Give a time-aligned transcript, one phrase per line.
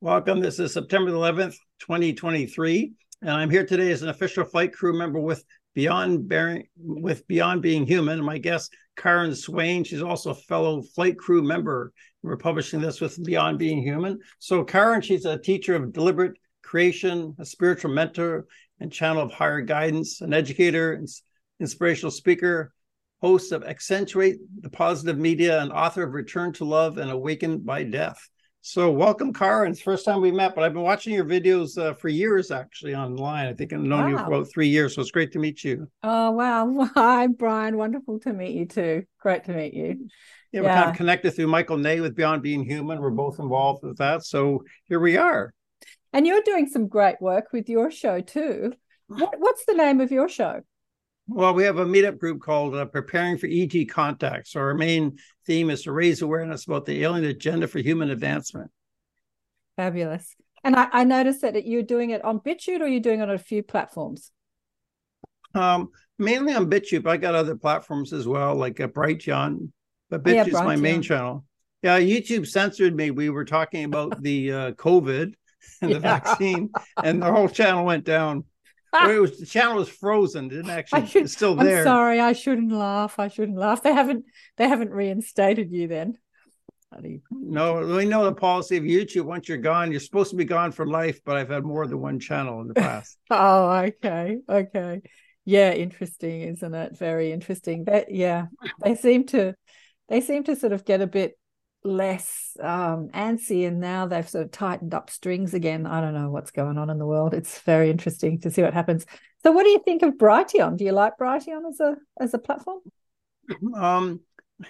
[0.00, 0.38] Welcome.
[0.38, 5.18] This is September 11th, 2023, and I'm here today as an official flight crew member
[5.18, 5.42] with
[5.74, 8.24] Beyond Bearing with Beyond Being Human.
[8.24, 11.92] My guest, Karen Swain, she's also a fellow flight crew member.
[12.22, 14.20] We're publishing this with Beyond Being Human.
[14.38, 18.46] So, Karen, she's a teacher of deliberate creation, a spiritual mentor
[18.78, 21.04] and channel of higher guidance, an educator,
[21.58, 22.72] inspirational speaker,
[23.20, 27.82] host of Accentuate the Positive Media, and author of Return to Love and Awakened by
[27.82, 28.30] Death.
[28.60, 29.70] So, welcome, Karen.
[29.70, 32.50] It's the first time we met, but I've been watching your videos uh, for years
[32.50, 33.46] actually online.
[33.46, 34.08] I think I've known wow.
[34.08, 35.88] you for about three years, so it's great to meet you.
[36.02, 36.90] Oh, wow.
[36.94, 37.76] Hi, Brian.
[37.76, 39.04] Wonderful to meet you too.
[39.20, 40.08] Great to meet you.
[40.52, 43.00] Yeah, we're kind of connected through Michael Ney with Beyond Being Human.
[43.00, 44.24] We're both involved with that.
[44.24, 45.54] So, here we are.
[46.12, 48.72] And you're doing some great work with your show too.
[49.06, 50.62] What, what's the name of your show?
[51.28, 54.48] Well, we have a meetup group called uh, Preparing for ET Contact.
[54.48, 58.70] So our main theme is to raise awareness about the alien agenda for human advancement.
[59.76, 60.34] Fabulous.
[60.64, 63.30] And I, I noticed that you're doing it on BitChute or you're doing it on
[63.30, 64.32] a few platforms?
[65.54, 69.70] Um, mainly on BitChute, I got other platforms as well, like uh, Brighteon.
[70.08, 71.44] But BitChute's oh, yeah, my main channel.
[71.82, 73.10] Yeah, YouTube censored me.
[73.10, 75.34] We were talking about the uh, COVID
[75.82, 75.98] and the yeah.
[75.98, 76.70] vaccine,
[77.04, 78.44] and the whole channel went down
[79.20, 80.46] was the channel was frozen.
[80.46, 81.06] It didn't actually.
[81.06, 81.78] Should, it's still there.
[81.78, 82.20] I'm sorry.
[82.20, 83.18] I shouldn't laugh.
[83.18, 83.82] I shouldn't laugh.
[83.82, 84.24] They haven't.
[84.56, 86.18] They haven't reinstated you then.
[87.30, 89.24] No, we know the policy of YouTube.
[89.24, 91.20] Once you're gone, you're supposed to be gone for life.
[91.24, 93.18] But I've had more than one channel in the past.
[93.30, 95.02] oh, okay, okay,
[95.44, 96.96] yeah, interesting, isn't it?
[96.96, 97.84] Very interesting.
[97.84, 98.46] But yeah,
[98.82, 99.54] they seem to,
[100.08, 101.38] they seem to sort of get a bit
[101.84, 105.86] less um, antsy and now they've sort of tightened up strings again.
[105.86, 107.34] I don't know what's going on in the world.
[107.34, 109.06] It's very interesting to see what happens.
[109.42, 110.76] So what do you think of Brighteon?
[110.76, 112.80] Do you like Brighteon as a as a platform?
[113.74, 114.20] Um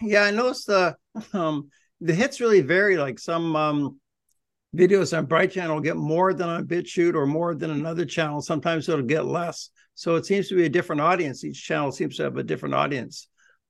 [0.02, 0.96] yeah, I noticed the
[1.32, 2.98] um the hits really vary.
[2.98, 4.00] Like some um
[4.76, 8.42] videos on Bright Channel get more than on BitChute or more than another channel.
[8.42, 9.70] Sometimes it'll get less.
[9.94, 11.42] So it seems to be a different audience.
[11.42, 13.28] Each channel seems to have a different audience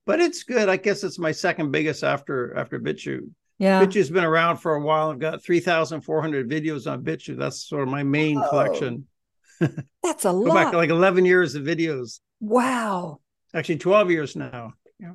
[0.09, 0.71] but it's good.
[0.71, 3.29] I guess it's my second biggest after after BitChute.
[3.59, 5.11] Yeah, BitChute's been around for a while.
[5.11, 7.37] I've got three thousand four hundred videos on BitChute.
[7.37, 8.49] That's sort of my main Whoa.
[8.49, 9.07] collection.
[9.61, 10.55] That's a Go lot.
[10.55, 12.21] back like eleven years of videos.
[12.41, 13.21] Wow.
[13.55, 14.73] Actually, twelve years now.
[14.99, 15.13] Yeah.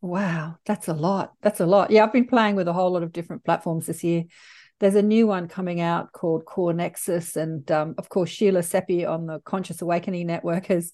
[0.00, 1.32] Wow, that's a lot.
[1.42, 1.90] That's a lot.
[1.90, 4.24] Yeah, I've been playing with a whole lot of different platforms this year.
[4.78, 9.04] There's a new one coming out called Core Nexus, and um, of course Sheila Seppi
[9.04, 10.92] on the Conscious Awakening Network has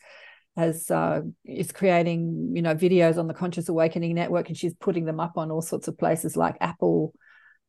[0.56, 5.04] has uh, is creating you know videos on the Conscious Awakening Network, and she's putting
[5.04, 7.12] them up on all sorts of places like Apple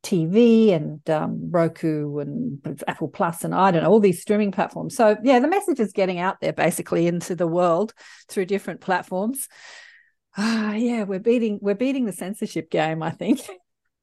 [0.03, 4.95] TV and um, Roku and Apple Plus, and I don't know all these streaming platforms.
[4.95, 7.93] So yeah, the message is getting out there basically into the world
[8.29, 9.47] through different platforms.
[10.37, 13.01] Ah, yeah, we're beating we're beating the censorship game.
[13.01, 13.41] I think.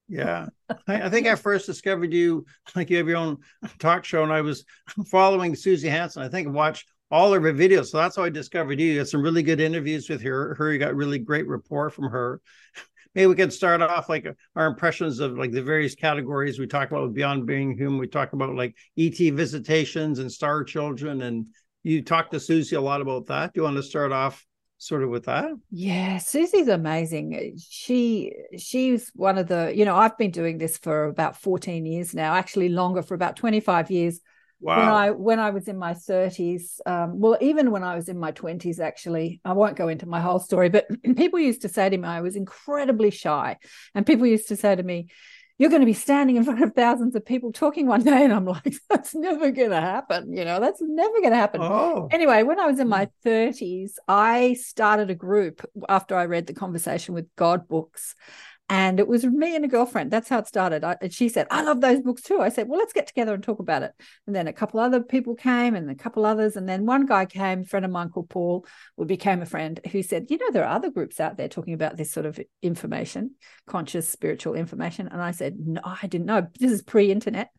[0.09, 0.48] Yeah,
[0.87, 2.44] I, I, think I first discovered you
[2.76, 3.38] like you have your own
[3.78, 4.66] talk show, and I was
[5.10, 6.22] following Suzy Hansen.
[6.22, 7.89] I think I watched all of her videos.
[7.89, 8.93] So that's how I discovered you.
[8.93, 10.55] You had some really good interviews with her.
[10.55, 12.41] Her, you got really great rapport from her.
[13.15, 16.91] Maybe we can start off like our impressions of like the various categories we talk
[16.91, 17.99] about with Beyond Being Human.
[17.99, 21.49] We talk about like ET visitations and star children, and
[21.83, 23.53] you talked to Suzy a lot about that.
[23.53, 24.47] Do you want to start off
[24.78, 25.51] sort of with that?
[25.71, 27.59] Yeah, Suzy's amazing.
[27.59, 32.15] She she's one of the, you know, I've been doing this for about 14 years
[32.15, 34.21] now, actually longer for about 25 years
[34.62, 34.78] Wow.
[34.78, 38.17] When I when I was in my 30s, um, well, even when I was in
[38.17, 40.87] my 20s, actually, I won't go into my whole story, but
[41.17, 43.56] people used to say to me I was incredibly shy,
[43.93, 45.09] and people used to say to me,
[45.59, 48.33] "You're going to be standing in front of thousands of people talking one day," and
[48.33, 51.61] I'm like, "That's never going to happen," you know, that's never going to happen.
[51.61, 52.06] Oh.
[52.12, 56.55] Anyway, when I was in my 30s, I started a group after I read the
[56.55, 58.15] Conversation with God books,
[58.69, 60.11] and it was me and a girlfriend.
[60.11, 60.83] That's how it started.
[60.84, 62.41] I, and she said, I love those books too.
[62.41, 63.93] I said, Well, let's get together and talk about it.
[64.27, 66.56] And then a couple other people came and a couple others.
[66.56, 69.81] And then one guy came, a friend of mine called Paul, we became a friend,
[69.91, 72.41] who said, You know, there are other groups out there talking about this sort of
[72.62, 73.33] information,
[73.67, 75.09] conscious spiritual information.
[75.09, 76.47] And I said, No, I didn't know.
[76.59, 77.51] This is pre internet.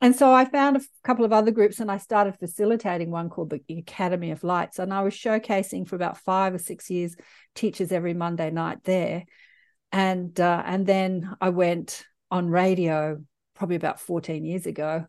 [0.00, 3.50] And so I found a couple of other groups and I started facilitating one called
[3.50, 4.78] the Academy of Lights.
[4.78, 7.16] And I was showcasing for about five or six years
[7.54, 9.24] teachers every Monday night there
[9.94, 13.22] and uh, and then I went on radio
[13.54, 15.06] probably about 14 years ago.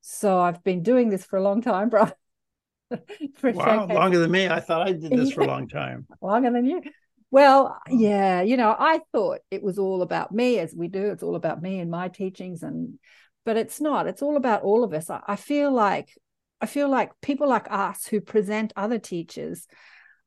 [0.00, 2.10] So I've been doing this for a long time, bro.
[3.42, 4.48] wow, longer than me.
[4.48, 6.06] I thought I did this for a long time.
[6.22, 6.82] longer than you.
[7.30, 11.10] Well, yeah, you know, I thought it was all about me, as we do.
[11.10, 12.98] It's all about me and my teachings, and
[13.44, 14.06] but it's not.
[14.06, 15.10] It's all about all of us.
[15.10, 16.08] I, I feel like
[16.58, 19.66] I feel like people like us who present other teachers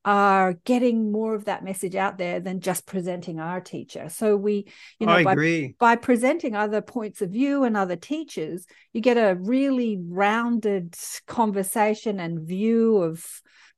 [0.06, 4.08] are getting more of that message out there than just presenting our teacher.
[4.08, 4.68] So we,
[5.00, 5.76] you know, I by, agree.
[5.80, 12.20] by presenting other points of view and other teachers, you get a really rounded conversation
[12.20, 13.26] and view of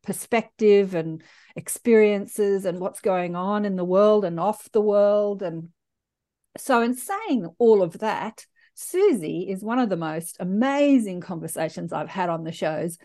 [0.03, 1.23] perspective and
[1.55, 5.41] experiences and what's going on in the world and off the world.
[5.41, 5.69] And
[6.57, 12.09] so, in saying all of that, Suzy is one of the most amazing conversations I've
[12.09, 12.97] had on the shows.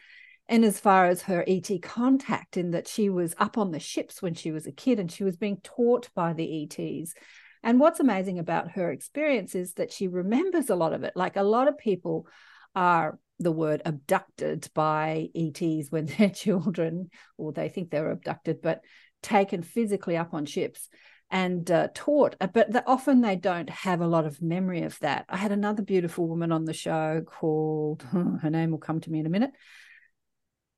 [0.52, 4.20] And as far as her ET contact, in that she was up on the ships
[4.20, 7.14] when she was a kid and she was being taught by the ETs.
[7.62, 11.14] And what's amazing about her experience is that she remembers a lot of it.
[11.16, 12.26] Like a lot of people
[12.74, 17.08] are the word abducted by ETs when they're children,
[17.38, 18.82] or they think they're abducted, but
[19.22, 20.90] taken physically up on ships
[21.30, 22.36] and uh, taught.
[22.42, 25.24] Uh, but the, often they don't have a lot of memory of that.
[25.30, 29.18] I had another beautiful woman on the show called, her name will come to me
[29.18, 29.52] in a minute,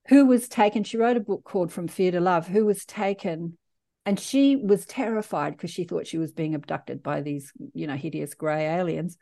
[0.09, 0.85] who was taken.
[0.85, 3.59] She wrote a book called From Fear to Love, who was taken
[4.06, 7.97] and she was terrified because she thought she was being abducted by these you know
[7.97, 9.17] hideous gray aliens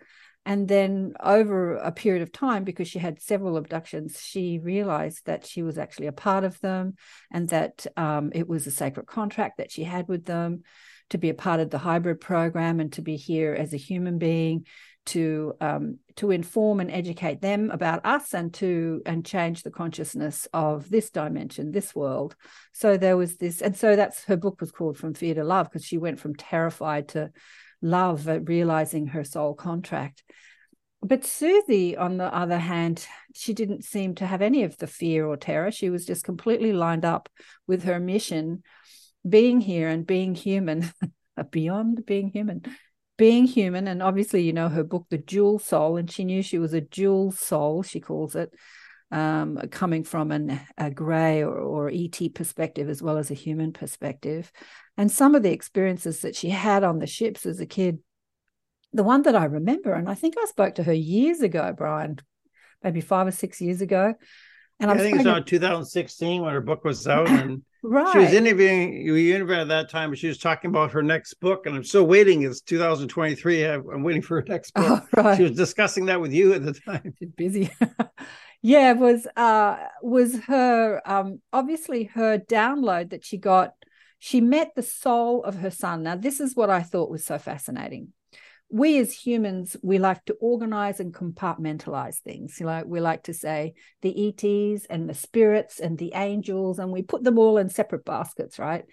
[0.45, 5.47] and then over a period of time, because she had several abductions, she realized that
[5.47, 6.95] she was actually a part of them
[7.31, 10.63] and that um, it was a sacred contract that she had with them
[11.11, 14.19] to be a part of the hybrid program and to be here as a human
[14.19, 14.67] being
[15.05, 20.47] to um, to inform and educate them about us and to and change the consciousness
[20.53, 22.37] of this dimension this world
[22.73, 25.69] so there was this and so that's her book was called from fear to love
[25.71, 27.31] because she went from terrified to
[27.83, 30.23] love at realizing her soul contract.
[31.03, 35.27] But Suzy, on the other hand, she didn't seem to have any of the fear
[35.27, 35.73] or terror.
[35.73, 37.29] She was just completely lined up
[37.67, 38.63] with her mission,
[39.29, 40.93] being here and being human,
[41.51, 42.63] beyond being human,
[43.17, 43.89] being human.
[43.89, 46.81] And obviously, you know, her book, The Dual Soul, and she knew she was a
[46.81, 48.53] dual soul, she calls it,
[49.13, 53.73] um, coming from an, a gray or, or ET perspective as well as a human
[53.73, 54.51] perspective
[54.97, 57.99] and some of the experiences that she had on the ships as a kid
[58.95, 62.19] the one that i remember and i think i spoke to her years ago brian
[62.83, 64.15] maybe five or six years ago
[64.81, 68.13] and yeah, i think it was in 2016 when her book was out and right.
[68.13, 71.35] she was interviewing you interviewed at that time and she was talking about her next
[71.35, 75.37] book and i'm still waiting it's 2023 i'm waiting for her next book oh, right.
[75.37, 77.71] she was discussing that with you at the time She's busy
[78.63, 83.75] yeah was uh was her um obviously her download that she got
[84.25, 86.05] she met the soul of her son.
[86.05, 88.13] Now, this is what I thought was so fascinating.
[88.75, 92.59] We as humans, we like to organize and compartmentalize things.
[92.59, 96.91] You know, we like to say the ETs and the spirits and the angels, and
[96.91, 98.85] we put them all in separate baskets, right?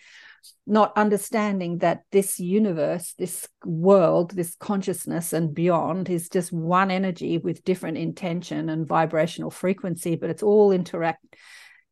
[0.68, 7.38] Not understanding that this universe, this world, this consciousness and beyond is just one energy
[7.38, 11.26] with different intention and vibrational frequency, but it's all interact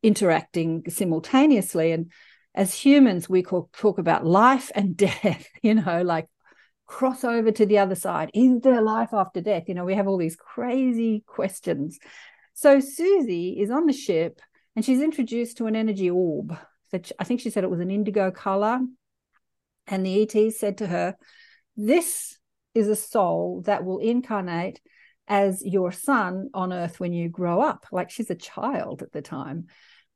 [0.03, 1.91] interacting simultaneously.
[1.91, 2.11] And
[2.53, 6.27] as humans, we call, talk about life and death, you know, like
[6.87, 8.31] cross over to the other side.
[8.33, 9.63] Is there life after death?
[9.67, 11.99] You know, we have all these crazy questions.
[12.53, 14.41] So Suzy is on the ship
[14.75, 16.57] and she's introduced to an energy orb.
[16.91, 18.79] That I think she said it was an indigo color.
[19.85, 21.15] And the ET said to her,
[21.75, 22.37] This
[22.73, 24.79] is a soul that will incarnate
[25.27, 27.85] as your son on earth when you grow up.
[27.91, 29.67] Like she's a child at the time.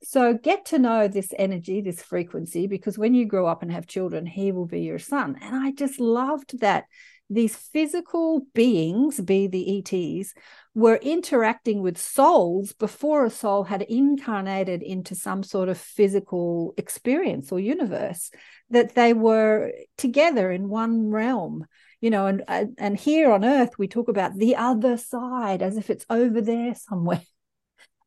[0.03, 3.85] So get to know this energy, this frequency, because when you grow up and have
[3.85, 5.37] children, he will be your son.
[5.41, 6.85] And I just loved that
[7.29, 10.33] these physical beings, be the ETs,
[10.75, 17.51] were interacting with souls before a soul had incarnated into some sort of physical experience
[17.51, 18.31] or universe,
[18.69, 21.65] that they were together in one realm.
[22.01, 22.43] You know, and
[22.77, 26.73] and here on earth we talk about the other side as if it's over there
[26.75, 27.21] somewhere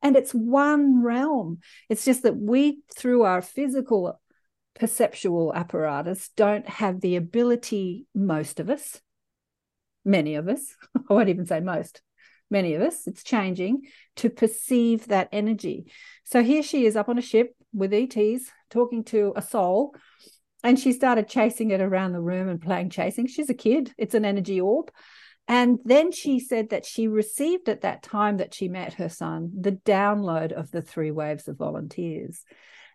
[0.05, 1.61] and it's one realm.
[1.89, 4.21] It's just that we, through our physical
[4.75, 9.01] perceptual apparatus, don't have the ability, most of us,
[10.05, 10.77] many of us,
[11.09, 12.03] I won't even say most,
[12.51, 13.83] many of us, it's changing,
[14.17, 15.91] to perceive that energy.
[16.25, 19.97] So here she is up on a ship with ETs talking to a soul.
[20.63, 23.27] And she started chasing it around the room and playing chasing.
[23.27, 24.91] She's a kid, it's an energy orb.
[25.47, 29.53] And then she said that she received at that time that she met her son
[29.59, 32.45] the download of the three waves of volunteers.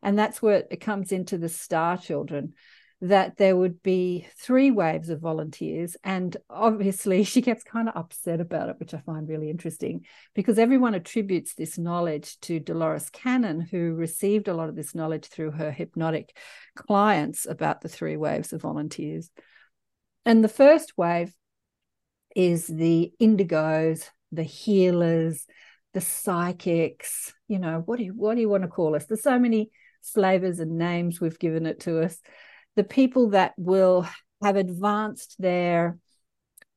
[0.01, 2.53] And that's where it comes into the star children
[3.01, 5.96] that there would be three waves of volunteers.
[6.03, 10.60] And obviously, she gets kind of upset about it, which I find really interesting because
[10.60, 15.51] everyone attributes this knowledge to Dolores Cannon, who received a lot of this knowledge through
[15.51, 16.36] her hypnotic
[16.75, 19.32] clients about the three waves of volunteers.
[20.25, 21.34] And the first wave
[22.36, 25.45] is the indigos, the healers,
[25.93, 29.05] the psychics, you know, what do you what do you want to call us?
[29.05, 29.71] There's so many
[30.01, 32.19] flavors and names we've given it to us.
[32.75, 34.07] The people that will
[34.41, 35.98] have advanced their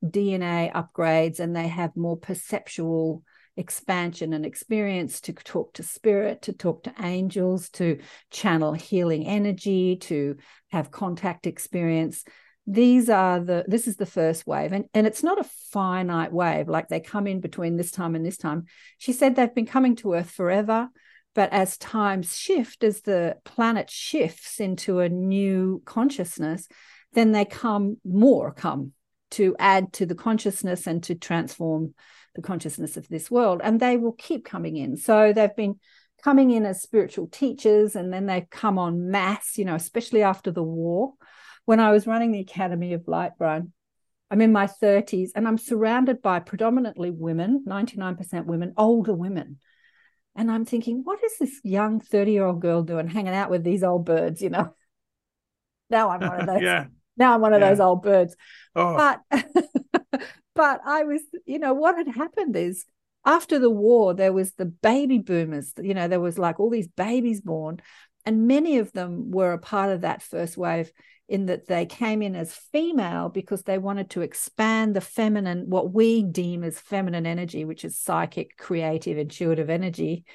[0.04, 3.22] DNA upgrades and they have more perceptual
[3.56, 7.98] expansion and experience to talk to spirit, to talk to angels, to
[8.30, 10.36] channel healing energy, to
[10.70, 12.24] have contact experience.
[12.66, 14.72] These are the this is the first wave.
[14.72, 18.24] And, and it's not a finite wave, like they come in between this time and
[18.24, 18.66] this time.
[18.98, 20.88] She said they've been coming to Earth forever.
[21.34, 26.68] But as times shift, as the planet shifts into a new consciousness,
[27.14, 28.92] then they come more come
[29.32, 31.94] to add to the consciousness and to transform
[32.34, 33.60] the consciousness of this world.
[33.64, 34.96] And they will keep coming in.
[34.96, 35.80] So they've been
[36.22, 40.50] coming in as spiritual teachers and then they come on mass, you know, especially after
[40.50, 41.14] the war.
[41.64, 43.72] When I was running the Academy of Light, Brian,
[44.30, 49.58] I'm in my 30s and I'm surrounded by predominantly women, 99% women, older women.
[50.34, 53.62] And I'm thinking, what is this young 30 year old girl doing hanging out with
[53.62, 54.74] these old birds, you know?
[55.90, 56.62] Now I'm one of those.
[56.62, 56.86] yeah.
[57.18, 57.68] Now I'm one of yeah.
[57.68, 58.34] those old birds.
[58.74, 58.96] Oh.
[58.96, 59.42] But
[60.54, 62.86] but I was, you know, what had happened is
[63.26, 66.88] after the war, there was the baby boomers, you know, there was like all these
[66.88, 67.82] babies born,
[68.24, 70.90] and many of them were a part of that first wave
[71.32, 75.90] in that they came in as female because they wanted to expand the feminine, what
[75.90, 80.26] we deem as feminine energy, which is psychic, creative, intuitive energy,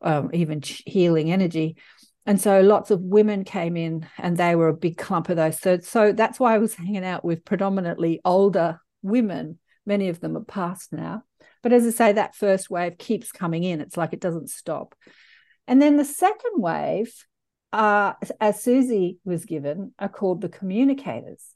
[0.00, 1.76] um, even healing energy.
[2.24, 5.58] And so lots of women came in and they were a big clump of those.
[5.58, 9.58] So, so that's why I was hanging out with predominantly older women.
[9.84, 11.24] Many of them are past now.
[11.62, 13.82] But as I say, that first wave keeps coming in.
[13.82, 14.94] It's like it doesn't stop.
[15.66, 17.12] And then the second wave,
[17.72, 21.54] uh, as Suzy was given, are called the communicators.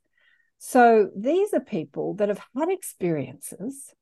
[0.59, 3.93] So these are people that have had experiences.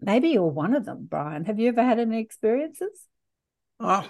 [0.00, 1.44] Maybe you're one of them, Brian.
[1.44, 3.06] Have you ever had any experiences?
[3.80, 4.08] Oh,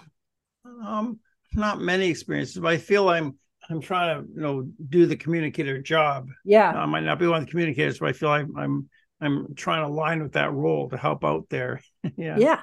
[0.65, 1.19] um,
[1.55, 3.39] not many experiences, but I feel I'm
[3.71, 6.29] I'm trying to you know do the communicator job.
[6.45, 8.89] Yeah, I might not be one of the communicators, but I feel I'm I'm
[9.21, 11.81] I'm trying to align with that role to help out there.
[12.17, 12.39] yeah.
[12.39, 12.61] Yeah.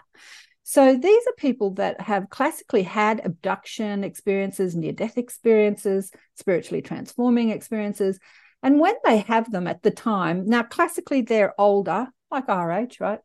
[0.67, 7.51] So these are people that have classically had abduction experiences, near death experiences, spiritually transforming
[7.51, 8.19] experiences.
[8.63, 12.99] And when they have them at the time, now classically they're older, like our age,
[12.99, 13.19] right?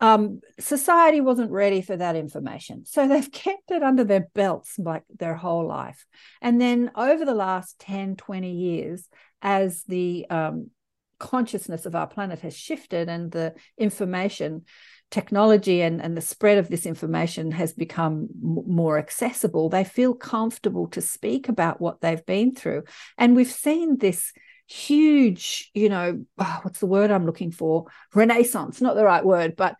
[0.00, 2.84] um, society wasn't ready for that information.
[2.86, 6.06] So they've kept it under their belts like their whole life.
[6.40, 9.08] And then over the last 10, 20 years,
[9.42, 10.70] as the um,
[11.18, 14.64] consciousness of our planet has shifted and the information
[15.10, 20.14] technology and, and the spread of this information has become m- more accessible, they feel
[20.14, 22.84] comfortable to speak about what they've been through.
[23.18, 24.32] And we've seen this
[24.66, 27.86] huge, you know, oh, what's the word I'm looking for?
[28.14, 29.74] Renaissance, not the right word, but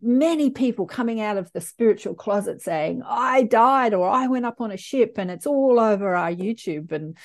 [0.00, 4.60] many people coming out of the spiritual closet saying, I died or I went up
[4.60, 7.16] on a ship, and it's all over our YouTube and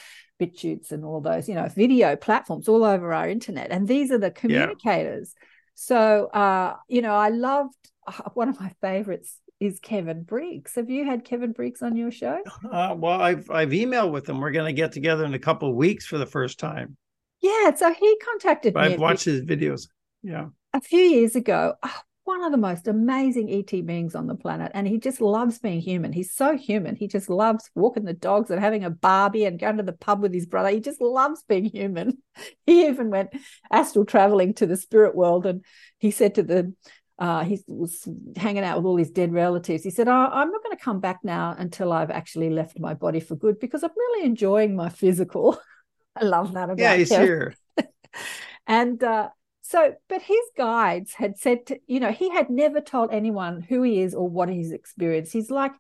[0.42, 3.72] BitChutes and all those, you know, video platforms all over our internet.
[3.72, 5.36] And these are the communicators.
[5.38, 5.48] Yeah.
[5.76, 7.76] So, uh, you know, I loved
[8.08, 10.76] uh, one of my favorites is Kevin Briggs.
[10.76, 12.40] Have you had Kevin Briggs on your show?
[12.70, 14.40] Uh, well, I've I've emailed with him.
[14.40, 16.98] We're going to get together in a couple of weeks for the first time.
[17.42, 18.94] Yeah, so he contacted but me.
[18.94, 19.88] I've watched his videos.
[20.22, 21.76] Yeah, a few years ago.
[21.82, 25.60] Oh, one of the most amazing ET beings on the planet, and he just loves
[25.60, 26.14] being human.
[26.14, 26.96] He's so human.
[26.96, 30.22] He just loves walking the dogs and having a barbie and going to the pub
[30.22, 30.70] with his brother.
[30.70, 32.18] He just loves being human.
[32.66, 33.30] He even went
[33.72, 35.64] astral traveling to the spirit world, and
[36.00, 36.74] he said to the
[37.20, 39.84] uh, he was hanging out with all his dead relatives.
[39.84, 42.96] He said, oh, I'm not going to come back now until I've actually left my
[42.96, 45.60] body for good because I'm really enjoying my physical.
[46.16, 47.22] I love that about Yeah, he's him.
[47.22, 47.56] here.
[48.68, 49.30] and uh,
[49.66, 53.82] so, but his guides had said, to, you know, he had never told anyone who
[53.82, 55.32] he is or what he's experienced.
[55.32, 55.72] He's like,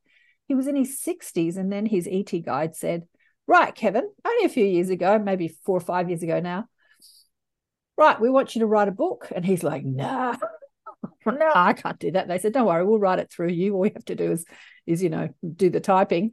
[0.48, 3.04] he was in his 60s, and then his ET guide said,
[3.46, 6.70] Right, Kevin, only a few years ago, maybe four or five years ago now.
[7.98, 9.28] Right, we want you to write a book.
[9.36, 10.38] And he's like, Nah,
[11.26, 12.30] no, I can't do that.
[12.30, 13.74] They said, Don't worry, we'll write it through you.
[13.74, 14.46] All we have to do is,
[14.88, 16.32] is you know, do the typing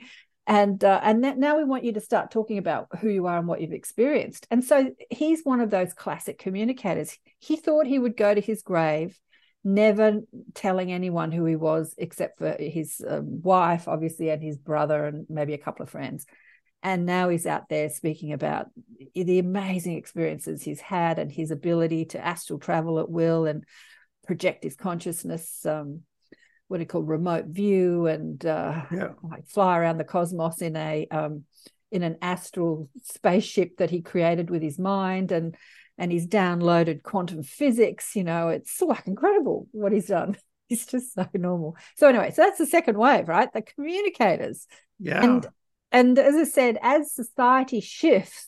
[0.51, 3.39] and uh, and that now we want you to start talking about who you are
[3.39, 4.49] and what you've experienced.
[4.51, 7.17] And so he's one of those classic communicators.
[7.39, 9.17] He thought he would go to his grave
[9.63, 10.21] never
[10.55, 15.27] telling anyone who he was except for his um, wife obviously and his brother and
[15.29, 16.27] maybe a couple of friends.
[16.83, 18.67] And now he's out there speaking about
[19.15, 23.65] the amazing experiences he's had and his ability to astral travel at will and
[24.27, 26.01] project his consciousness um,
[26.71, 29.09] what do you call remote view and uh, yeah.
[29.23, 31.45] like fly around the cosmos in a um,
[31.91, 35.57] in an astral spaceship that he created with his mind and
[35.99, 40.37] and he's downloaded quantum physics you know it's like incredible what he's done
[40.71, 41.77] it's just so normal.
[41.97, 43.53] So anyway, so that's the second wave, right?
[43.53, 44.67] The communicators.
[44.99, 45.23] Yeah.
[45.23, 45.47] And
[45.93, 48.47] and as I said, as society shifts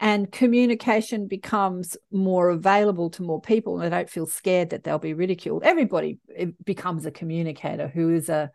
[0.00, 4.98] and communication becomes more available to more people, and they don't feel scared that they'll
[4.98, 5.62] be ridiculed.
[5.62, 8.50] Everybody eh, becomes a communicator who is a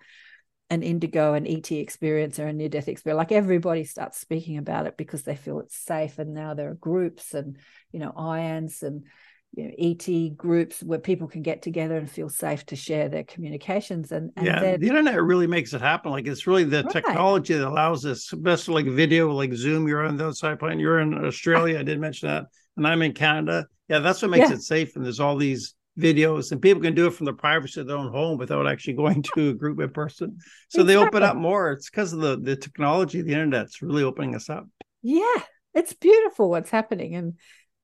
[0.72, 3.20] an indigo, an ET experience, or a near death experience.
[3.20, 6.18] Like everybody starts speaking about it because they feel it's safe.
[6.18, 7.58] And now there are groups and,
[7.92, 9.06] you know, ions and
[9.56, 13.24] you know, ET groups where people can get together and feel safe to share their
[13.24, 14.12] communications.
[14.12, 16.12] And, and yeah, the internet really makes it happen.
[16.12, 16.92] Like it's really the right.
[16.92, 19.88] technology that allows this, especially like video, like Zoom.
[19.88, 20.80] You're on the outside plane.
[20.80, 21.80] You're in Australia.
[21.80, 22.46] I did mention that,
[22.76, 23.68] and I'm in Canada.
[23.88, 24.56] Yeah, that's what makes yeah.
[24.56, 24.96] it safe.
[24.96, 27.98] And there's all these videos, and people can do it from the privacy of their
[27.98, 30.38] own home without actually going to a group in person.
[30.68, 30.84] So exactly.
[30.84, 31.72] they open up more.
[31.72, 34.68] It's because of the the technology, the internet's really opening us up.
[35.02, 35.42] Yeah,
[35.74, 37.34] it's beautiful what's happening, and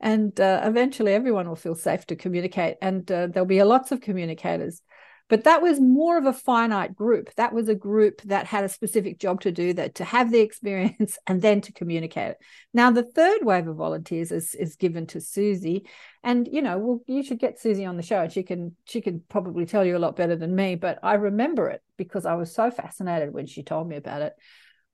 [0.01, 4.01] and uh, eventually everyone will feel safe to communicate and uh, there'll be lots of
[4.01, 4.81] communicators.
[5.29, 7.34] But that was more of a finite group.
[7.36, 10.41] That was a group that had a specific job to do that to have the
[10.41, 12.31] experience and then to communicate.
[12.31, 12.38] It
[12.74, 15.88] now the third wave of volunteers is, is given to suzy.
[16.24, 19.00] And you know well you should get suzy on the show and she can she
[19.00, 22.36] can probably tell you a lot better than me but i remember it because i
[22.36, 24.34] was so fascinated when she told me about it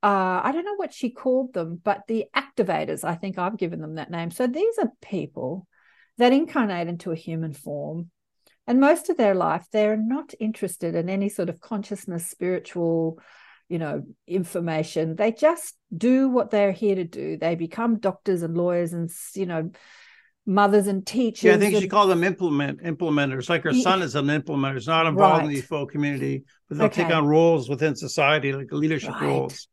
[0.03, 3.81] uh, I don't know what she called them, but the activators, I think I've given
[3.81, 4.31] them that name.
[4.31, 5.67] So these are people
[6.17, 8.11] that incarnate into a human form.
[8.67, 13.19] And most of their life, they're not interested in any sort of consciousness, spiritual,
[13.69, 15.15] you know, information.
[15.15, 17.37] They just do what they're here to do.
[17.37, 19.71] They become doctors and lawyers and, you know,
[20.45, 21.43] mothers and teachers.
[21.43, 23.49] Yeah, I think and, she called them implement implementers.
[23.49, 24.75] Like her son is an implementer.
[24.75, 25.49] He's not involved right.
[25.49, 27.03] in the full community, but they'll okay.
[27.03, 29.23] take on roles within society, like leadership right.
[29.23, 29.67] roles.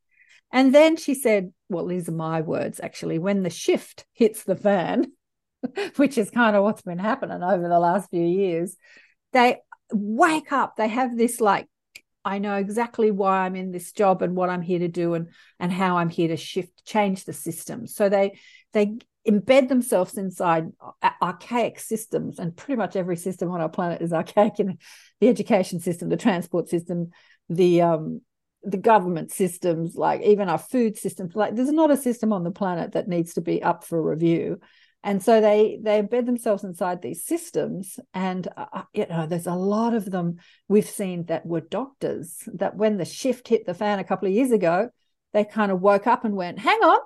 [0.54, 4.54] And then she said, well, these are my words actually, when the shift hits the
[4.54, 5.11] fan,
[5.96, 8.76] which is kind of what's been happening over the last few years,
[9.32, 9.58] they
[9.92, 10.76] wake up.
[10.76, 11.66] They have this like,
[12.25, 15.28] I know exactly why I'm in this job and what I'm here to do and
[15.58, 17.88] and how I'm here to shift, change the system.
[17.88, 18.38] So they
[18.73, 18.96] they
[19.28, 20.68] embed themselves inside
[21.20, 24.61] archaic systems, and pretty much every system on our planet is archaic.
[24.61, 24.78] In
[25.20, 27.11] the education system, the transport system,
[27.49, 28.20] the um,
[28.64, 32.50] the government systems, like even our food systems, like there's not a system on the
[32.50, 34.61] planet that needs to be up for review.
[35.03, 39.46] And so they they embed themselves inside these systems, and uh, uh, you know there's
[39.46, 42.48] a lot of them we've seen that were doctors.
[42.55, 44.88] That when the shift hit the fan a couple of years ago,
[45.35, 47.00] they kind of woke up and went, "Hang on,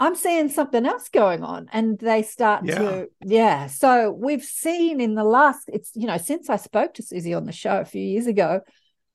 [0.00, 1.68] I'm seeing something else going on.
[1.72, 2.78] And they start yeah.
[2.78, 3.66] to, yeah.
[3.66, 7.44] So we've seen in the last, it's, you know, since I spoke to Suzy on
[7.44, 8.62] the show a few years ago,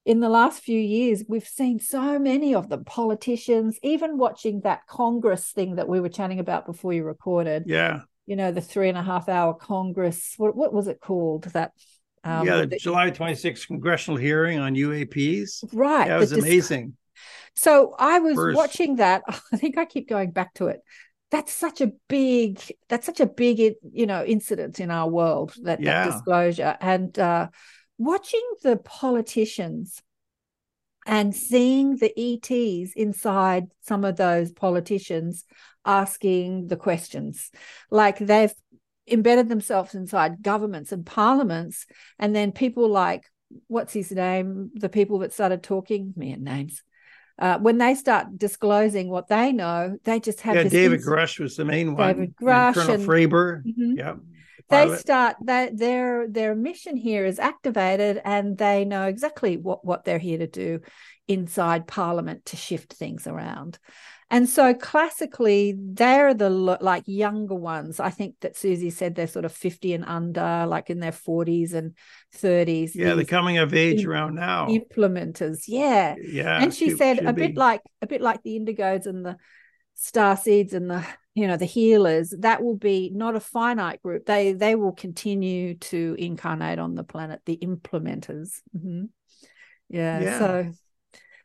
[0.05, 4.85] in the last few years, we've seen so many of them, politicians, even watching that
[4.87, 7.63] Congress thing that we were chatting about before you recorded.
[7.65, 8.01] Yeah.
[8.27, 10.35] You know, the three and a half hour Congress.
[10.37, 11.45] What, what was it called?
[11.45, 11.71] That.
[12.23, 15.63] Um, yeah, the, the July 26th congressional hearing on UAPs.
[15.73, 16.07] Right.
[16.07, 16.95] That was amazing.
[17.55, 18.57] So I was First.
[18.57, 19.23] watching that.
[19.27, 20.81] I think I keep going back to it.
[21.31, 23.59] That's such a big, that's such a big,
[23.91, 26.05] you know, incident in our world, that, yeah.
[26.05, 26.77] that disclosure.
[26.79, 27.47] And, uh,
[27.97, 30.01] watching the politicians
[31.05, 35.45] and seeing the ETs inside some of those politicians
[35.85, 37.51] asking the questions.
[37.91, 38.53] Like they've
[39.07, 41.85] embedded themselves inside governments and parliaments.
[42.17, 43.23] And then people like,
[43.67, 44.71] what's his name?
[44.73, 46.81] The people that started talking, man, names.
[47.37, 50.55] Uh, when they start disclosing what they know, they just have.
[50.55, 52.07] Yeah, David ins- Grusch was the main one.
[52.07, 53.63] David Grusch and Colonel and, Fravor.
[53.63, 53.97] Mm-hmm.
[53.97, 54.13] Yeah
[54.69, 60.05] they start that their their mission here is activated and they know exactly what what
[60.05, 60.79] they're here to do
[61.27, 63.79] inside parliament to shift things around.
[64.31, 67.99] And so classically they're the like younger ones.
[67.99, 71.73] I think that suzy said they're sort of 50 and under like in their 40s
[71.73, 71.93] and
[72.35, 74.67] 30s yeah they're coming of age around now.
[74.67, 75.65] implementers.
[75.67, 76.15] Yeah.
[76.19, 77.47] Yeah and she said a be.
[77.47, 79.37] bit like a bit like the indigos and the
[79.95, 84.25] star seeds and the you know the healers that will be not a finite group.
[84.25, 88.61] They they will continue to incarnate on the planet the implementers.
[88.75, 89.05] Mm-hmm.
[89.89, 90.71] yeah, yeah, so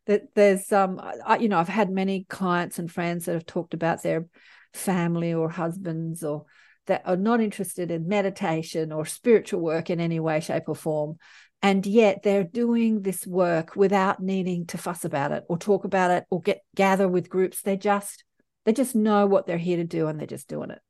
[0.07, 3.75] that there's um I, you know i've had many clients and friends that have talked
[3.75, 4.27] about their
[4.73, 6.47] family or husbands or
[6.87, 11.19] that are not interested in meditation or spiritual work in any way shape or form.
[11.63, 16.11] And yet they're doing this work without needing to fuss about it or talk about
[16.11, 17.61] it or get gather with groups.
[17.61, 18.25] They just
[18.65, 20.81] they just know what they're here to do and they're just doing it.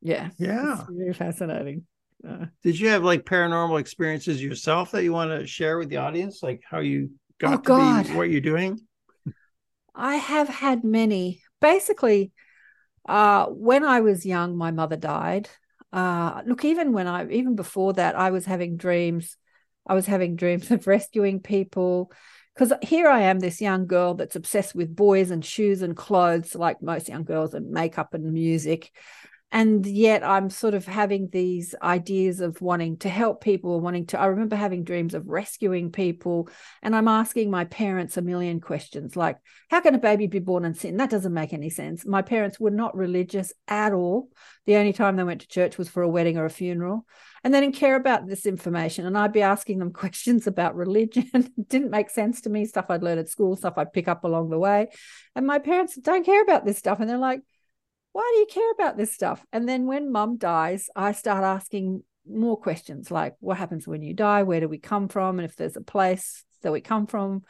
[0.00, 0.30] Yeah.
[0.38, 0.80] Yeah.
[0.80, 1.86] It's very fascinating.
[2.26, 5.98] Uh, Did you have like paranormal experiences yourself that you want to share with the
[5.98, 6.42] audience?
[6.42, 8.06] Like how you got oh, to God.
[8.06, 8.80] be what you're doing?
[9.94, 11.42] I have had many.
[11.60, 12.32] Basically,
[13.08, 15.48] uh, when I was young, my mother died.
[15.92, 19.36] Uh, look, even when I, even before that, I was having dreams
[19.86, 22.10] I was having dreams of rescuing people.
[22.54, 26.54] Because here I am, this young girl that's obsessed with boys and shoes and clothes,
[26.54, 28.92] like most young girls, and makeup and music
[29.54, 34.20] and yet i'm sort of having these ideas of wanting to help people wanting to
[34.20, 36.48] i remember having dreams of rescuing people.
[36.82, 39.38] And i'm asking my parents a million questions like
[39.70, 40.98] how can a baby be born in sin?
[40.98, 42.06] That doesn't make any sense.
[42.06, 44.28] My parents were not religious at all.
[44.66, 47.06] The only time they went to church was for a wedding or a funeral.
[47.42, 49.06] And they didn't care about this information.
[49.06, 51.30] And i'd be asking them questions about religion.
[51.34, 52.66] It didn't make sense to me.
[52.66, 54.90] Stuff i'd learned at school stuff i'd pick up along the way.
[55.34, 57.00] And my parents don't care about this stuff.
[57.00, 57.40] And they're like
[58.14, 59.44] why do you care about this stuff?
[59.52, 64.14] And then when mum dies, I start asking more questions like, what happens when you
[64.14, 64.44] die?
[64.44, 65.40] Where do we come from?
[65.40, 67.42] And if there's a place that we come from,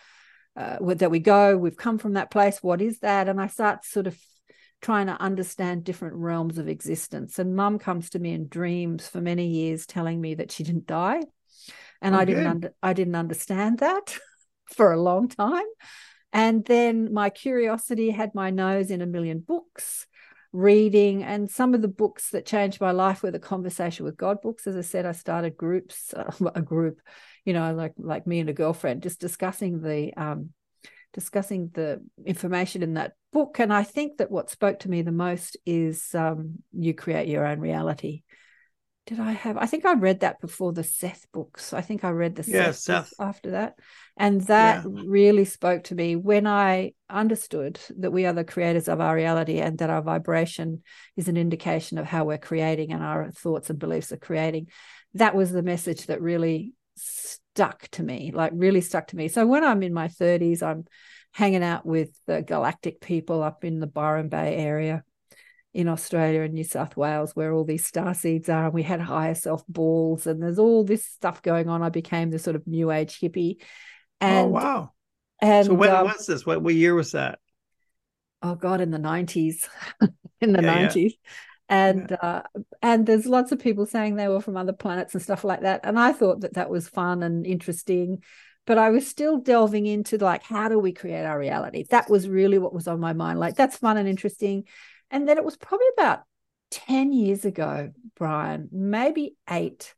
[0.57, 3.29] uh, that we go, we've come from that place, what is that?
[3.29, 4.19] And I start sort of
[4.81, 7.39] trying to understand different realms of existence.
[7.39, 10.87] And mum comes to me in dreams for many years telling me that she didn't
[10.87, 11.21] die.
[12.01, 12.23] And okay.
[12.23, 14.17] I didn't under, I didn't understand that
[14.75, 15.67] for a long time.
[16.33, 20.07] And then my curiosity had my nose in a million books
[20.55, 24.41] reading and some of the books that changed my life were the conversation with god
[24.41, 24.69] books.
[24.69, 26.15] As i said i started groups
[26.55, 27.01] a group
[27.45, 30.51] you know like like me and a girlfriend just discussing the um
[31.13, 33.59] discussing the information in that book.
[33.59, 37.47] And i think that what spoke to me the most is um you create your
[37.47, 38.24] own reality
[39.07, 39.59] did I have?
[39.59, 41.75] I think I read that before the Seth books.
[41.75, 43.13] I think I read the yeah, Seth, Seth.
[43.21, 43.75] after that.
[44.17, 45.03] And that yeah.
[45.07, 49.59] really spoke to me when I understood that we are the creators of our reality
[49.59, 50.83] and that our vibration
[51.17, 54.69] is an indication of how we're creating and our thoughts and beliefs are creating.
[55.15, 59.29] That was the message that really stuck to me, like really stuck to me.
[59.29, 60.87] So when I'm in my 30s, I'm
[61.33, 65.05] hanging out with the galactic people up in the Byron Bay area
[65.75, 68.67] in Australia and New South Wales, where all these star seeds are.
[68.67, 71.83] And we had higher self balls, and there's all this stuff going on.
[71.83, 73.57] I became the sort of new age hippie.
[74.21, 74.93] Oh, and, oh wow!
[75.43, 76.47] And so when um, was this?
[76.47, 77.41] What, what year was that?
[78.41, 79.69] Oh God, in the nineties,
[80.41, 81.15] in the nineties.
[81.69, 82.17] Yeah, And yeah.
[82.17, 82.43] uh,
[82.81, 85.81] and there's lots of people saying they were from other planets and stuff like that.
[85.83, 88.23] And I thought that that was fun and interesting
[88.67, 91.85] but I was still delving into like how do we create our reality?
[91.91, 93.39] That was really what was on my mind.
[93.39, 94.65] Like that's fun and interesting.
[95.15, 96.23] And then it was probably about
[96.73, 99.95] 10 years ago, Brian, maybe eight,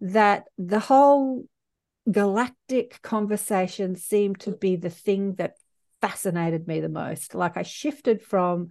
[0.00, 1.44] that the whole
[2.10, 5.54] galactic conversation seemed to be the thing that
[6.02, 7.36] fascinated me the most.
[7.36, 8.70] Like I shifted from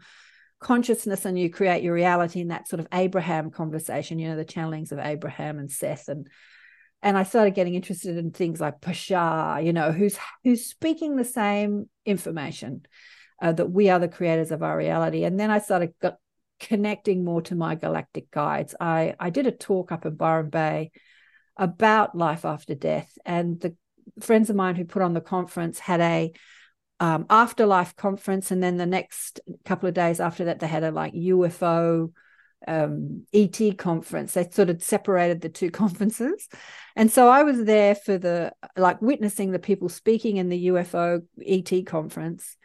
[0.60, 4.43] consciousness and you create your reality in that sort of Abraham conversation, you know, the
[4.43, 6.28] channelings of Abraham and Seth and
[7.02, 11.23] and I started getting interested in things like Bashar, you know, who's who's speaking the
[11.23, 12.82] same information
[13.41, 15.23] uh, that we are the creators of our reality.
[15.23, 15.93] And then I started
[16.60, 18.76] connecting more to my galactic guides.
[18.80, 20.91] I, I did a talk up in Byron Bay
[21.56, 23.76] about life after death, and the
[24.19, 26.32] friends of mine who put on the conference had a
[27.00, 30.91] um, afterlife conference, and then the next couple of days after that, they had a
[30.91, 32.12] like UFO
[32.67, 34.34] um, ET conference.
[34.34, 36.47] They sort of separated the two conferences.
[36.95, 41.23] And so I was there for the like witnessing the people speaking in the UFO
[41.45, 42.58] ET conference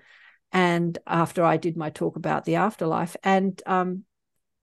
[0.53, 3.17] and after I did my talk about the afterlife.
[3.25, 4.05] And um,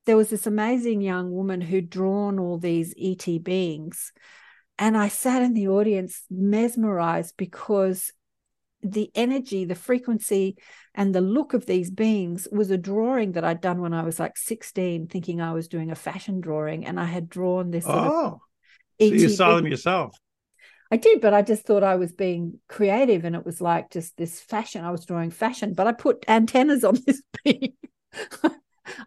[0.06, 4.14] there was this amazing young woman who'd drawn all these ET beings.
[4.78, 8.14] And I sat in the audience mesmerized because
[8.82, 10.58] the energy, the frequency,
[10.94, 14.20] and the look of these beings was a drawing that I'd done when I was
[14.20, 16.86] like 16, thinking I was doing a fashion drawing.
[16.86, 17.86] And I had drawn this.
[17.88, 18.40] Oh,
[19.00, 20.16] so you saw them yourself.
[20.92, 24.18] I did, but I just thought I was being creative and it was like just
[24.18, 24.84] this fashion.
[24.84, 27.74] I was drawing fashion, but I put antennas on this being.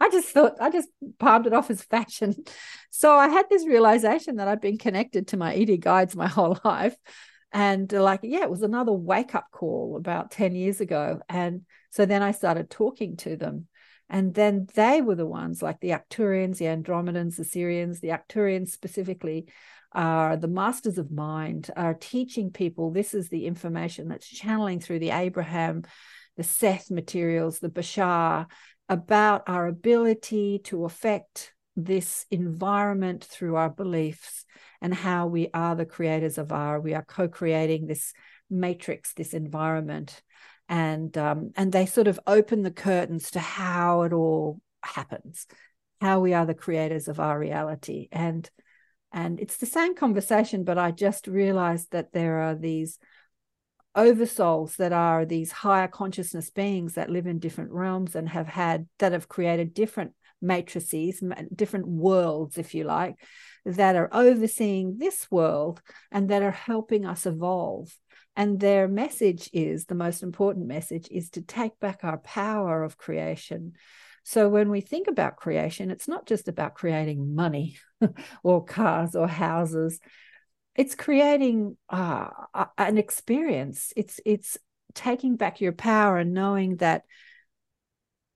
[0.00, 2.36] I just thought, I just palmed it off as fashion.
[2.90, 6.58] So I had this realization that I'd been connected to my ET guides my whole
[6.64, 6.94] life.
[7.52, 11.20] And uh, like, yeah, it was another wake up call about 10 years ago.
[11.28, 13.66] And so then I started talking to them.
[14.08, 18.68] And then they were the ones like the Arcturians, the Andromedans, the Sirians, the Arcturians
[18.68, 19.46] specifically
[19.94, 24.98] are the masters of mind, are teaching people this is the information that's channeling through
[24.98, 25.82] the Abraham,
[26.36, 28.46] the Seth materials, the Bashar,
[28.88, 34.44] about our ability to affect this environment through our beliefs
[34.80, 38.12] and how we are the creators of our, we are co creating this
[38.50, 40.22] matrix, this environment.
[40.68, 45.46] And, um, and they sort of open the curtains to how it all happens,
[46.00, 48.08] how we are the creators of our reality.
[48.10, 48.48] And
[49.12, 52.98] and it's the same conversation, but I just realized that there are these
[53.96, 58.88] oversouls that are these higher consciousness beings that live in different realms and have had
[58.98, 61.22] that have created different matrices,
[61.54, 63.16] different worlds, if you like,
[63.64, 67.96] that are overseeing this world and that are helping us evolve.
[68.34, 72.96] And their message is the most important message is to take back our power of
[72.96, 73.74] creation.
[74.24, 77.76] So when we think about creation, it's not just about creating money
[78.42, 80.00] or cars or houses.
[80.74, 82.28] It's creating uh,
[82.78, 83.92] an experience.
[83.96, 84.58] It's it's
[84.94, 87.02] taking back your power and knowing that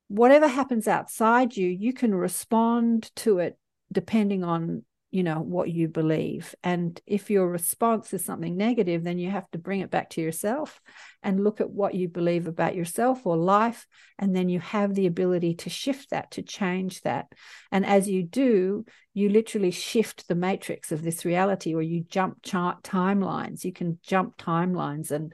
[0.09, 3.59] whatever happens outside you, you can respond to it
[3.92, 4.85] depending on
[5.17, 6.55] you know what you believe.
[6.63, 10.21] And if your response is something negative then you have to bring it back to
[10.21, 10.81] yourself
[11.23, 13.87] and look at what you believe about yourself or life.
[14.19, 17.27] And then you have the ability to shift that to change that.
[17.73, 22.43] And as you do you literally shift the matrix of this reality or you jump
[22.43, 23.65] chart timelines.
[23.65, 25.33] You can jump timelines and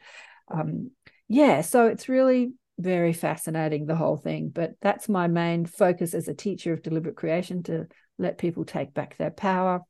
[0.48, 0.92] um,
[1.28, 4.50] yeah so it's really very fascinating the whole thing.
[4.52, 7.86] But that's my main focus as a teacher of deliberate creation to
[8.18, 9.82] let people take back their power,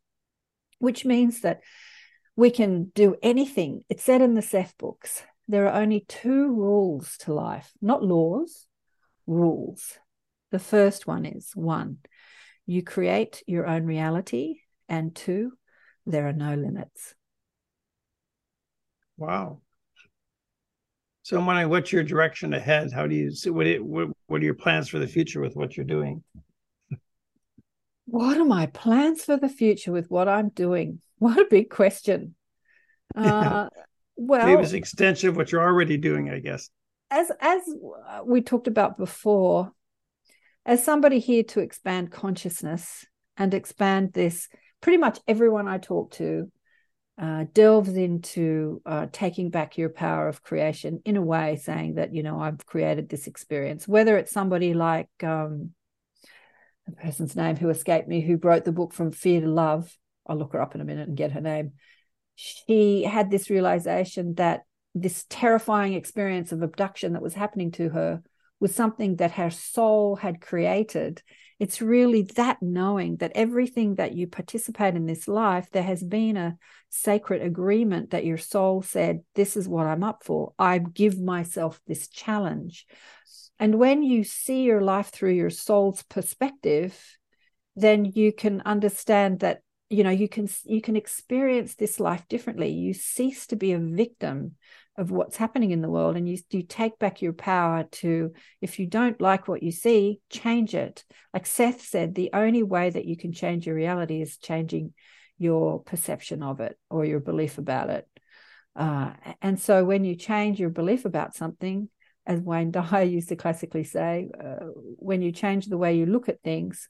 [0.79, 1.61] which means that
[2.37, 3.85] we can do anything.
[3.89, 8.67] It's said in the Seth books there are only two rules to life, not laws,
[9.27, 9.99] rules.
[10.51, 11.99] The first one is one,
[12.67, 15.53] you create your own reality, and two,
[16.07, 17.15] there are no limits.
[19.17, 19.61] Wow.
[21.23, 22.93] So I'm wondering what's your direction ahead?
[22.93, 25.55] How do you see what, it, what what are your plans for the future with
[25.55, 26.23] what you're doing?
[28.13, 31.01] What are my plans for the future with what I'm doing?
[31.19, 32.35] What a big question.
[33.15, 33.69] Uh,
[34.17, 36.71] well, it was an extension of what you're already doing, I guess.
[37.11, 37.61] As as
[38.25, 39.71] we talked about before,
[40.65, 43.05] as somebody here to expand consciousness
[43.37, 44.49] and expand this,
[44.81, 46.51] pretty much everyone I talk to
[47.21, 52.15] uh, delves into uh, taking back your power of creation in a way, saying that
[52.15, 53.87] you know I've created this experience.
[53.87, 55.73] Whether it's somebody like um,
[56.87, 59.97] the person's name who escaped me, who wrote the book From Fear to Love.
[60.27, 61.73] I'll look her up in a minute and get her name.
[62.35, 64.63] She had this realization that
[64.95, 68.23] this terrifying experience of abduction that was happening to her
[68.61, 71.23] was something that her soul had created.
[71.59, 76.37] It's really that knowing that everything that you participate in this life, there has been
[76.37, 76.57] a
[76.89, 80.53] sacred agreement that your soul said, This is what I'm up for.
[80.59, 82.87] I give myself this challenge.
[83.59, 86.99] And when you see your life through your soul's perspective,
[87.77, 92.71] then you can understand that you know you can you can experience this life differently.
[92.71, 94.57] You cease to be a victim
[94.97, 98.79] of what's happening in the world and you you take back your power to if
[98.79, 101.05] you don't like what you see change it.
[101.33, 104.93] Like seth said the only way that you can change your reality is changing
[105.39, 108.07] your perception of it or your belief about it.
[108.77, 111.89] Uh, and so when you change your belief about something
[112.27, 116.29] as Wayne Dyer used to classically say, uh, when you change the way you look
[116.29, 116.89] at things,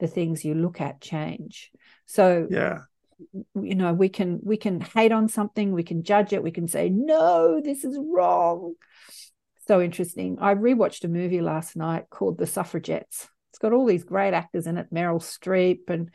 [0.00, 1.70] the things you look at change.
[2.06, 2.80] So yeah,
[3.54, 6.68] you know, we can we can hate on something, we can judge it, we can
[6.68, 8.74] say no, this is wrong.
[9.66, 10.38] So interesting.
[10.40, 13.28] I rewatched a movie last night called The Suffragettes.
[13.50, 16.10] It's got all these great actors in it: Meryl Streep and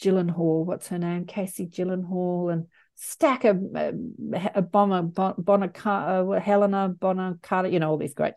[0.00, 0.64] Gyllenhaal.
[0.64, 1.26] What's her name?
[1.26, 2.66] Casey Gyllenhaal and
[3.02, 3.92] stack of uh,
[4.54, 8.34] a bomber, Bonacar, uh, Helena Bonham Carter, you know, all these great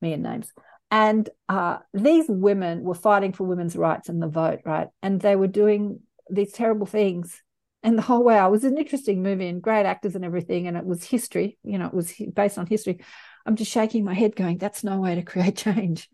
[0.00, 0.52] men names.
[0.90, 4.86] And uh, these women were fighting for women's rights and the vote, right?
[5.02, 7.42] And they were doing these terrible things.
[7.82, 10.68] And the whole way, it was an interesting movie and great actors and everything.
[10.68, 13.00] And it was history, you know, it was based on history.
[13.46, 16.08] I'm just shaking my head, going, that's no way to create change.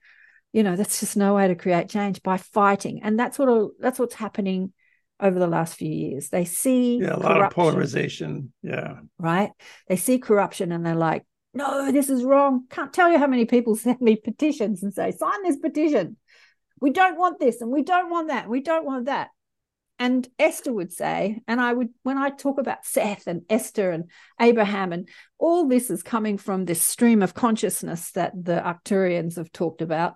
[0.54, 3.02] You know, that's just no way to create change by fighting.
[3.02, 4.72] And that's what that's what's happening
[5.20, 6.28] over the last few years.
[6.28, 8.52] They see yeah, a lot of polarization.
[8.62, 8.98] Yeah.
[9.18, 9.50] Right.
[9.88, 12.64] They see corruption and they're like, no, this is wrong.
[12.68, 16.16] Can't tell you how many people send me petitions and say, sign this petition.
[16.80, 18.48] We don't want this and we don't want that.
[18.48, 19.28] We don't want that.
[19.98, 24.10] And Esther would say, and I would, when I talk about Seth and Esther and
[24.40, 29.52] Abraham, and all this is coming from this stream of consciousness that the Arcturians have
[29.52, 30.14] talked about,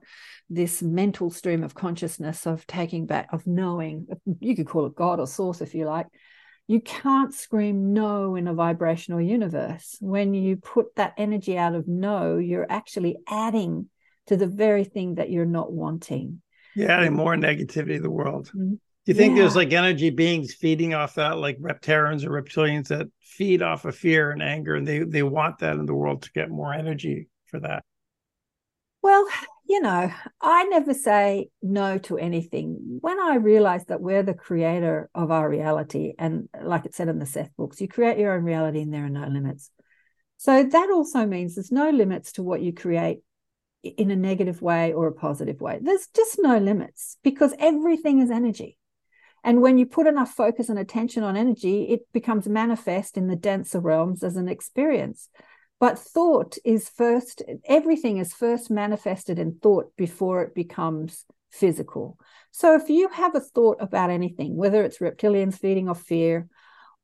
[0.50, 4.08] this mental stream of consciousness of taking back, of knowing,
[4.40, 6.06] you could call it God or source if you like.
[6.66, 9.96] You can't scream no in a vibrational universe.
[10.00, 13.88] When you put that energy out of no, you're actually adding
[14.26, 16.42] to the very thing that you're not wanting.
[16.74, 18.48] You're adding more negativity to the world.
[18.48, 18.74] Mm-hmm.
[19.08, 19.44] Do you think yeah.
[19.44, 23.96] there's like energy beings feeding off that, like reptarians or reptilians that feed off of
[23.96, 27.30] fear and anger, and they they want that in the world to get more energy
[27.46, 27.84] for that?
[29.00, 29.26] Well,
[29.66, 32.98] you know, I never say no to anything.
[33.00, 37.18] When I realize that we're the creator of our reality, and like it said in
[37.18, 39.70] the Seth books, you create your own reality and there are no limits.
[40.36, 43.20] So that also means there's no limits to what you create
[43.82, 45.78] in a negative way or a positive way.
[45.80, 48.76] There's just no limits because everything is energy.
[49.44, 53.36] And when you put enough focus and attention on energy, it becomes manifest in the
[53.36, 55.28] denser realms as an experience.
[55.80, 62.18] But thought is first, everything is first manifested in thought before it becomes physical.
[62.50, 66.48] So if you have a thought about anything, whether it's reptilians feeding off fear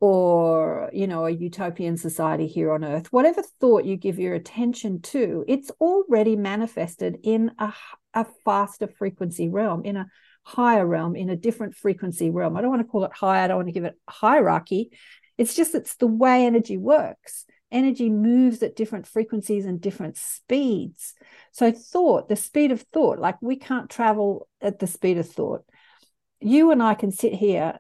[0.01, 5.01] or, you know, a utopian society here on earth, whatever thought you give your attention
[5.03, 7.73] to, it's already manifested in a,
[8.13, 10.09] a faster frequency realm, in a
[10.45, 12.57] higher realm, in a different frequency realm.
[12.57, 14.91] I don't want to call it high, I don't want to give it hierarchy.
[15.37, 21.13] It's just it's the way energy works energy moves at different frequencies and different speeds.
[21.51, 25.65] So, thought, the speed of thought, like we can't travel at the speed of thought.
[26.41, 27.79] You and I can sit here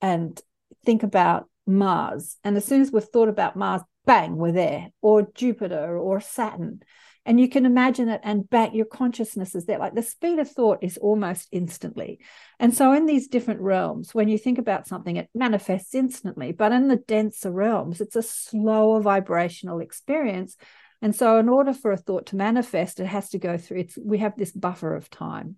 [0.00, 0.40] and
[0.84, 2.38] think about Mars.
[2.42, 6.80] And as soon as we've thought about Mars, bang, we're there, or Jupiter or Saturn
[7.26, 9.78] and you can imagine it and back your consciousness is there.
[9.78, 12.20] Like the speed of thought is almost instantly.
[12.58, 16.52] And so in these different realms when you think about something it manifests instantly.
[16.52, 20.56] But in the denser realms it's a slower vibrational experience.
[21.00, 23.98] And so in order for a thought to manifest it has to go through it's
[23.98, 25.56] we have this buffer of time.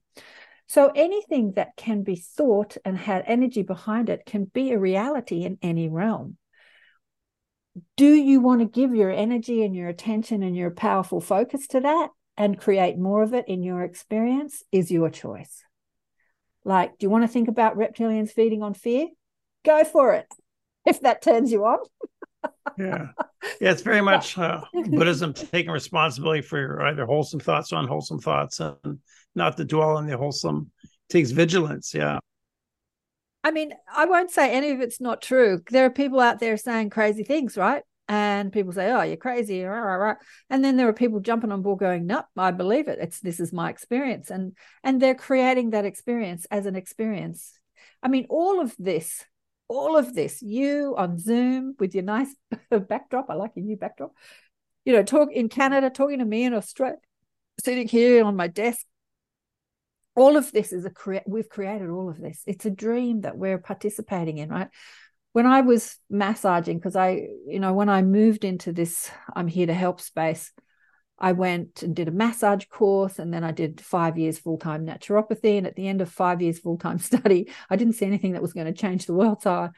[0.69, 5.45] So anything that can be thought and had energy behind it can be a reality
[5.45, 6.37] in any realm
[7.97, 11.81] do you want to give your energy and your attention and your powerful focus to
[11.81, 15.63] that and create more of it in your experience is your choice.
[16.65, 19.09] Like do you want to think about reptilians feeding on fear?
[19.65, 20.27] Go for it
[20.85, 21.79] if that turns you on.
[22.79, 23.09] Yeah.
[23.61, 24.61] Yeah it's very much uh,
[24.91, 28.99] buddhism taking responsibility for your either wholesome thoughts or unwholesome thoughts and
[29.35, 30.71] not to dwell on the wholesome.
[30.83, 32.19] It takes vigilance yeah
[33.47, 35.63] I mean, I won't say any of it's not true.
[35.71, 37.85] There are people out there saying crazy things, right?
[38.09, 42.07] And people say, "Oh, you're crazy," and then there are people jumping on board, going,
[42.07, 42.99] "No, I believe it.
[43.01, 47.57] It's this is my experience," and and they're creating that experience as an experience.
[48.03, 49.25] I mean, all of this,
[49.69, 52.35] all of this, you on Zoom with your nice
[52.89, 53.31] backdrop.
[53.31, 54.13] I like your new backdrop.
[54.85, 56.99] You know, talk in Canada, talking to me in Australia,
[57.61, 58.85] sitting here on my desk
[60.17, 62.43] all of this is a create we've created all of this.
[62.47, 64.69] It's a dream that we're participating in right?
[65.33, 69.67] When i was massaging because i you know when i moved into this i'm here
[69.67, 70.51] to help space
[71.19, 75.59] i went and did a massage course and then i did five years full-time naturopathy
[75.59, 78.55] and at the end of five years full-time study i didn't see anything that was
[78.55, 79.43] going to change the world.
[79.43, 79.69] So I,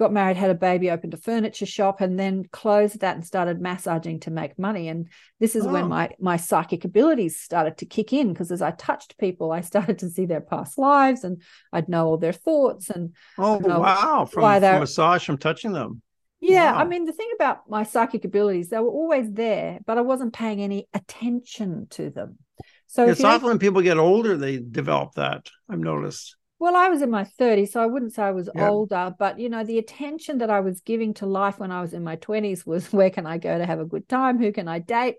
[0.00, 3.60] got married, had a baby, opened a furniture shop, and then closed that and started
[3.60, 4.88] massaging to make money.
[4.88, 5.08] And
[5.38, 5.72] this is oh.
[5.72, 9.60] when my my psychic abilities started to kick in because as I touched people, I
[9.72, 14.24] started to see their past lives and I'd know all their thoughts and oh wow
[14.24, 16.02] from, why from massage from touching them.
[16.40, 16.78] Yeah, wow.
[16.78, 20.32] I mean the thing about my psychic abilities, they were always there, but I wasn't
[20.32, 22.38] paying any attention to them.
[22.86, 25.50] So it's often when people get older they develop that.
[25.68, 26.36] I've noticed.
[26.60, 28.68] Well, I was in my 30s, so I wouldn't say I was yeah.
[28.68, 31.94] older, but you know, the attention that I was giving to life when I was
[31.94, 34.38] in my 20s was where can I go to have a good time?
[34.38, 35.16] Who can I date?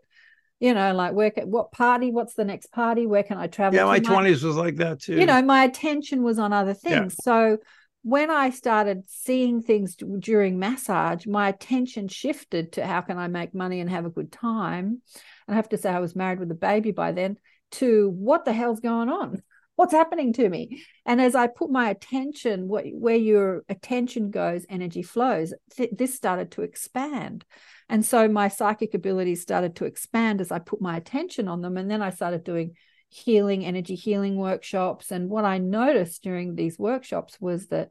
[0.60, 2.12] You know, like where can, what party?
[2.12, 3.08] What's the next party?
[3.08, 3.76] Where can I travel?
[3.76, 5.16] Yeah, my, 20s was like that too.
[5.16, 7.16] You know, my attention was on other things.
[7.18, 7.24] Yeah.
[7.24, 7.58] So
[8.04, 13.56] when I started seeing things during massage, my attention shifted to how can I make
[13.56, 15.02] money and have a good time.
[15.48, 17.38] And I have to say, I was married with a baby by then.
[17.76, 19.42] To what the hell's going on?
[19.82, 20.84] What's happening to me?
[21.08, 26.14] And as i put my attention what, where your attention goes energy flows th- this
[26.14, 27.44] started to expand.
[27.90, 31.78] And so my psychic abilities started to expand as i put my attention on them.
[31.78, 32.76] And then i started doing
[33.10, 35.10] healing energy healing workshops.
[35.10, 37.90] And what i noticed during these workshops was that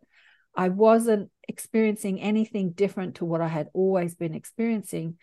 [0.55, 5.17] i wasn't experiencing anything different to what i had always been experiencing.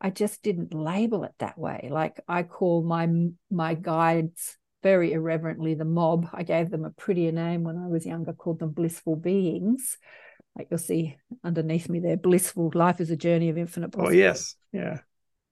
[0.00, 1.88] I just didn't label it that way.
[1.92, 3.06] Like i call my
[3.50, 6.28] my guides very irreverently the mob.
[6.32, 9.96] I gave them a prettier name when I was younger, called them blissful beings.
[10.56, 14.22] Like you'll see underneath me there, blissful life is a journey of infinite oh, possibility.
[14.22, 14.54] Oh, yes.
[14.72, 14.98] Yeah.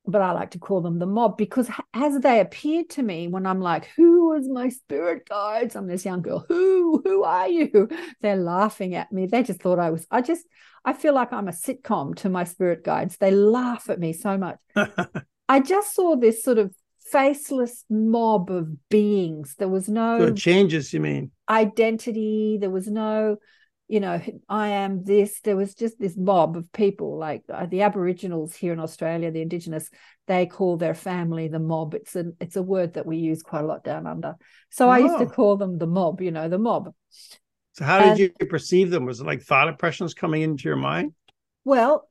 [0.04, 3.46] But I like to call them the mob because as they appeared to me, when
[3.46, 5.76] I'm like, who was my spirit guides?
[5.76, 6.44] I'm this young girl.
[6.48, 7.88] Who, who are you?
[8.20, 9.26] They're laughing at me.
[9.26, 10.44] They just thought I was, I just,
[10.84, 13.16] I feel like I'm a sitcom to my spirit guides.
[13.16, 14.58] They laugh at me so much.
[15.48, 16.74] I just saw this sort of
[17.12, 19.54] faceless mob of beings.
[19.58, 21.30] There was no so changes, you mean?
[21.48, 22.58] Identity.
[22.60, 23.36] There was no,
[23.86, 25.40] you know, I am this.
[25.42, 29.42] There was just this mob of people, like uh, the Aboriginals here in Australia, the
[29.42, 29.90] Indigenous.
[30.26, 31.94] They call their family the mob.
[31.94, 34.36] It's a it's a word that we use quite a lot down under.
[34.70, 34.90] So oh.
[34.90, 35.28] I used to oh.
[35.30, 36.22] call them the mob.
[36.22, 36.94] You know, the mob.
[37.74, 39.04] So how did and, you perceive them?
[39.04, 41.12] Was it like thought impressions coming into your mind?
[41.64, 42.08] Well,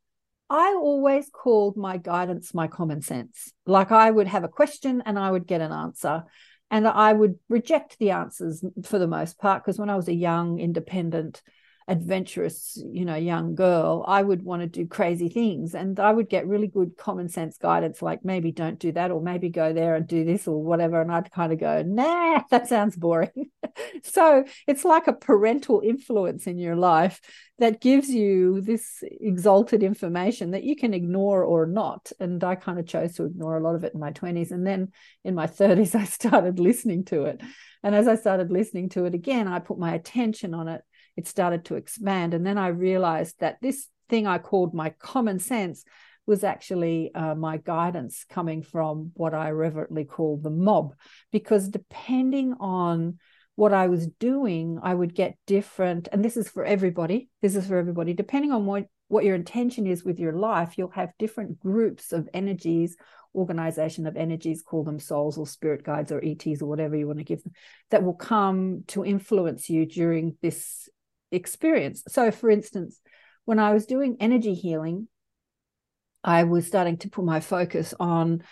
[0.53, 3.53] I always called my guidance my common sense.
[3.65, 6.25] Like I would have a question and I would get an answer.
[6.69, 10.13] And I would reject the answers for the most part, because when I was a
[10.13, 11.41] young, independent,
[11.87, 15.73] adventurous, you know, young girl, I would want to do crazy things.
[15.73, 19.21] And I would get really good common sense guidance, like maybe don't do that, or
[19.21, 21.01] maybe go there and do this or whatever.
[21.01, 23.49] And I'd kind of go, nah, that sounds boring.
[24.03, 27.19] so it's like a parental influence in your life
[27.59, 32.11] that gives you this exalted information that you can ignore or not.
[32.19, 34.51] And I kind of chose to ignore a lot of it in my 20s.
[34.51, 34.91] And then
[35.23, 37.41] in my 30s, I started listening to it.
[37.83, 40.83] And as I started listening to it again, I put my attention on it
[41.21, 42.33] it started to expand.
[42.33, 45.83] And then I realized that this thing I called my common sense
[46.25, 50.95] was actually uh, my guidance coming from what I reverently call the mob,
[51.31, 53.19] because depending on
[53.55, 56.07] what I was doing, I would get different.
[56.11, 57.29] And this is for everybody.
[57.41, 58.13] This is for everybody.
[58.13, 62.29] Depending on what, what your intention is with your life, you'll have different groups of
[62.33, 62.95] energies,
[63.35, 67.19] organization of energies, call them souls or spirit guides or ETs or whatever you want
[67.19, 67.53] to give them,
[67.89, 70.89] that will come to influence you during this
[71.31, 72.03] experience.
[72.07, 72.99] So, for instance,
[73.45, 75.07] when I was doing energy healing,
[76.23, 78.43] I was starting to put my focus on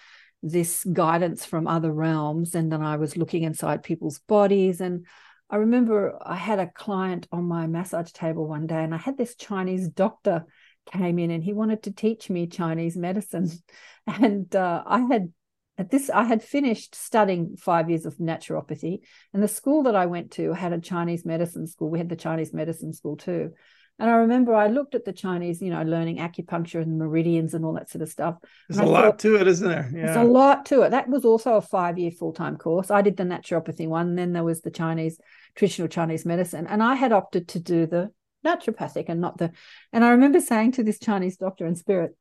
[0.42, 2.56] this guidance from other realms.
[2.56, 4.82] And then I was looking inside people's bodies.
[4.82, 5.06] And
[5.50, 9.18] I remember I had a client on my massage table one day, and I had
[9.18, 10.46] this Chinese doctor
[10.92, 13.50] came in and he wanted to teach me Chinese medicine.
[14.08, 15.32] And uh, I had
[15.80, 19.00] at this i had finished studying five years of naturopathy
[19.34, 21.90] and the school that i went to had a chinese medicine school.
[21.90, 23.54] We had the chinese medicine school too.
[23.98, 27.66] And i remember i looked at the chinese you know learning acupuncture and meridians and
[27.66, 28.36] all that sort of stuff.
[28.68, 29.90] There's a lot thought, to it isn't there?
[29.94, 30.06] yeah.
[30.06, 30.92] there's a lot to it.
[30.92, 32.92] That was also a five year full-time course.
[32.92, 35.20] I did the naturopathy one then there was the chinese
[35.56, 36.68] traditional chinese medicine.
[36.68, 38.12] And i had opted to do the
[38.46, 39.52] naturopathic and not the
[39.92, 42.16] and i remember saying to this chinese doctor in spirit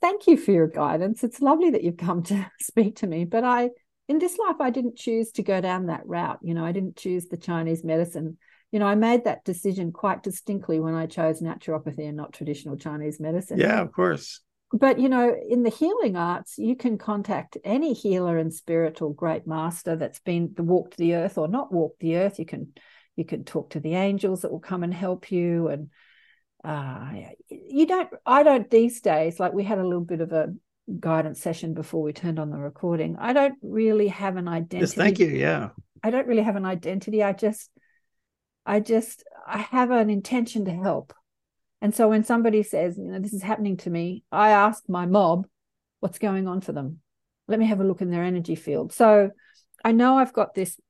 [0.00, 1.24] thank you for your guidance.
[1.24, 3.70] It's lovely that you've come to speak to me, but I,
[4.08, 6.38] in this life, I didn't choose to go down that route.
[6.42, 8.38] You know, I didn't choose the Chinese medicine.
[8.72, 12.76] You know, I made that decision quite distinctly when I chose naturopathy and not traditional
[12.76, 13.58] Chinese medicine.
[13.58, 14.40] Yeah, of course.
[14.72, 19.46] But, you know, in the healing arts, you can contact any healer and spiritual great
[19.46, 22.38] master that's been the walked the earth or not walked the earth.
[22.38, 22.72] You can
[23.16, 25.90] you can talk to the angels that will come and help you and
[26.64, 27.10] uh,
[27.48, 30.52] you don't i don't these days like we had a little bit of a
[31.00, 33.16] guidance session before we turned on the recording.
[33.18, 35.70] I don't really have an identity yes, thank you yeah.
[36.02, 37.22] I don't really have an identity.
[37.22, 37.70] I just
[38.64, 41.12] i just i have an intention to help.
[41.80, 45.06] And so when somebody says you know this is happening to me i ask my
[45.06, 45.46] mob
[46.00, 47.00] what's going on for them?
[47.48, 48.92] Let me have a look in their energy field.
[48.92, 49.30] So
[49.84, 50.80] i know i've got this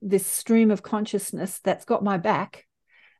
[0.00, 2.66] this stream of consciousness that's got my back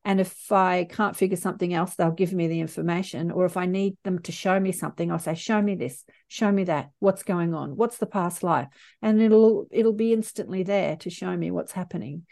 [0.04, 3.30] and if I can't figure something else, they'll give me the information.
[3.30, 6.50] Or if I need them to show me something, I'll say, show me this, show
[6.50, 6.90] me that.
[7.00, 7.76] What's going on?
[7.76, 8.68] What's the past life?
[9.02, 12.26] And it'll it'll be instantly there to show me what's happening.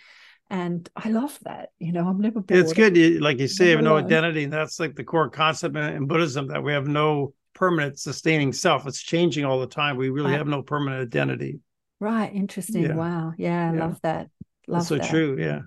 [0.50, 1.68] And I love that.
[1.78, 2.58] You know, I'm never bored.
[2.58, 2.96] It's good.
[2.96, 4.44] You, like you say, have no identity.
[4.44, 8.86] And that's like the core concept in Buddhism that we have no permanent sustaining self.
[8.86, 9.98] It's changing all the time.
[9.98, 10.38] We really right.
[10.38, 11.60] have no permanent identity.
[12.00, 12.32] Right.
[12.32, 12.84] Interesting.
[12.84, 12.94] Yeah.
[12.94, 13.34] Wow.
[13.36, 13.80] Yeah, I yeah.
[13.80, 14.30] love that.
[14.66, 15.10] Love that's so that.
[15.10, 15.36] true.
[15.38, 15.60] Yeah.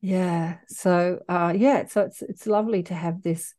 [0.00, 0.58] Yeah.
[0.68, 3.54] So uh yeah, so it's it's lovely to have this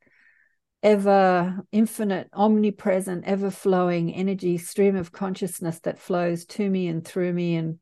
[0.81, 7.33] ever infinite, omnipresent, ever flowing energy stream of consciousness that flows to me and through
[7.33, 7.55] me.
[7.55, 7.79] And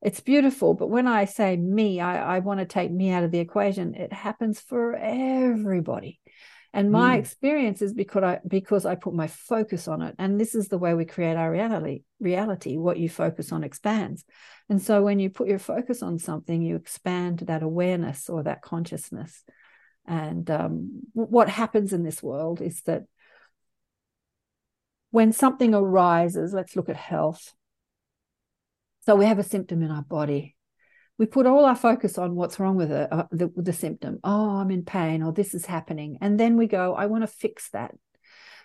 [0.00, 0.74] it's beautiful.
[0.74, 3.94] But when I say me, I, I want to take me out of the equation.
[3.94, 6.20] It happens for everybody.
[6.74, 7.20] And my mm.
[7.20, 10.14] experience is because I because I put my focus on it.
[10.18, 12.02] And this is the way we create our reality.
[12.20, 14.24] Reality, what you focus on expands.
[14.68, 18.62] And so when you put your focus on something, you expand that awareness or that
[18.62, 19.42] consciousness.
[20.06, 23.04] And um, what happens in this world is that
[25.10, 27.54] when something arises, let's look at health.
[29.06, 30.54] So we have a symptom in our body
[31.18, 34.20] we put all our focus on what's wrong with it, uh, the, the symptom.
[34.22, 36.18] Oh, I'm in pain, or this is happening.
[36.20, 37.94] And then we go, I want to fix that.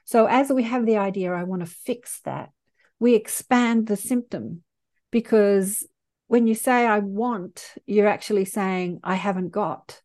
[0.06, 2.52] So, as we have the idea, I want to fix that,
[3.00, 4.64] we expand the symptom
[5.12, 5.88] because
[6.28, 10.02] when you say I want, you're actually saying I haven't got.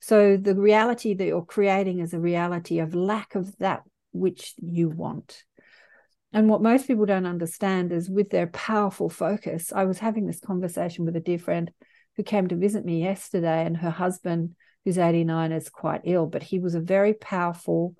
[0.00, 3.82] So, the reality that you're creating is a reality of lack of that
[4.12, 5.44] which you want.
[6.34, 9.72] And what most people don't understand is with their powerful focus.
[9.72, 11.70] I was having this conversation with a dear friend
[12.16, 16.42] who came to visit me yesterday, and her husband, who's 89, is quite ill, but
[16.42, 17.94] he was a very powerful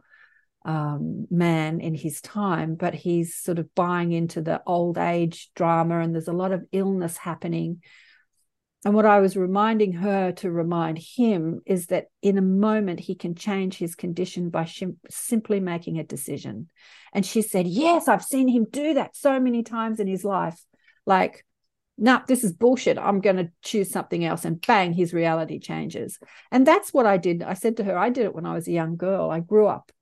[0.65, 6.01] um, man in his time, but he's sort of buying into the old age drama,
[6.01, 7.83] and there's a lot of illness happening
[8.85, 13.15] and what I was reminding her to remind him is that in a moment he
[13.15, 16.69] can change his condition by sh- simply making a decision.
[17.13, 20.63] And she said, Yes, I've seen him do that so many times in his life.
[21.07, 21.45] Like
[21.97, 22.99] no, nah, this is bullshit.
[22.99, 24.45] I'm going to choose something else.
[24.45, 26.19] And bang, his reality changes.
[26.51, 27.43] And that's what I did.
[27.43, 29.31] I said to her, I did it when I was a young girl.
[29.31, 29.93] I grew up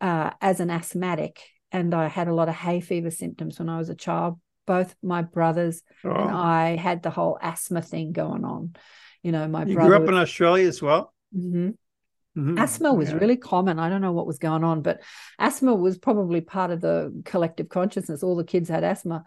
[0.00, 1.40] uh, as an asthmatic
[1.72, 4.38] and I had a lot of hay fever symptoms when I was a child.
[4.66, 6.10] Both my brothers oh.
[6.10, 8.76] and I had the whole asthma thing going on.
[9.22, 11.12] You know, my you brother grew up in Australia as well.
[11.36, 11.70] Mm-hmm.
[12.38, 12.58] Mm-hmm.
[12.58, 13.16] Asthma was yeah.
[13.16, 13.78] really common.
[13.78, 15.00] I don't know what was going on, but
[15.38, 18.22] asthma was probably part of the collective consciousness.
[18.22, 19.24] All the kids had asthma.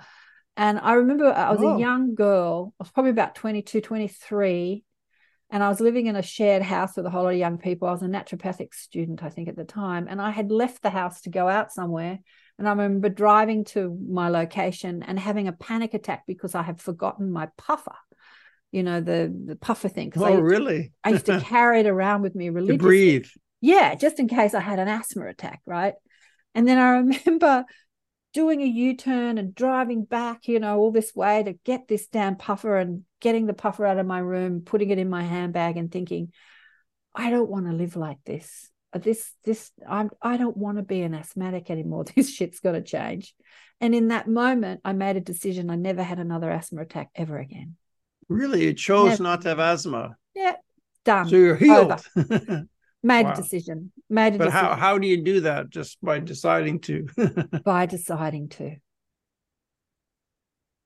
[0.55, 1.75] And I remember I was oh.
[1.75, 4.83] a young girl, I was probably about 22, 23,
[5.49, 7.87] and I was living in a shared house with a whole lot of young people.
[7.87, 10.07] I was a naturopathic student, I think, at the time.
[10.09, 12.19] And I had left the house to go out somewhere.
[12.59, 16.79] And I remember driving to my location and having a panic attack because I had
[16.79, 17.95] forgotten my puffer,
[18.71, 20.13] you know, the, the puffer thing.
[20.15, 20.93] Oh, I really?
[21.03, 22.77] I used to carry it around with me religiously.
[22.77, 23.25] To breathe.
[23.59, 25.95] Yeah, just in case I had an asthma attack, right?
[26.53, 27.65] And then I remember
[28.33, 32.35] doing a U-turn and driving back, you know, all this way to get this damn
[32.35, 35.91] puffer and getting the puffer out of my room, putting it in my handbag and
[35.91, 36.31] thinking,
[37.15, 38.69] I don't want to live like this.
[38.95, 42.05] This, this, I'm, I don't want to be an asthmatic anymore.
[42.15, 43.33] This shit's got to change.
[43.81, 45.69] And in that moment, I made a decision.
[45.69, 47.75] I never had another asthma attack ever again.
[48.29, 48.63] Really?
[48.63, 49.23] You chose never.
[49.23, 50.15] not to have asthma?
[50.35, 50.55] Yeah,
[51.03, 51.27] done.
[51.27, 52.01] So you're healed.
[53.03, 53.33] made wow.
[53.33, 54.65] a decision made a but decision.
[54.65, 57.05] how how do you do that just by deciding to
[57.65, 58.77] by deciding to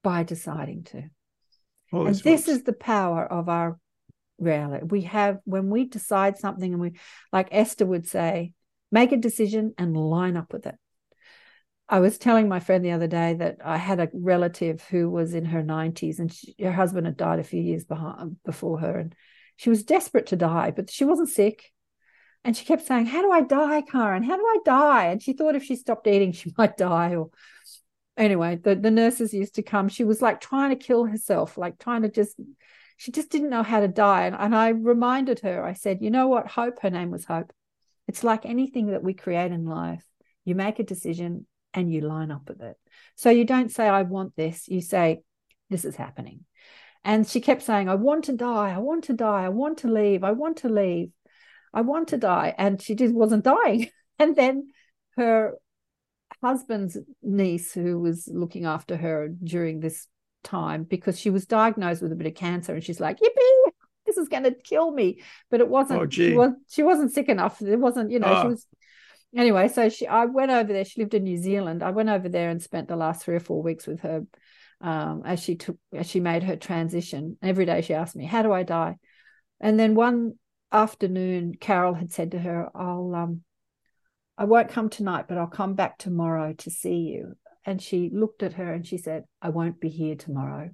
[0.04, 1.04] by deciding to
[1.92, 2.46] Holy and smokes.
[2.46, 3.80] this is the power of our
[4.40, 6.92] reality we have when we decide something and we
[7.32, 8.54] like esther would say
[8.92, 10.76] make a decision and line up with it
[11.90, 15.34] I was telling my friend the other day that I had a relative who was
[15.34, 18.80] in her 90s and she, her husband had died a few years behind, um, before
[18.80, 19.00] her.
[19.00, 19.16] And
[19.56, 21.72] she was desperate to die, but she wasn't sick.
[22.44, 24.24] And she kept saying, How do I die, Karen?
[24.24, 25.06] How do I die?
[25.06, 27.16] And she thought if she stopped eating, she might die.
[27.16, 27.30] Or
[28.18, 29.88] anyway, the, the nurses used to come.
[29.88, 32.36] She was like trying to kill herself, like trying to just,
[32.98, 34.26] she just didn't know how to die.
[34.26, 36.48] And, and I reminded her, I said, You know what?
[36.48, 37.52] Hope, her name was Hope.
[38.08, 40.04] It's like anything that we create in life.
[40.46, 42.76] You make a decision and you line up with it.
[43.16, 44.68] So you don't say, I want this.
[44.68, 45.22] You say,
[45.70, 46.46] This is happening.
[47.04, 48.74] And she kept saying, I want to die.
[48.74, 49.46] I want to die.
[49.46, 50.24] I want to leave.
[50.24, 51.12] I want to leave.
[51.74, 52.56] I want to die.
[52.58, 53.90] And she just wasn't dying.
[54.20, 54.70] And then
[55.16, 55.54] her
[56.42, 60.08] husband's niece, who was looking after her during this
[60.44, 63.72] time, because she was diagnosed with a bit of cancer, and she's like, Yippee,
[64.06, 65.22] this is going to kill me.
[65.50, 67.62] But it wasn't, oh, she, was, she wasn't sick enough.
[67.62, 68.42] It wasn't, you know, oh.
[68.42, 68.66] she was
[69.36, 70.86] anyway, so she I went over there.
[70.86, 71.84] She lived in New Zealand.
[71.84, 74.24] I went over there and spent the last three or four weeks with her
[74.82, 77.38] um, as she took as she made her transition.
[77.42, 78.98] Every day she asked me, "How do I die?"
[79.60, 80.36] And then one
[80.72, 83.42] afternoon, Carol had said to her, I'll um
[84.38, 87.36] I won't come tonight, but I'll come back tomorrow to see you.
[87.68, 90.72] And she looked at her and she said, I won't be here tomorrow.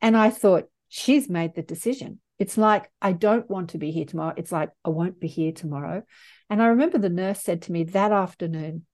[0.00, 2.18] And I thought, she's made the decision.
[2.38, 4.34] It's like, I don't want to be here tomorrow.
[4.36, 6.02] It's like, I won't be here tomorrow.
[6.48, 8.86] And I remember the nurse said to me that afternoon,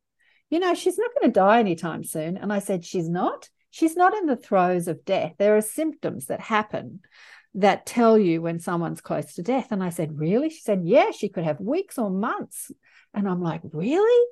[0.51, 2.37] You know, she's not going to die anytime soon.
[2.37, 3.49] And I said, She's not.
[3.70, 5.35] She's not in the throes of death.
[5.39, 7.01] There are symptoms that happen
[7.55, 9.68] that tell you when someone's close to death.
[9.70, 10.51] And I said, Really?
[10.51, 12.72] She said, Yeah, she could have weeks or months.
[13.14, 14.26] And I'm like, Really?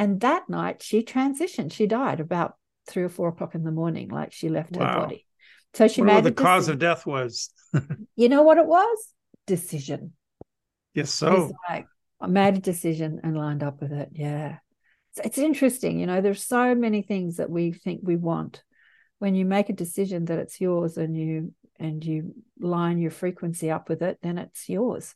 [0.00, 1.72] And that night she transitioned.
[1.72, 2.54] She died about
[2.88, 4.86] three or four o'clock in the morning, like she left wow.
[4.86, 5.26] her body.
[5.74, 7.50] So she made the cause of death was.
[8.16, 9.12] you know what it was?
[9.46, 10.14] Decision.
[10.94, 11.86] Yes, so like,
[12.18, 14.08] I made a decision and lined up with it.
[14.12, 14.56] Yeah.
[15.12, 18.62] So it's interesting, you know, there's so many things that we think we want.
[19.18, 23.70] When you make a decision that it's yours and you and you line your frequency
[23.70, 25.14] up with it, then it's yours.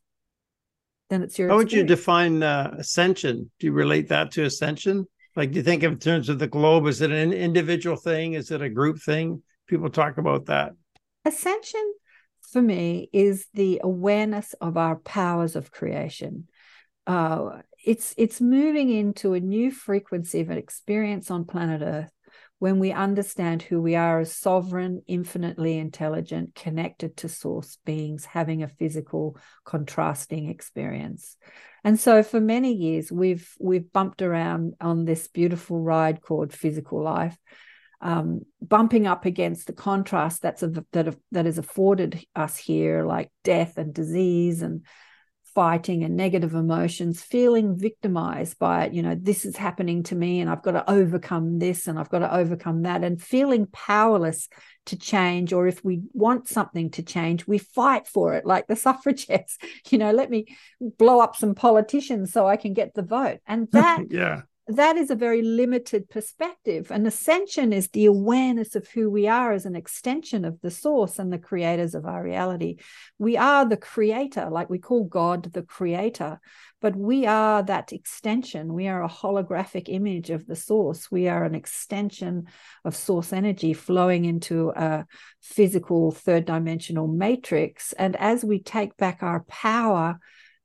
[1.10, 1.48] Then it's your.
[1.48, 1.72] How experience.
[1.72, 3.50] would you define uh, ascension?
[3.58, 5.06] Do you relate that to ascension?
[5.36, 6.86] Like, do you think in terms of the globe?
[6.86, 8.34] Is it an individual thing?
[8.34, 9.42] Is it a group thing?
[9.66, 10.72] People talk about that.
[11.24, 11.94] Ascension
[12.52, 16.48] for me is the awareness of our powers of creation.
[17.06, 22.12] Uh, it's it's moving into a new frequency of an experience on planet Earth
[22.58, 28.62] when we understand who we are as sovereign, infinitely intelligent, connected to source beings, having
[28.62, 31.36] a physical contrasting experience.
[31.82, 37.02] And so for many years we've we've bumped around on this beautiful ride called physical
[37.02, 37.36] life.
[38.00, 43.30] Um, bumping up against the contrast that's a, that that is afforded us here, like
[43.44, 44.84] death and disease and
[45.54, 48.92] fighting and negative emotions, feeling victimized by it.
[48.92, 52.10] You know, this is happening to me and I've got to overcome this and I've
[52.10, 54.48] got to overcome that, and feeling powerless
[54.86, 55.52] to change.
[55.52, 59.58] Or if we want something to change, we fight for it, like the suffragettes.
[59.90, 63.40] You know, let me blow up some politicians so I can get the vote.
[63.46, 64.42] And that, yeah.
[64.66, 66.90] That is a very limited perspective.
[66.90, 71.18] And ascension is the awareness of who we are as an extension of the source
[71.18, 72.76] and the creators of our reality.
[73.18, 76.40] We are the creator, like we call God the creator,
[76.80, 78.72] but we are that extension.
[78.72, 81.10] We are a holographic image of the source.
[81.10, 82.46] We are an extension
[82.86, 85.04] of source energy flowing into a
[85.42, 87.92] physical third dimensional matrix.
[87.92, 90.18] And as we take back our power,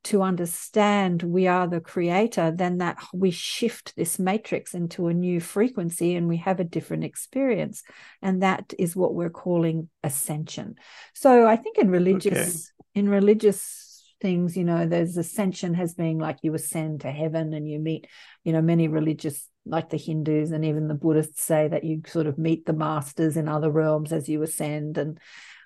[0.05, 5.39] to understand we are the creator, then that we shift this matrix into a new
[5.39, 7.83] frequency and we have a different experience.
[8.21, 10.75] And that is what we're calling ascension.
[11.13, 12.99] So I think in religious, okay.
[12.99, 13.89] in religious
[14.21, 18.07] things, you know, there's ascension has been like you ascend to heaven and you meet,
[18.43, 22.25] you know, many religious like the Hindus and even the Buddhists say that you sort
[22.25, 24.97] of meet the masters in other realms as you ascend.
[24.97, 25.19] And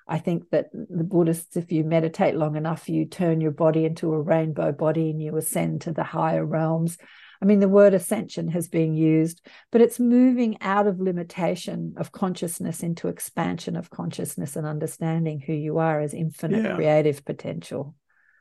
[0.08, 4.14] I think that the Buddhists, if you meditate long enough, you turn your body into
[4.14, 6.98] a rainbow body and you ascend to the higher realms.
[7.42, 12.12] I mean, the word ascension has been used, but it's moving out of limitation of
[12.12, 16.76] consciousness into expansion of consciousness and understanding who you are as infinite yeah.
[16.76, 17.96] creative potential.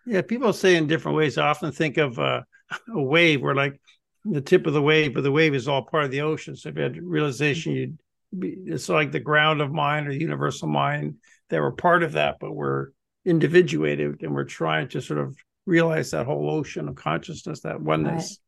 [0.07, 1.37] Yeah, people say in different ways.
[1.37, 2.43] I often think of uh,
[2.95, 3.81] a wave where, like,
[4.25, 6.55] the tip of the wave, but the wave is all part of the ocean.
[6.55, 7.99] So if you had realization, you'd
[8.39, 11.17] be, it's like the ground of mind or the universal mind
[11.53, 12.95] that were part of that, but were
[13.27, 15.37] individuated and we're trying to sort of
[15.67, 18.41] realize that whole ocean of consciousness, that oneness.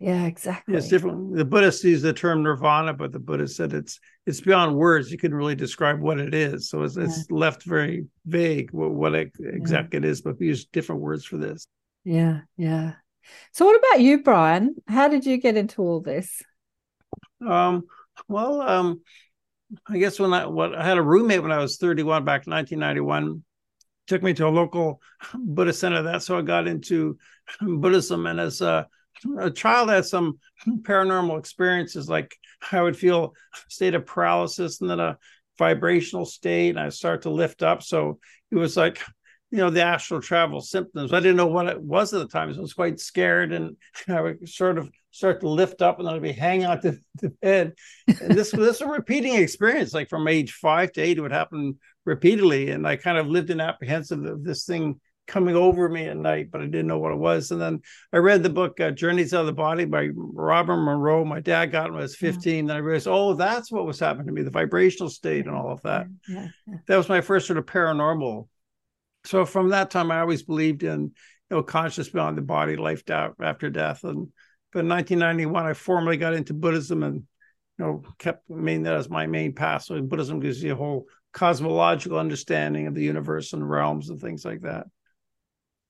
[0.00, 0.08] Right.
[0.08, 0.76] Yeah, exactly.
[0.76, 1.34] It's different.
[1.34, 5.10] The Buddhist used the term nirvana, but the Buddha said it's it's beyond words.
[5.10, 7.04] You couldn't really describe what it is, so it's, yeah.
[7.04, 10.06] it's left very vague what, what it, exactly yeah.
[10.06, 10.22] it is.
[10.22, 11.66] But we use different words for this.
[12.04, 12.92] Yeah, yeah.
[13.52, 14.74] So, what about you, Brian?
[14.88, 16.42] How did you get into all this?
[17.46, 17.84] Um,
[18.26, 19.02] well, um,
[19.86, 22.52] I guess when I what I had a roommate when I was 31 back in
[22.52, 23.42] 1991
[24.06, 25.00] took me to a local
[25.34, 26.02] Buddhist center.
[26.02, 27.16] That's how I got into
[27.60, 28.26] Buddhism.
[28.26, 28.88] And as a,
[29.38, 32.08] a child, I had some paranormal experiences.
[32.08, 32.36] Like
[32.72, 35.18] I would feel a state of paralysis and then a
[35.58, 37.82] vibrational state, and I start to lift up.
[37.82, 38.18] So
[38.50, 39.00] it was like
[39.50, 41.12] you know the astral travel symptoms.
[41.12, 43.76] I didn't know what it was at the time, so I was quite scared, and
[44.08, 46.98] I would sort of start to lift up, and then I'd be hanging out the,
[47.16, 47.74] the bed.
[48.06, 51.78] And this was a repeating experience, like from age five to eight, it would happen
[52.04, 56.16] repeatedly, and I kind of lived in apprehensive of this thing coming over me at
[56.16, 57.52] night, but I didn't know what it was.
[57.52, 57.80] And then
[58.12, 61.24] I read the book uh, Journeys Out of the Body by Robert Monroe.
[61.24, 62.52] My dad got it when I was 15.
[62.52, 62.58] Yeah.
[62.58, 65.70] And I realized, oh, that's what was happening to me, the vibrational state and all
[65.70, 66.06] of that.
[66.28, 66.48] Yeah.
[66.66, 66.74] Yeah.
[66.88, 68.48] That was my first sort of paranormal
[69.24, 73.02] so from that time, I always believed in you know conscious beyond the body, life
[73.10, 74.04] after death.
[74.04, 74.28] And
[74.72, 77.16] but in 1991, I formally got into Buddhism and
[77.78, 79.82] you know kept main that as my main path.
[79.82, 84.44] So Buddhism gives you a whole cosmological understanding of the universe and realms and things
[84.44, 84.86] like that.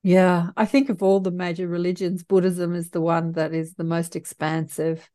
[0.02, 3.84] Yeah, I think of all the major religions, Buddhism is the one that is the
[3.84, 5.08] most expansive.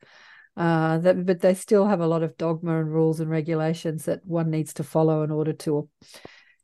[0.57, 4.26] Uh, that, but they still have a lot of dogma and rules and regulations that
[4.26, 5.89] one needs to follow in order to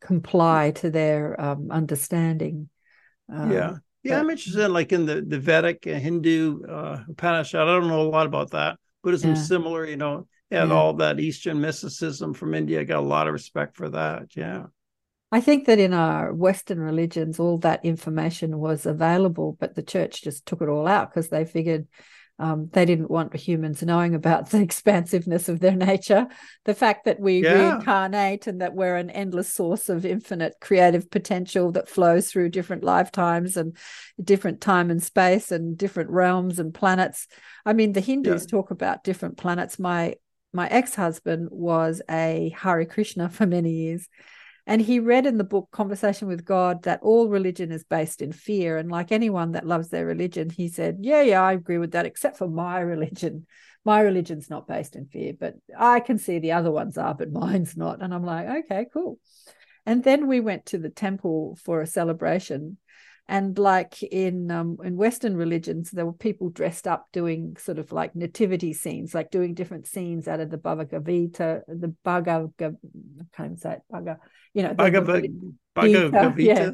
[0.01, 2.69] comply to their um, understanding.
[3.31, 3.73] Um, yeah.
[4.03, 7.61] Yeah, but, I'm interested in like in the, the Vedic uh, Hindu uh, Upanishad.
[7.61, 8.77] I don't know a lot about that.
[9.03, 9.41] Buddhism yeah.
[9.41, 10.75] similar, you know, and yeah.
[10.75, 12.81] all that Eastern mysticism from India.
[12.81, 14.35] I got a lot of respect for that.
[14.35, 14.65] Yeah.
[15.31, 20.23] I think that in our Western religions, all that information was available, but the church
[20.23, 21.87] just took it all out because they figured
[22.41, 26.27] um, they didn't want humans knowing about the expansiveness of their nature,
[26.65, 27.53] the fact that we yeah.
[27.53, 32.83] reincarnate and that we're an endless source of infinite creative potential that flows through different
[32.83, 33.77] lifetimes and
[34.21, 37.27] different time and space and different realms and planets.
[37.63, 38.47] I mean, the Hindus yeah.
[38.47, 39.77] talk about different planets.
[39.77, 40.15] My
[40.53, 44.09] my ex-husband was a Hare Krishna for many years
[44.67, 48.31] and he read in the book Conversation with God that all religion is based in
[48.31, 48.77] fear.
[48.77, 52.05] And like anyone that loves their religion, he said, Yeah, yeah, I agree with that,
[52.05, 53.47] except for my religion.
[53.83, 57.31] My religion's not based in fear, but I can see the other ones are, but
[57.31, 58.01] mine's not.
[58.01, 59.19] And I'm like, Okay, cool.
[59.85, 62.77] And then we went to the temple for a celebration.
[63.31, 67.93] And like in um, in Western religions, there were people dressed up doing sort of
[67.93, 72.65] like nativity scenes, like doing different scenes out of the Bhagavad Gita, the Bhagavad, I
[73.33, 74.19] can't even say it, Bhagavad
[74.53, 75.25] you know, Bhagavad,
[75.73, 76.71] Bhagavad Gita, yeah,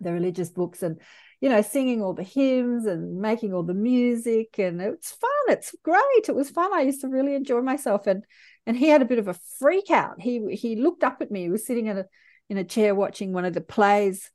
[0.00, 1.00] the religious books, and
[1.40, 5.30] you know, singing all the hymns and making all the music, and it's fun.
[5.48, 6.28] It's great.
[6.28, 6.72] It was fun.
[6.74, 8.24] I used to really enjoy myself, and
[8.66, 10.20] and he had a bit of a freak out.
[10.20, 11.42] He he looked up at me.
[11.42, 12.04] He was sitting in a
[12.48, 14.30] in a chair watching one of the plays,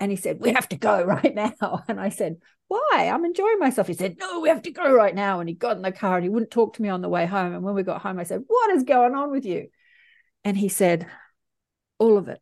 [0.00, 2.36] and he said, "We have to go right now." And I said,
[2.68, 3.10] "Why?
[3.12, 5.76] I'm enjoying myself." He said, "No, we have to go right now." And he got
[5.76, 7.54] in the car and he wouldn't talk to me on the way home.
[7.54, 9.68] And when we got home, I said, "What is going on with you?"
[10.44, 11.08] And he said,
[11.98, 12.40] all of it,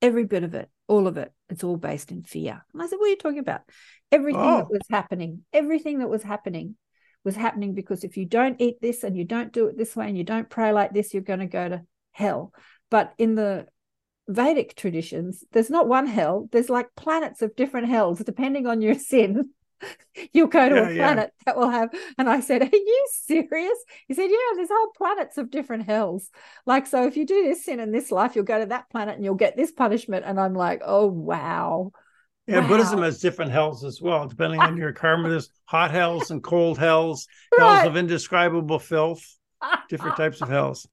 [0.00, 1.32] every bit of it, all of it.
[1.48, 2.64] It's all based in fear.
[2.72, 3.62] And I said, What are you talking about?
[4.10, 4.58] Everything oh.
[4.58, 6.76] that was happening, everything that was happening
[7.24, 10.08] was happening because if you don't eat this and you don't do it this way
[10.08, 12.52] and you don't pray like this, you're going to go to hell.
[12.90, 13.66] But in the
[14.32, 18.94] Vedic traditions, there's not one hell, there's like planets of different hells depending on your
[18.98, 19.50] sin.
[20.32, 21.42] You'll go to yeah, a planet yeah.
[21.46, 23.78] that will have, and I said, Are you serious?
[24.06, 26.30] He said, Yeah, there's whole planets of different hells.
[26.66, 29.16] Like, so if you do this sin in this life, you'll go to that planet
[29.16, 30.24] and you'll get this punishment.
[30.24, 31.90] And I'm like, Oh, wow.
[32.46, 32.68] Yeah, wow.
[32.68, 35.28] Buddhism has different hells as well, depending on your karma.
[35.28, 37.26] There's hot hells and cold hells,
[37.58, 37.76] right.
[37.76, 39.24] hells of indescribable filth,
[39.88, 40.86] different types of hells.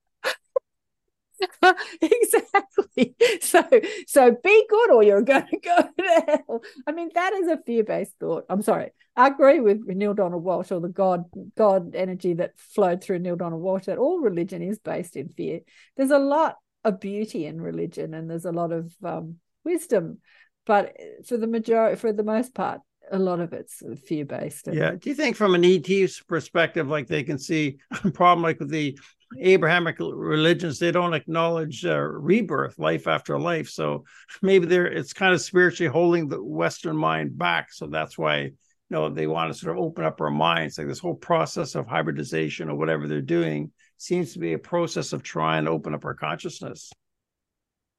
[2.02, 3.16] exactly.
[3.42, 3.64] So
[4.08, 6.62] so be good or you're going to go to hell.
[6.88, 8.46] I mean, that is a fear-based thought.
[8.50, 8.92] I'm sorry.
[9.16, 11.26] I agree with Neale Donald Walsch or the God
[11.58, 15.62] God energy that flowed through Neale Donald Walsch that all religion is based in fear.
[15.98, 20.20] There's a lot of beauty in religion and there's a lot of um, wisdom,
[20.66, 22.82] but for the majority, for the most part,
[23.12, 24.68] a lot of it's fear based.
[24.72, 24.92] Yeah.
[24.92, 28.70] Do you think from an ET's perspective, like they can see a problem like with
[28.70, 28.98] the
[29.38, 33.70] Abrahamic religions, they don't acknowledge uh, rebirth, life after life.
[33.70, 34.06] So
[34.42, 37.72] maybe they're it's kind of spiritually holding the Western mind back.
[37.72, 38.54] So that's why you
[38.90, 40.78] know they want to sort of open up our minds.
[40.78, 45.14] Like this whole process of hybridization or whatever they're doing seems to be a process
[45.14, 46.92] of trying to open up our consciousness.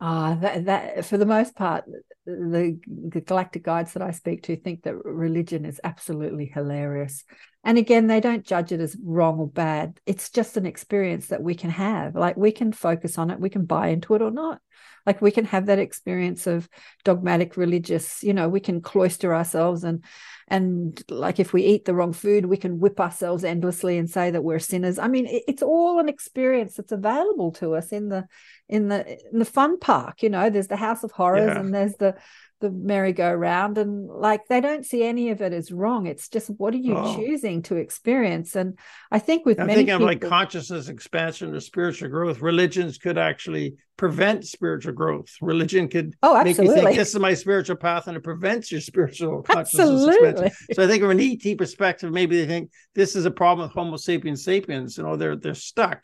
[0.02, 1.84] Ah, uh, that, that for the most part,
[2.24, 7.24] the, the galactic guides that I speak to think that religion is absolutely hilarious.
[7.62, 10.00] And again, they don't judge it as wrong or bad.
[10.06, 12.14] It's just an experience that we can have.
[12.14, 14.60] Like we can focus on it, we can buy into it or not.
[15.06, 16.68] Like we can have that experience of
[17.04, 20.04] dogmatic religious, you know, we can cloister ourselves and
[20.50, 24.32] and like if we eat the wrong food we can whip ourselves endlessly and say
[24.32, 28.26] that we're sinners i mean it's all an experience that's available to us in the
[28.68, 31.60] in the in the fun park you know there's the house of horrors yeah.
[31.60, 32.16] and there's the
[32.60, 36.06] the merry-go-round and like they don't see any of it as wrong.
[36.06, 37.16] It's just what are you oh.
[37.16, 38.56] choosing to experience?
[38.56, 38.78] And
[39.10, 42.40] i think with I'm many thinking people, of like consciousness expansion or spiritual growth.
[42.40, 45.28] Religions could actually prevent spiritual growth.
[45.42, 48.80] Religion could oh, make you think this is my spiritual path and it prevents your
[48.80, 50.28] spiritual consciousness absolutely.
[50.28, 53.66] expansion so i think from an et perspective maybe they think this is a problem
[53.66, 56.02] with homo sapiens sapiens you oh, know they're they're stuck.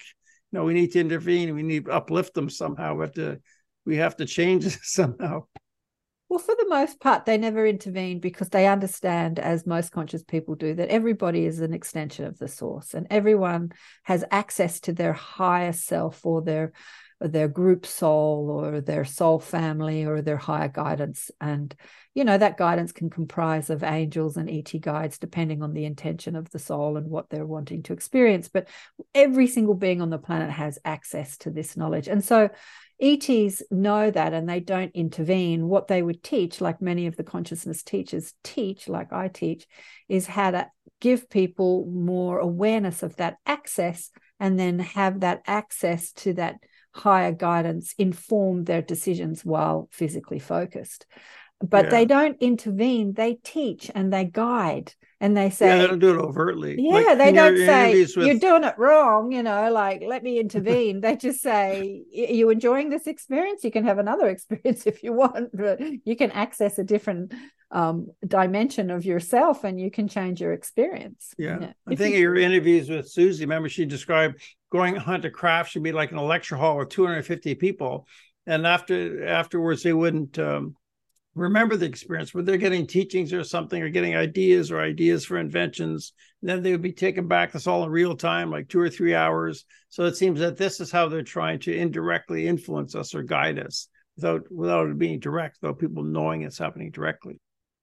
[0.53, 1.55] You know we need to intervene.
[1.55, 2.95] We need to uplift them somehow.
[2.95, 3.41] We have to
[3.85, 5.45] we have to change somehow
[6.29, 10.57] well, for the most part, they never intervene because they understand, as most conscious people
[10.57, 13.73] do, that everybody is an extension of the source and everyone
[14.03, 16.73] has access to their higher self or their
[17.19, 21.31] their group soul or their soul family or their higher guidance.
[21.41, 21.75] And
[22.15, 26.37] you know that guidance can comprise of angels and et guides depending on the intention
[26.37, 28.49] of the soul and what they're wanting to experience.
[28.49, 28.69] But
[29.15, 32.09] every single being on the planet has access to this knowledge.
[32.09, 32.51] And so
[33.01, 35.69] ETs know that and they don't intervene.
[35.69, 39.67] What they would teach, like many of the consciousness teachers teach, like I teach,
[40.09, 40.71] is how to
[41.01, 46.57] give people more awareness of that access and then have that access to that
[46.95, 51.05] higher guidance inform their decisions while physically focused
[51.61, 51.91] but yeah.
[51.91, 56.19] they don't intervene they teach and they guide and they say yeah, they don't do
[56.19, 56.77] it overtly.
[56.79, 58.17] Yeah like they don't say with...
[58.17, 61.01] you're doing it wrong you know like let me intervene.
[61.01, 63.65] They just say are you enjoying this experience?
[63.65, 67.33] You can have another experience if you want but you can access a different
[67.71, 71.35] um, dimension of yourself and you can change your experience.
[71.37, 71.57] Yeah.
[71.57, 72.21] Know, i think you...
[72.21, 73.45] your interviews with suzy.
[73.45, 74.41] Remember she described
[74.71, 78.07] going hunt a craft should be like in a lecture hall with 250 people
[78.47, 80.77] and after afterwards they wouldn't um,
[81.37, 85.39] remember the experience, where they're getting teachings or something, or getting ideas or ideas for
[85.39, 86.13] inventions.
[86.41, 87.53] And then they would be taken back.
[87.53, 89.65] this all in real time, like two or three hours.
[89.91, 93.59] So it seems that this is how they're trying to indirectly influence us or guide
[93.59, 97.39] us without without it being direct, though people knowing it's happening directly.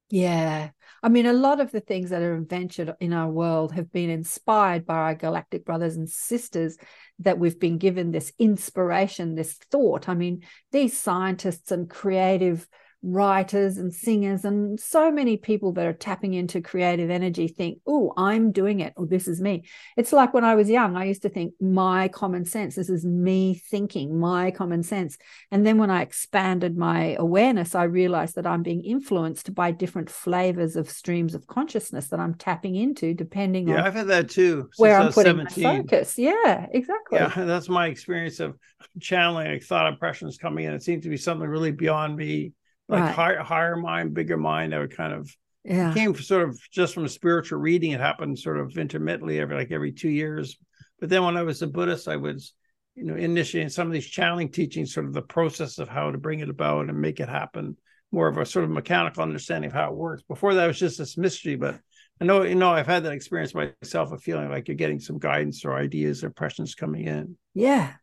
[0.10, 0.70] Yeah.
[1.02, 4.10] I mean, a lot of the things that are invented in our world have been
[4.10, 6.78] inspired by our galactic brothers and sisters
[7.20, 10.10] that we've been given this inspiration, this thought.
[10.10, 12.68] I mean, these scientists and creative
[13.04, 18.14] writers and singers and so many people that are tapping into creative energy think, oh,
[18.16, 19.66] I'm doing it, or this is me.
[19.98, 23.06] It's like when I was young, I used to think, my common sense, this is
[23.06, 25.18] me thinking, my common sense.
[25.52, 30.10] And then when I expanded my awareness, I realized that I'm being influenced by different
[30.10, 33.82] flavors of streams of consciousness that I'm tapping into, depending yeah, on.
[33.82, 34.70] I've had that too.
[34.78, 35.64] Where I'm putting 17.
[35.64, 36.18] my focus.
[36.18, 37.20] Yeah, exactly.
[37.20, 38.58] Yeah, that's my experience of
[39.00, 40.74] channeling like thought impressions coming in.
[40.74, 42.54] It seemed to be something really beyond me
[42.94, 43.16] like right.
[43.16, 44.74] higher, higher mind, bigger mind.
[44.74, 45.94] I would kind of yeah.
[45.94, 47.92] came sort of just from a spiritual reading.
[47.92, 50.58] It happened sort of intermittently every like every two years.
[51.00, 52.54] But then when I was a Buddhist, I was,
[52.96, 56.18] you know, initiating some of these channeling teachings, sort of the process of how to
[56.18, 57.78] bring it about and make it happen.
[58.12, 60.22] More of a sort of mechanical understanding of how it works.
[60.28, 61.80] Before that was just this mystery, but
[62.22, 65.18] I know, you know, I've had that experience myself of feeling like you're getting some
[65.18, 67.38] guidance or ideas or impressions coming in.
[67.56, 67.94] Yeah.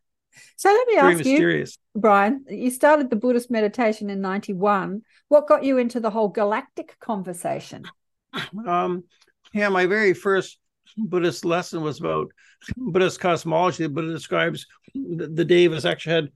[0.55, 1.77] So let me Very ask mysterious.
[1.93, 5.01] you, Brian, you started the Buddhist meditation in 91.
[5.27, 7.83] What got you into the whole galactic conversation?
[8.65, 9.03] Um,
[9.53, 10.57] yeah, my very first
[10.97, 12.31] Buddhist lesson was about
[12.77, 13.83] Buddhist cosmology.
[13.83, 16.29] The Buddha describes the, the Devas actually had.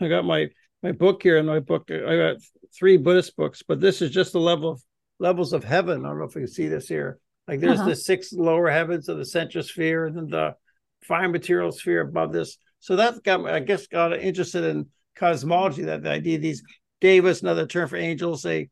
[0.00, 0.48] I got my
[0.82, 2.36] my book here, and my book I got
[2.76, 4.82] three Buddhist books, but this is just the level of
[5.18, 6.04] levels of heaven.
[6.04, 7.18] I don't know if you can see this here.
[7.46, 7.88] Like there's uh-huh.
[7.88, 10.54] the six lower heavens of the central sphere, and then the
[11.02, 12.58] fine material sphere above this.
[12.80, 15.82] So that got me, I guess, got interested in cosmology.
[15.82, 16.62] That the idea these
[17.00, 18.68] Devas, another term for angels, they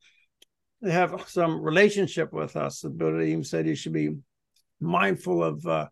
[0.82, 2.80] they have some relationship with us.
[2.80, 4.16] The Buddha even said you should be
[4.80, 5.88] mindful of uh,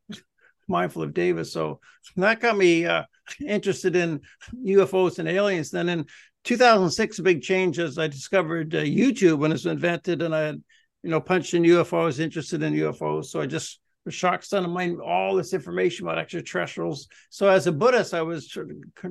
[0.68, 1.52] mindful of Devas.
[1.52, 1.80] So
[2.16, 3.04] that got me uh,
[3.46, 4.20] interested in
[4.54, 5.70] UFOs and aliens.
[5.70, 6.06] Then in
[6.44, 10.50] 2006, a big change as I discovered uh, YouTube when it was invented, and I
[10.50, 13.26] you know punched in UFOs, interested in UFOs.
[13.26, 13.80] So I just
[14.10, 17.08] son of mine all this information about extraterrestrials.
[17.30, 18.56] So as a Buddhist, I was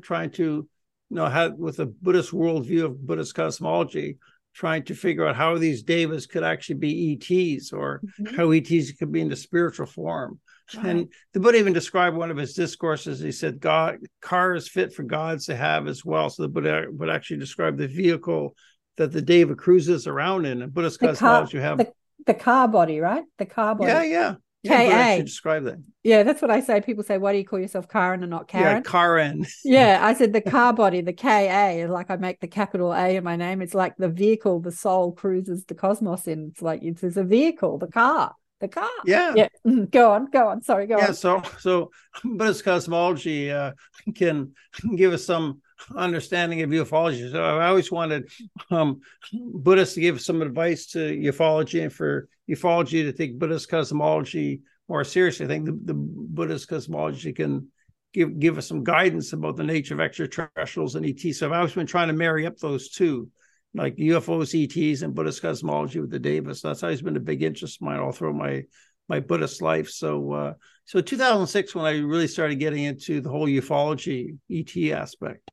[0.02, 0.68] trying to you
[1.10, 4.18] know have with a Buddhist worldview of Buddhist cosmology
[4.54, 8.36] trying to figure out how these devas could actually be ETs or mm-hmm.
[8.36, 10.40] how ETs could be in the spiritual form.
[10.82, 13.20] And the Buddha even described one of his discourses.
[13.20, 16.30] He said, God, car is fit for gods to have as well.
[16.30, 18.56] So the Buddha would actually describe the vehicle
[18.98, 20.62] that the Deva cruises around in.
[20.62, 21.92] And Buddhist cosmology, you have the,
[22.26, 23.24] the car body, right?
[23.38, 23.92] The car body.
[23.92, 24.36] Yeah, yeah.
[24.64, 25.22] Yeah, KA.
[25.22, 25.78] describe that.
[26.04, 26.80] Yeah, that's what I say.
[26.80, 29.46] People say, "Why do you call yourself Karen and not Karen?" Yeah, Karen.
[29.66, 33.26] yeah, I said the car body, the KA, like I make the capital A in
[33.26, 33.62] my name.
[33.62, 36.50] It's like the vehicle the soul cruises the cosmos in.
[36.52, 38.90] It's like it's, it's a vehicle, the car, the car.
[39.06, 39.48] Yeah, yeah.
[39.68, 40.62] Mm, go on, go on.
[40.62, 41.10] Sorry, go yeah, on.
[41.10, 41.92] Yeah, so so
[42.24, 43.74] Buddhist cosmology uh,
[44.16, 44.54] can
[44.96, 45.62] give us some
[45.96, 47.32] understanding of ufology.
[47.32, 48.30] So I always wanted
[48.72, 49.02] um,
[49.34, 55.04] Buddhists to give some advice to ufology and for ufology to take Buddhist cosmology more
[55.04, 55.46] seriously.
[55.46, 57.70] I think the, the Buddhist cosmology can
[58.14, 61.40] give give us some guidance about the nature of extraterrestrials and ETs.
[61.40, 63.30] So I've always been trying to marry up those two,
[63.74, 66.62] like UFOs, ETs, and Buddhist cosmology with the Devas.
[66.62, 68.64] That's always been a big interest of mine all through my
[69.10, 69.90] my Buddhist life.
[69.90, 70.54] So uh,
[70.86, 75.50] so 2006 when I really started getting into the whole ufology ET aspect.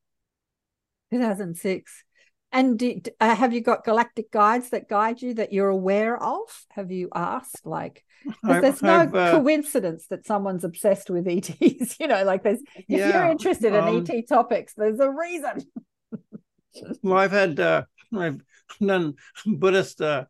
[1.11, 2.05] 2006.
[2.53, 6.41] And do, uh, have you got galactic guides that guide you that you're aware of?
[6.71, 7.65] Have you asked?
[7.65, 8.05] Like,
[8.43, 11.97] there's no uh, coincidence that someone's obsessed with ETs.
[12.01, 15.65] you know, like there's if yeah, you're interested in um, ET topics, there's a reason.
[17.03, 17.85] well, I've had uh,
[18.17, 18.41] I've
[18.85, 19.15] done
[19.47, 20.25] Buddhist uh,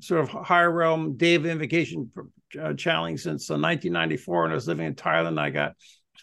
[0.00, 2.10] sort of higher realm Deva invocation
[2.60, 5.38] uh, channeling since 1994, and I was living in Thailand.
[5.38, 5.74] I got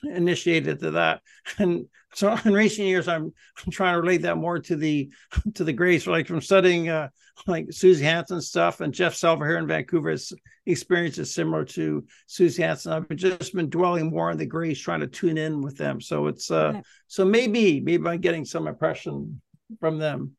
[0.04, 1.22] initiated to that,
[1.60, 1.86] and
[2.16, 3.34] so in recent years, I'm,
[3.70, 5.12] trying to relate that more to the
[5.54, 7.10] to the Greys, like from studying uh,
[7.46, 10.34] like Suzy Hansen stuff and Jeff Selver here in Vancouver's
[10.66, 12.94] experience is similar to Suzy Hansen.
[12.94, 16.02] I've just been dwelling more on the Greys, trying to tune in with them.
[16.02, 16.82] So it's uh, okay.
[17.08, 19.42] so maybe maybe I'm getting some impression
[19.80, 20.32] from them.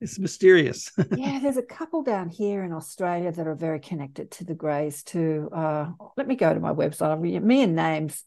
[0.00, 0.92] It's mysterious.
[1.16, 5.02] yeah, there's a couple down here in Australia that are very connected to the Greys
[5.02, 5.48] too.
[5.52, 7.10] Uh, let me go to my website.
[7.10, 8.24] I'll read Me and names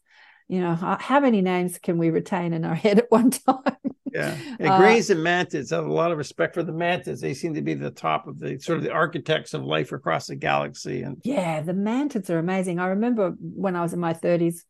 [0.52, 3.64] you know how many names can we retain in our head at one time?
[4.12, 7.22] Yeah, yeah grays uh, and mantids I have a lot of respect for the mantids
[7.22, 10.28] they seem to be the top of the sort of the architects of life across
[10.28, 12.80] the galaxy and yeah the mantids are amazing.
[12.80, 14.64] I remember when i was in my 30s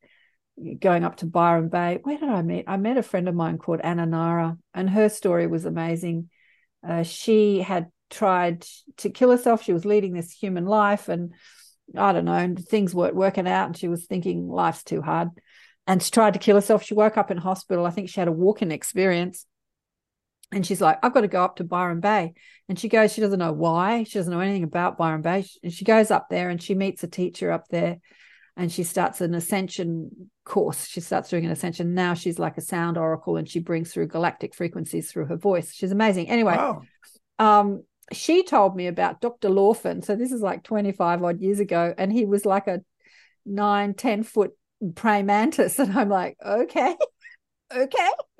[0.80, 2.66] going up to byron bay where did i meet?
[2.68, 6.30] I met a friend of mine called anna nara and her story was amazing.
[6.88, 8.68] Uh, she had tried
[8.98, 9.64] to kill herself.
[9.64, 11.34] She was leading this human life and
[11.98, 15.30] i don't know things weren't working out and she was thinking life's too hard
[15.88, 16.84] and she tried to kill herself.
[16.84, 17.86] She woke up in hospital.
[17.86, 19.46] I think she had a walk-in experience.
[20.52, 22.34] And she's like, I've got to go up to Byron Bay.
[22.68, 24.04] And she goes, she doesn't know why.
[24.04, 25.46] She doesn't know anything about Byron Bay.
[25.64, 28.00] And she goes up there and she meets a teacher up there
[28.58, 30.86] and she starts an ascension course.
[30.86, 31.94] She starts doing an ascension.
[31.94, 35.74] Now she's like a sound oracle and she brings through galactic frequencies through her voice.
[35.74, 36.30] She's amazing.
[36.30, 36.82] Anyway, wow.
[37.40, 39.50] um, she told me about Dr.
[39.50, 40.04] Lawfin.
[40.04, 41.94] So this is like 25 odd years ago.
[41.98, 42.82] And he was like a
[43.46, 44.52] nine, 10 foot
[44.96, 45.80] praying mantis.
[45.80, 46.96] And I'm like, okay,
[47.76, 48.10] okay.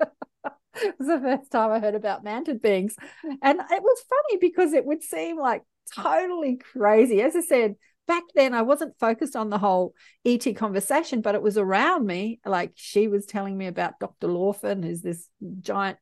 [0.76, 2.96] it was the first time I heard about mantid beings.
[3.42, 5.62] And it was funny because it would seem like
[5.94, 7.20] totally crazy.
[7.22, 7.76] As I said,
[8.06, 12.40] back then I wasn't focused on the whole ET conversation, but it was around me.
[12.44, 14.28] Like she was telling me about Dr.
[14.28, 15.28] Lawfin, who's this
[15.60, 15.98] giant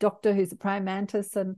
[0.00, 1.36] doctor who's a praying mantis.
[1.36, 1.56] And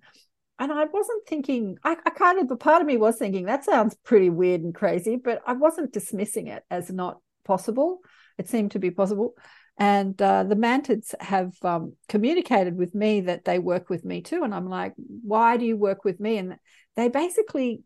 [0.58, 3.64] and I wasn't thinking, I, I kind of, a part of me was thinking that
[3.64, 8.00] sounds pretty weird and crazy, but I wasn't dismissing it as not possible.
[8.38, 9.34] It seemed to be possible.
[9.78, 14.42] And uh, the mantids have um, communicated with me that they work with me too.
[14.42, 16.38] And I'm like, why do you work with me?
[16.38, 16.56] And
[16.96, 17.82] they basically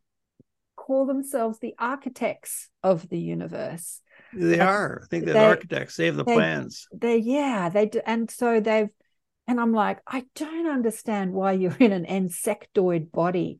[0.77, 4.01] call themselves the architects of the universe.
[4.33, 5.03] They are.
[5.03, 5.97] I think they're they, architects.
[5.97, 6.87] They have the they, plans.
[6.93, 8.01] They, yeah, they do.
[8.07, 8.89] And so they've,
[9.49, 13.59] and I'm like, I don't understand why you're in an insectoid body.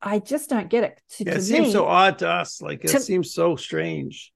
[0.00, 1.00] I just don't get it.
[1.16, 2.62] To, yeah, to it seems so odd to us.
[2.62, 4.32] Like it to, seems so strange.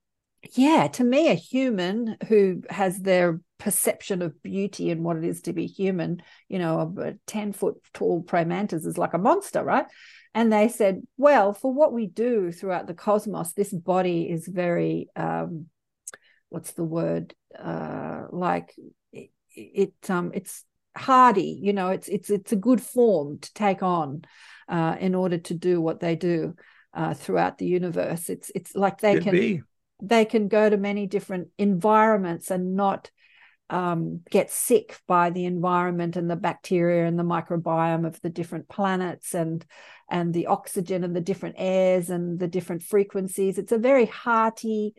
[0.57, 5.43] Yeah, to me, a human who has their perception of beauty and what it is
[5.43, 9.63] to be human, you know, a 10 foot tall praying mantis is like a monster,
[9.63, 9.87] right?
[10.35, 15.09] And they said, well, for what we do throughout the cosmos, this body is very,
[15.15, 15.67] um,
[16.49, 17.35] what's the word?
[17.59, 18.75] Uh, like
[19.13, 20.65] it, it um, it's
[20.97, 24.23] hardy, you know, it's it's it's a good form to take on
[24.69, 26.55] uh, in order to do what they do
[26.95, 28.31] uh, throughout the universe.
[28.31, 29.63] It's it's like they can be.
[30.03, 33.11] They can go to many different environments and not
[33.71, 38.69] um, get sick by the environment and the bacteria and the microbiome of the different
[38.69, 39.65] planets and
[40.11, 43.59] and the oxygen and the different airs and the different frequencies.
[43.59, 44.95] It's a very hearty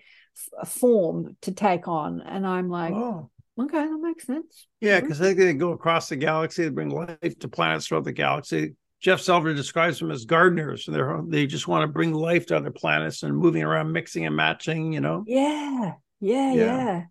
[0.62, 3.30] f- form to take on, and I'm like, oh.
[3.60, 4.68] okay, that makes sense.
[4.80, 5.38] Yeah, because mm-hmm.
[5.38, 8.76] they go across the galaxy, they bring life to planets throughout the galaxy.
[9.02, 10.86] Jeff Silver describes them as gardeners.
[10.86, 14.36] They they just want to bring life to other planets and moving around, mixing and
[14.36, 14.94] matching.
[14.94, 15.26] You know.
[15.28, 16.54] Yeah, yeah, yeah.
[16.54, 17.04] yeah.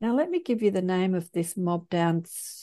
[0.00, 2.22] Now, let me give you the name of this mob down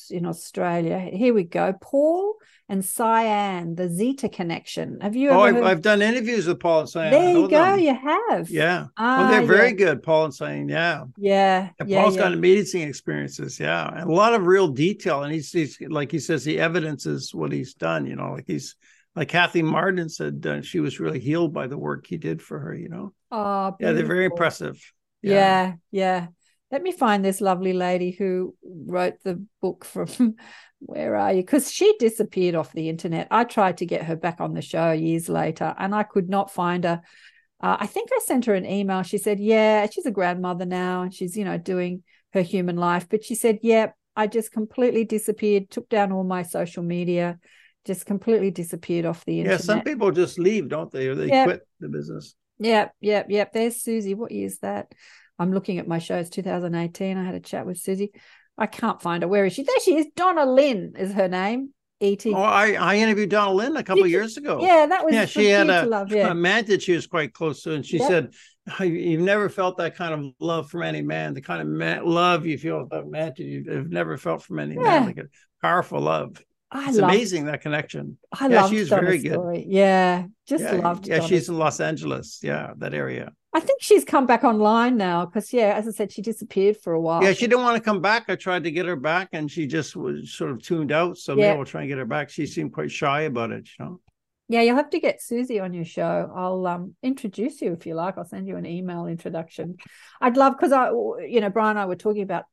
[0.10, 1.00] in Australia.
[1.00, 1.74] Here we go.
[1.82, 2.36] Paul
[2.70, 5.00] and Cyan, the Zeta connection.
[5.02, 5.32] Have you?
[5.32, 7.12] Oh, I've, I've, done interviews with Paul and Cyan.
[7.12, 7.76] There you go.
[7.76, 7.80] Them.
[7.80, 8.50] You have.
[8.50, 8.86] Yeah.
[8.96, 9.74] Ah, well, they're very yeah.
[9.74, 10.70] good, Paul and Cyan.
[10.70, 11.04] Yeah.
[11.18, 11.70] Yeah.
[11.78, 12.22] And yeah, Paul's yeah.
[12.22, 13.60] got amazing experiences.
[13.60, 15.24] Yeah, and a lot of real detail.
[15.24, 18.06] And he's, he's like he says, he evidences what he's done.
[18.06, 18.78] You know, like he's
[19.14, 22.60] like Kathy Martin said, uh, she was really healed by the work he did for
[22.60, 22.74] her.
[22.74, 23.14] You know.
[23.30, 24.80] Oh, yeah, they're very impressive.
[25.22, 26.28] Yeah, yeah
[26.72, 30.36] let me find this lovely lady who wrote the book from
[30.80, 31.42] where are you?
[31.42, 33.28] Because she disappeared off the internet.
[33.32, 36.52] I tried to get her back on the show years later and I could not
[36.52, 37.02] find her.
[37.62, 39.04] Uh, I think I sent her an email.
[39.04, 42.04] She said, Yeah, she's a grandmother now and she's, you know, doing
[42.34, 43.08] her human life.
[43.10, 47.40] But she said, Yep, yeah, I just completely disappeared, took down all my social media,
[47.86, 49.60] just completely disappeared off the internet.
[49.60, 51.08] Yeah, some people just leave, don't they?
[51.08, 51.46] Or they yep.
[51.46, 52.36] quit the business.
[52.60, 53.54] Yep, yep, yep.
[53.54, 54.14] There's Suzy.
[54.14, 54.92] What is that?
[55.38, 57.18] I'm looking at my shows 2018.
[57.18, 58.12] I had a chat with Suzy.
[58.58, 59.28] I can't find her.
[59.28, 59.64] Where is she?
[59.64, 60.08] There she is.
[60.16, 61.74] Donna Lynn is her name.
[62.02, 62.34] E.T.
[62.34, 64.60] Oh, I, I interviewed Donna Lynn a couple years ago.
[64.62, 65.26] Yeah, that was yeah.
[65.26, 66.30] She had a, love, yeah.
[66.30, 68.34] a man that she was quite close to, and she yep.
[68.78, 71.34] said, "You've never felt that kind of love from any man.
[71.34, 74.82] The kind of man, love you feel about man you've never felt from any yeah.
[74.82, 75.06] man.
[75.06, 75.28] Like a
[75.62, 78.18] powerful love." I it's amazing that connection.
[78.38, 79.62] I yeah, she's very story.
[79.62, 79.72] good.
[79.72, 81.08] Yeah, just yeah, loved.
[81.08, 81.30] Yeah, Donna's.
[81.30, 82.40] she's in Los Angeles.
[82.44, 83.32] Yeah, that area.
[83.56, 86.92] I think she's come back online now because, yeah, as I said, she disappeared for
[86.92, 87.24] a while.
[87.24, 88.26] Yeah, she didn't want to come back.
[88.28, 91.18] I tried to get her back, and she just was sort of tuned out.
[91.18, 91.48] So yeah.
[91.48, 92.30] maybe we'll try and get her back.
[92.30, 94.02] She seemed quite shy about it, you know.
[94.50, 96.34] Yeah, you'll have to get Suzy on your show.
[96.36, 98.18] I'll um, introduce you if you like.
[98.18, 99.78] I'll send you an email introduction.
[100.20, 102.44] I'd love because I, you know, Brian and I were talking about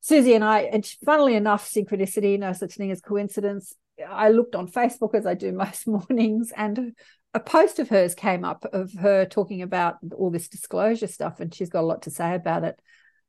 [0.00, 3.76] Suzy and I, and funnily enough, synchronicity, no such thing as coincidence.
[4.04, 6.96] I looked on Facebook as I do most mornings, and
[7.34, 11.54] a post of hers came up of her talking about all this disclosure stuff, and
[11.54, 12.78] she's got a lot to say about it.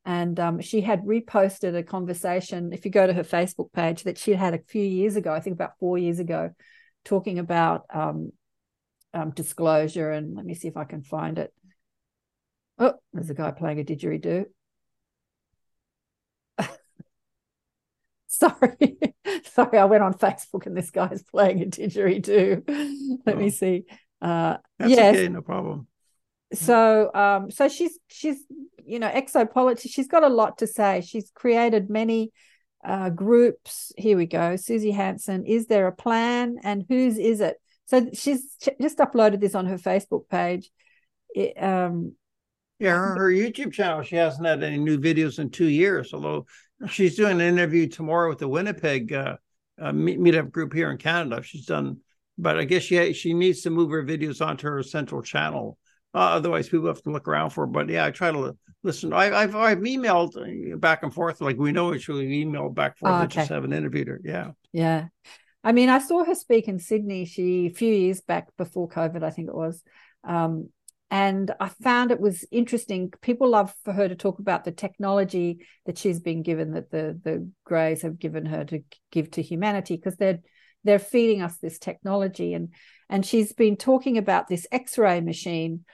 [0.04, 4.18] And um, she had reposted a conversation, if you go to her Facebook page, that
[4.18, 6.50] she had a few years ago, I think about four years ago,
[7.04, 8.32] talking about um,
[9.14, 10.10] um, disclosure.
[10.10, 11.54] And let me see if I can find it.
[12.78, 14.44] Oh, there's a guy playing a didgeridoo.
[18.38, 18.98] Sorry.
[19.44, 23.20] Sorry, I went on Facebook and this guy's playing a didgeridoo.
[23.24, 23.38] Let oh.
[23.38, 23.84] me see.
[24.20, 25.14] Uh That's yes.
[25.14, 25.86] okay, no problem.
[26.52, 28.38] So um so she's she's
[28.84, 31.00] you know exopolitics she's got a lot to say.
[31.00, 32.32] She's created many
[32.84, 33.92] uh groups.
[33.96, 34.56] Here we go.
[34.56, 37.56] Suzy Hansen, is there a plan and whose is it?
[37.86, 40.70] So she's just uploaded this on her Facebook page.
[41.34, 42.14] It, um
[42.80, 46.44] yeah, her, her, YouTube channel, she hasn't had any new videos in two years, although
[46.88, 49.36] she's doing an interview tomorrow with the Winnipeg uh,
[49.80, 51.42] uh, meet, meetup group here in Canada.
[51.42, 51.98] She's done,
[52.38, 55.78] but I guess she she needs to move her videos onto her central channel.
[56.14, 57.62] Uh, otherwise, people have to look around for.
[57.62, 57.66] Her.
[57.66, 59.12] But yeah, I try to listen.
[59.12, 61.40] I, have I've emailed uh, back and forth.
[61.40, 62.20] Like we know each other.
[62.20, 63.12] We emailed back and forth.
[63.12, 63.40] Oh, okay.
[63.40, 64.20] I just haven't interviewed her.
[64.22, 64.52] Yeah.
[64.72, 65.06] Yeah.
[65.64, 67.24] I mean, I saw her speak in Sydney.
[67.24, 69.82] She a few years back before COVID, I think it was.
[70.22, 70.68] Um,
[71.10, 73.12] and I found it was interesting.
[73.20, 77.18] People love for her to talk about the technology that she's been given, that the
[77.22, 78.80] the Greys have given her to
[79.12, 80.40] give to humanity, because they're
[80.82, 82.54] they're feeding us this technology.
[82.54, 82.70] And
[83.08, 85.84] and she's been talking about this X-ray machine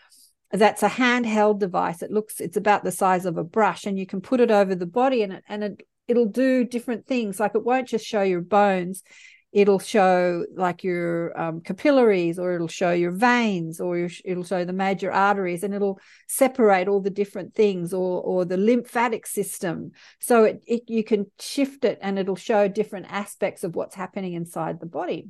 [0.52, 2.02] that's a handheld device.
[2.02, 4.74] It looks it's about the size of a brush, and you can put it over
[4.74, 7.38] the body, and it and it it'll do different things.
[7.38, 9.02] Like it won't just show your bones;
[9.52, 14.64] it'll show like your um, capillaries or it'll show your veins or your, it'll show
[14.64, 15.98] the major arteries and it'll
[16.28, 19.90] separate all the different things or or the lymphatic system.
[20.20, 24.34] So it, it you can shift it and it'll show different aspects of what's happening
[24.34, 25.28] inside the body.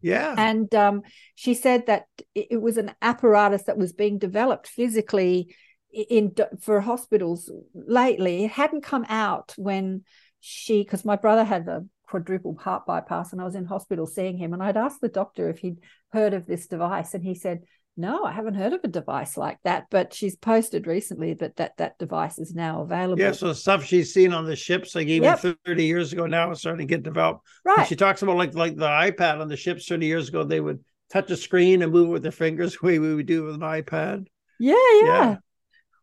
[0.00, 0.34] Yeah.
[0.36, 1.02] And um,
[1.34, 5.54] she said that it was an apparatus that was being developed physically
[5.90, 8.44] in for hospitals lately.
[8.44, 10.04] It hadn't come out when
[10.40, 14.38] she because my brother had a quadruple heart bypass and I was in hospital seeing
[14.38, 14.52] him.
[14.52, 15.78] And I'd asked the doctor if he'd
[16.12, 17.60] heard of this device and he said
[17.96, 21.76] no I haven't heard of a device like that but she's posted recently that that
[21.78, 23.20] that device is now available.
[23.20, 25.56] Yeah so stuff she's seen on the ships like even yep.
[25.66, 27.44] 30 years ago now it's starting to get developed.
[27.64, 27.80] Right.
[27.80, 30.60] and she talks about like like the iPad on the ships 30 years ago they
[30.60, 33.56] would touch a screen and move with their fingers the way we would do with
[33.56, 34.26] an iPad.
[34.58, 35.36] Yeah yeah, yeah.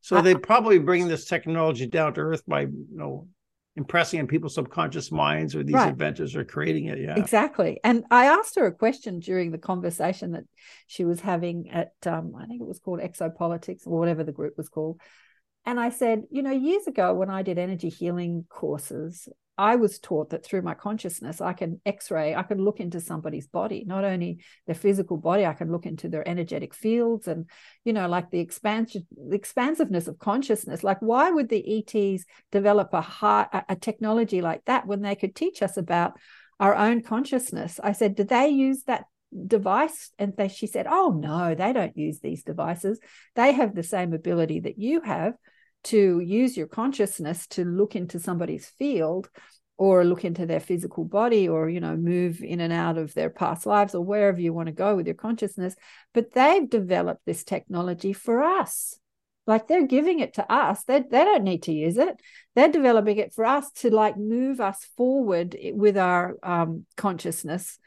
[0.02, 3.28] So they probably bring this technology down to earth by you know
[3.78, 5.90] impressing on people's subconscious minds or these right.
[5.90, 7.16] inventors are creating it yeah.
[7.18, 7.80] Exactly.
[7.84, 10.44] And i asked her a question during the conversation that
[10.88, 14.54] she was having at um, i think it was called exopolitics or whatever the group
[14.58, 15.00] was called.
[15.66, 20.00] And i said you know years ago when i did energy healing courses I was
[20.00, 23.84] taught that through my consciousness, I can x ray, I can look into somebody's body,
[23.88, 27.50] not only their physical body, I can look into their energetic fields and,
[27.86, 30.84] you know, like the expansion, the expansiveness of consciousness.
[30.84, 35.36] Like, why would the ETs develop a, high, a technology like that when they could
[35.36, 36.14] teach us about
[36.60, 37.80] our own consciousness?
[37.82, 39.06] I said, do they use that
[39.48, 43.00] device and they, she said oh no they don't use these devices
[43.36, 45.34] they have the same ability that you have
[45.86, 49.30] to use your consciousness to look into somebody's field
[49.78, 53.30] or look into their physical body or you know move in and out of their
[53.30, 55.76] past lives or wherever you want to go with your consciousness.
[56.14, 58.98] But they've developed this technology for us.
[59.48, 60.84] Like they're giving it to us.
[60.86, 62.20] They, they don't need to use it.
[62.56, 67.78] They're developing it for us to like move us forward with our um, consciousness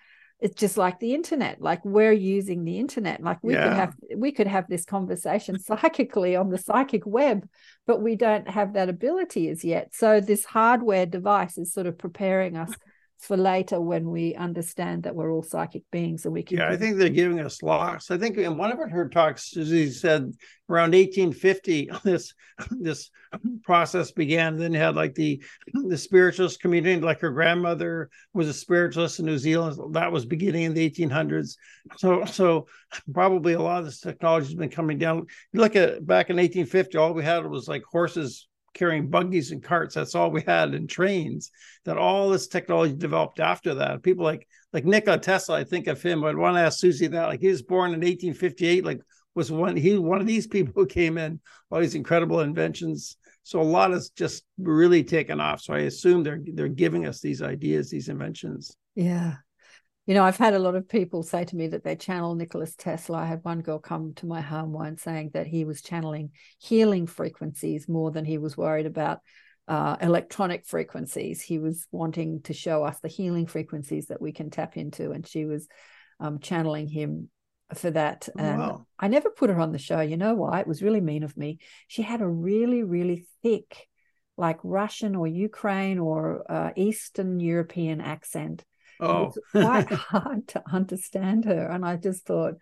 [0.41, 3.64] it's just like the internet like we're using the internet like we yeah.
[3.64, 7.49] could have we could have this conversation psychically on the psychic web
[7.86, 11.99] but we don't have that ability as yet so this hardware device is sort of
[11.99, 12.72] preparing us
[13.18, 16.76] for later when we understand that we're all psychic beings and we can yeah i
[16.76, 18.10] think they're giving us locks.
[18.10, 20.32] I think in one of her talks she said
[20.68, 22.34] around 1850 this
[22.70, 23.10] this
[23.62, 25.42] process began then had like the
[25.72, 30.64] the spiritualist community like her grandmother was a spiritualist in new zealand that was beginning
[30.64, 31.56] in the 1800s
[31.96, 32.66] so so
[33.12, 35.26] probably a lot of this technology has been coming down.
[35.52, 38.48] You look at back in 1850 all we had was like horses
[38.78, 39.94] carrying buggies and carts.
[39.94, 41.50] That's all we had in trains.
[41.84, 44.02] That all this technology developed after that.
[44.02, 46.24] People like like Nikola Tesla, I think of him.
[46.24, 47.26] I'd want to ask Suzy that.
[47.26, 48.84] Like he was born in 1858.
[48.84, 49.00] Like
[49.34, 53.16] was one he one of these people who came in all these incredible inventions.
[53.42, 55.60] So a lot has just really taken off.
[55.60, 58.76] So I assume they're they're giving us these ideas, these inventions.
[58.94, 59.36] Yeah,
[60.09, 62.74] you know, I've had a lot of people say to me that they channel Nicholas
[62.74, 63.18] Tesla.
[63.18, 67.06] I had one girl come to my home once saying that he was channeling healing
[67.06, 69.20] frequencies more than he was worried about
[69.68, 71.42] uh, electronic frequencies.
[71.42, 75.26] He was wanting to show us the healing frequencies that we can tap into, and
[75.26, 75.68] she was
[76.20, 77.28] um, channeling him
[77.74, 78.30] for that.
[78.30, 78.86] Oh, and wow.
[78.98, 80.00] I never put her on the show.
[80.00, 80.61] You know why?
[80.61, 81.59] It was really mean of me.
[81.86, 83.86] She had a really, really thick,
[84.38, 88.64] like Russian or Ukraine or uh, Eastern European accent
[89.01, 91.68] Oh, It's quite hard to understand her.
[91.68, 92.55] And I just thought,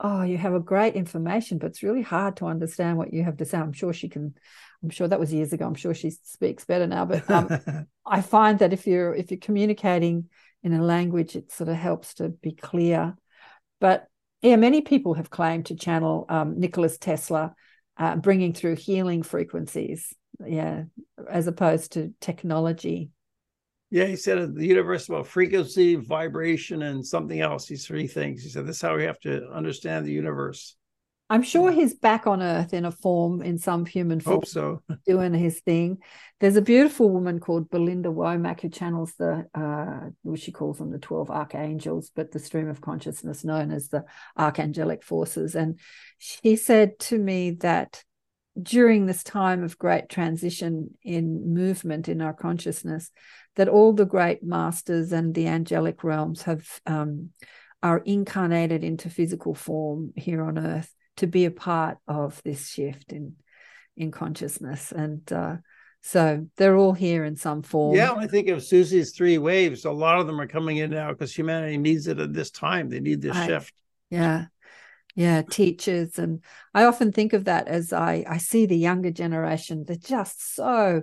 [0.00, 3.36] oh, you have a great information, but it's really hard to understand what you have
[3.38, 3.58] to say.
[3.58, 4.34] I'm sure she can.
[4.82, 5.66] I'm sure that was years ago.
[5.66, 7.06] I'm sure she speaks better now.
[7.06, 10.28] But um, I find that if you're if you're communicating
[10.62, 13.16] in a language, it sort of helps to be clear.
[13.80, 14.06] But
[14.42, 17.54] yeah, many people have claimed to channel um, Nicholas Tesla,
[17.96, 20.12] uh, bringing through healing frequencies.
[20.44, 20.84] Yeah,
[21.30, 23.10] as opposed to technology.
[23.94, 27.66] Yeah, he said the universe about frequency, vibration, and something else.
[27.66, 28.42] These three things.
[28.42, 30.74] He said this is how we have to understand the universe.
[31.30, 34.38] I'm sure he's back on Earth in a form, in some human form.
[34.38, 34.82] Hope so.
[35.06, 35.98] doing his thing.
[36.40, 40.90] There's a beautiful woman called Belinda Womack who channels the, uh, what she calls them
[40.90, 44.06] the 12 archangels, but the stream of consciousness known as the
[44.36, 45.54] archangelic forces.
[45.54, 45.78] And
[46.18, 48.02] she said to me that
[48.60, 53.10] during this time of great transition in movement in our consciousness,
[53.56, 57.30] that all the great masters and the angelic realms have um,
[57.82, 63.12] are incarnated into physical form here on earth to be a part of this shift
[63.12, 63.36] in
[63.96, 64.90] in consciousness.
[64.90, 65.56] And uh,
[66.02, 67.96] so they're all here in some form.
[67.96, 69.84] Yeah i think of suzy's three waves.
[69.84, 72.88] A lot of them are coming in now because humanity needs it at this time.
[72.88, 73.74] They need this I, shift.
[74.10, 74.46] Yeah
[75.14, 76.42] yeah teachers and
[76.74, 81.02] i often think of that as i i see the younger generation they're just so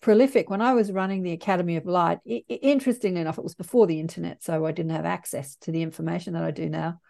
[0.00, 0.48] prolific.
[0.50, 4.00] When I was running the Academy of Light, it, interestingly enough, it was before the
[4.00, 7.00] internet, so I didn't have access to the information that I do now.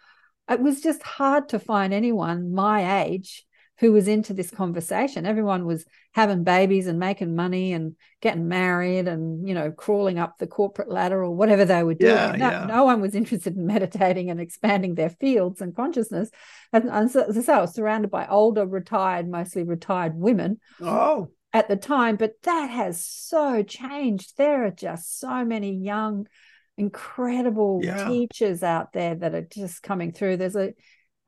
[0.49, 3.45] It was just hard to find anyone my age
[3.81, 5.25] who was into this conversation.
[5.25, 10.37] Everyone was having babies and making money and getting married and, you know, crawling up
[10.37, 12.15] the corporate ladder or whatever they were doing.
[12.15, 12.67] Yeah, no, yeah.
[12.67, 16.31] no, one was interested in meditating and expanding their fields and consciousness.
[16.75, 20.61] And, and so, so I was surrounded by older, retired, mostly retired women.
[20.83, 21.29] Oh.
[21.53, 24.37] At the time, but that has so changed.
[24.37, 26.29] There are just so many young,
[26.77, 28.07] incredible Yeah.
[28.07, 30.37] teachers out there that are just coming through.
[30.37, 30.75] There's a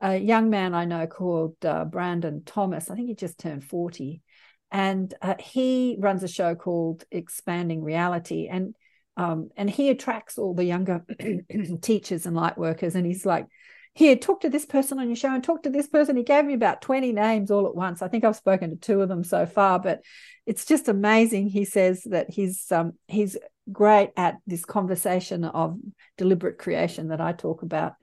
[0.03, 2.91] a young man I know called uh, Brandon Thomas.
[2.91, 4.21] I think he just turned 40.
[4.69, 8.47] And uh, he runs a show called Expanding Reality.
[8.51, 8.75] And
[9.15, 11.05] um, and he attracts all the younger
[11.81, 12.95] teachers and light workers.
[12.95, 13.45] And he's like,
[13.93, 16.17] here, talk to this person on your show and talk to this person.
[16.17, 18.01] He gave me about 20 names all at once.
[18.01, 20.01] I think I've spoken to two of them so far, but
[20.47, 21.47] it's just amazing.
[21.47, 23.37] He says that he's um, he's
[23.71, 25.77] great at this conversation of
[26.17, 27.93] deliberate creation that I talk about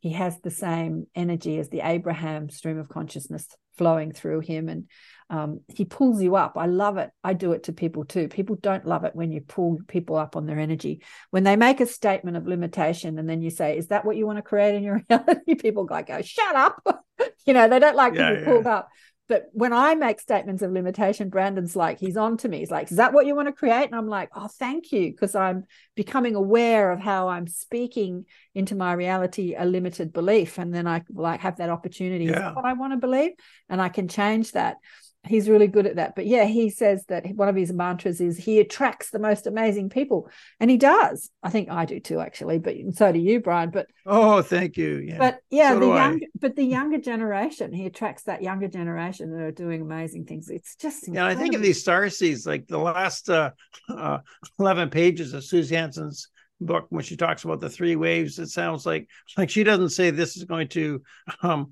[0.00, 3.46] he has the same energy as the Abraham stream of consciousness
[3.76, 4.68] flowing through him.
[4.68, 4.88] And
[5.28, 6.56] um, he pulls you up.
[6.56, 7.10] I love it.
[7.22, 8.28] I do it to people too.
[8.28, 11.02] People don't love it when you pull people up on their energy.
[11.30, 14.26] When they make a statement of limitation and then you say, Is that what you
[14.26, 15.54] want to create in your reality?
[15.54, 16.82] People like go, Shut up.
[17.46, 18.46] you know, they don't like yeah, to be yeah.
[18.46, 18.88] pulled up.
[19.30, 22.58] But when I make statements of limitation, Brandon's like, he's on to me.
[22.58, 23.84] He's like, is that what you want to create?
[23.84, 25.12] And I'm like, oh, thank you.
[25.12, 28.26] Because I'm becoming aware of how I'm speaking
[28.56, 30.58] into my reality a limited belief.
[30.58, 32.24] And then I like have that opportunity.
[32.24, 32.40] Is Yeah.
[32.40, 33.30] that what I want to believe?
[33.68, 34.78] And I can change that.
[35.26, 36.16] He's really good at that.
[36.16, 39.90] But yeah, he says that one of his mantras is he attracts the most amazing
[39.90, 40.30] people.
[40.58, 41.30] And he does.
[41.42, 42.58] I think I do too, actually.
[42.58, 43.70] But so do you, Brian.
[43.70, 44.96] But Oh, thank you.
[44.96, 45.18] Yeah.
[45.18, 49.30] but yeah, So the do young, but the younger generation, he attracts that younger generation
[49.32, 50.48] that are doing amazing things.
[50.48, 53.50] It's just Yeah, I think of these star seeds, like the last uh,
[53.90, 54.18] uh,
[54.58, 56.28] 11 pages of Suzy Hansen's
[56.60, 60.10] book, when she talks about the three waves, it sounds like like she doesn't say
[60.10, 61.02] this is going to
[61.42, 61.70] um,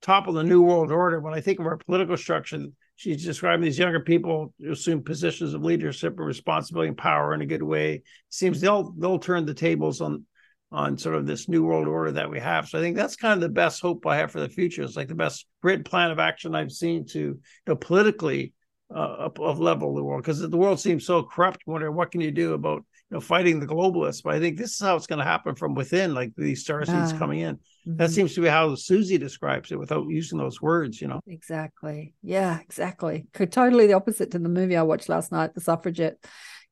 [0.00, 1.20] topple the new world order.
[1.20, 2.66] When I think of our political structure,
[3.02, 7.42] she's describing these younger people who assume positions of leadership and responsibility and power in
[7.42, 8.02] a good way.
[8.28, 10.24] seems they'll they'll turn the tables on
[10.70, 12.68] on sort of this new world order that we have.
[12.68, 14.82] So I think that's kind of the best hope I have for the future.
[14.82, 18.54] It's like the best written plan of action I've seen to, you know, politically
[18.94, 21.62] uh, up of level the world because the world seems so corrupt.
[21.66, 24.22] Wonder what can you do about you know fighting the globalists?
[24.22, 26.84] But I think this is how it's going to happen from within, like these star
[26.84, 27.18] seeds Ah.
[27.18, 27.58] coming in.
[27.84, 28.12] That Mhm.
[28.12, 31.00] seems to be how Suzy describes it without using those words.
[31.00, 31.20] You know.
[31.26, 32.14] Exactly.
[32.22, 33.26] Yeah, exactly.
[33.34, 36.16] Totally the opposite to the movie I watched last night, The Suffragette.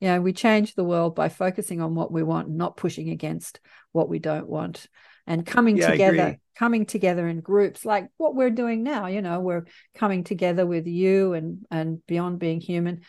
[0.01, 3.61] You know, we change the world by focusing on what we want, not pushing against
[3.93, 4.87] what we don't want.
[5.27, 9.41] And coming Yeah, together, coming together in groups like what we're doing now, you know,
[9.41, 13.03] we're coming together with you and and beyond being human.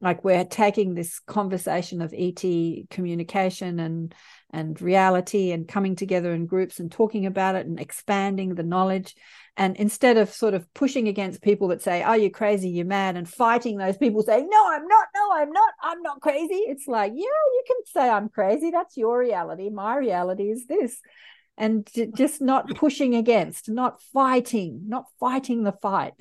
[0.00, 4.14] Like we're taking this conversation of ET communication and
[4.50, 9.14] and reality and coming together in groups and talking about it and expanding the knowledge
[9.58, 13.16] and instead of sort of pushing against people that say, "Oh, you're crazy, you're mad,"
[13.16, 15.08] and fighting those people saying, "No, I'm not.
[15.14, 15.74] No, I'm not.
[15.82, 18.70] I'm not crazy." It's like, yeah, you can say I'm crazy.
[18.70, 19.68] That's your reality.
[19.68, 21.00] My reality is this,
[21.56, 26.14] and just not pushing against, not fighting, not fighting the fight.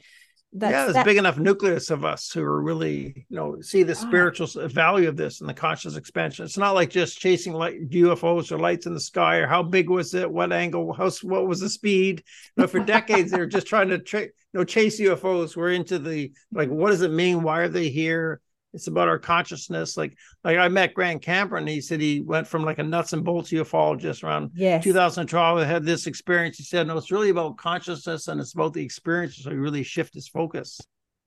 [0.53, 3.59] That's, yeah, there's that- a big enough nucleus of us who are really, you know,
[3.61, 3.95] see the Ah.
[3.95, 6.45] spiritual s- value of this and the conscious expansion.
[6.45, 9.89] It's not like just chasing light UFOs or lights in the sky or how big
[9.89, 12.23] was it, what angle, how what was the speed.
[12.55, 15.55] You know, for decades they were just trying to tra- you know chase UFOs.
[15.57, 17.43] We're into the like, what does it mean?
[17.43, 18.39] Why are they here?
[18.73, 19.97] It's about our consciousness.
[19.97, 21.65] Like, like I met Grant Cameron.
[21.67, 25.83] He said he went from like a nuts and bolts ufologist around yes, 2012 had
[25.83, 26.57] this experience.
[26.57, 29.37] He said, no, it's really about consciousness and it's about the experience.
[29.37, 30.79] So he really shift his focus.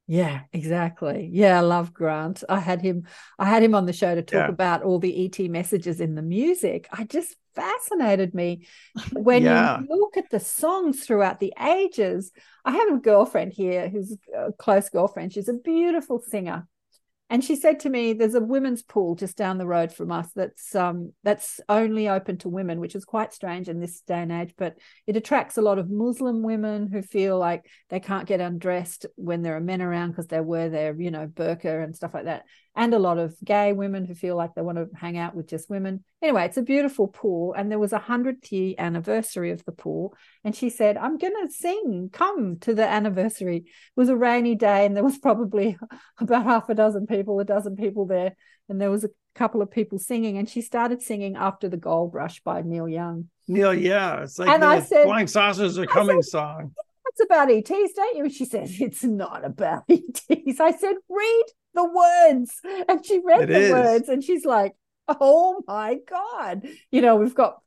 [0.07, 1.31] Yeah, exactly.
[1.33, 2.43] Yeah, I love Grant.
[2.49, 3.05] I had him
[3.39, 4.49] I had him on the show to talk Yeah.
[4.49, 6.89] about all the ET messages in the music.
[6.93, 8.67] I just fascinated me
[9.13, 9.81] when Yeah.
[9.81, 12.33] you look at the songs throughout the ages.
[12.65, 15.33] I have a girlfriend here who's a close girlfriend.
[15.33, 16.67] She's a beautiful singer.
[17.33, 20.33] And she said to me, "There's a women's pool just down the road from us
[20.35, 24.33] that's um that's only open to women, which is quite strange in this day and
[24.33, 24.53] age.
[24.59, 24.77] But
[25.07, 29.43] it attracts a lot of Muslim women who feel like they can't get undressed when
[29.43, 32.47] there are men around because they wear their you know burqa and stuff like that,
[32.77, 35.49] and a lot of gay women who feel like they want to hang out with
[35.49, 36.05] just women.
[36.23, 40.15] Anyway, it's a beautiful pool, and there was a hundredth year anniversary of the pool,
[40.45, 42.11] and she said, "I'm going to sing.
[42.13, 43.65] Come to the anniversary." It
[43.97, 45.77] was a rainy day, and there was probably
[46.19, 48.37] about half a dozen people, a dozen people there,
[48.69, 50.39] and there was a couple of people singing.
[50.39, 53.29] And she started singing "After the Gold Rush" by Neil Young.
[53.49, 54.23] Neil, yeah.
[54.23, 56.73] It's like And the I said- Flying Saucers Are Coming song.
[57.11, 58.25] It's about ETs, don't you?
[58.25, 60.23] And she says, It's not about ETs.
[60.61, 62.61] I said, Read the words.
[62.89, 63.71] And she read it the is.
[63.71, 64.75] words and she's like,
[65.09, 66.67] Oh my God.
[66.91, 67.59] You know, we've got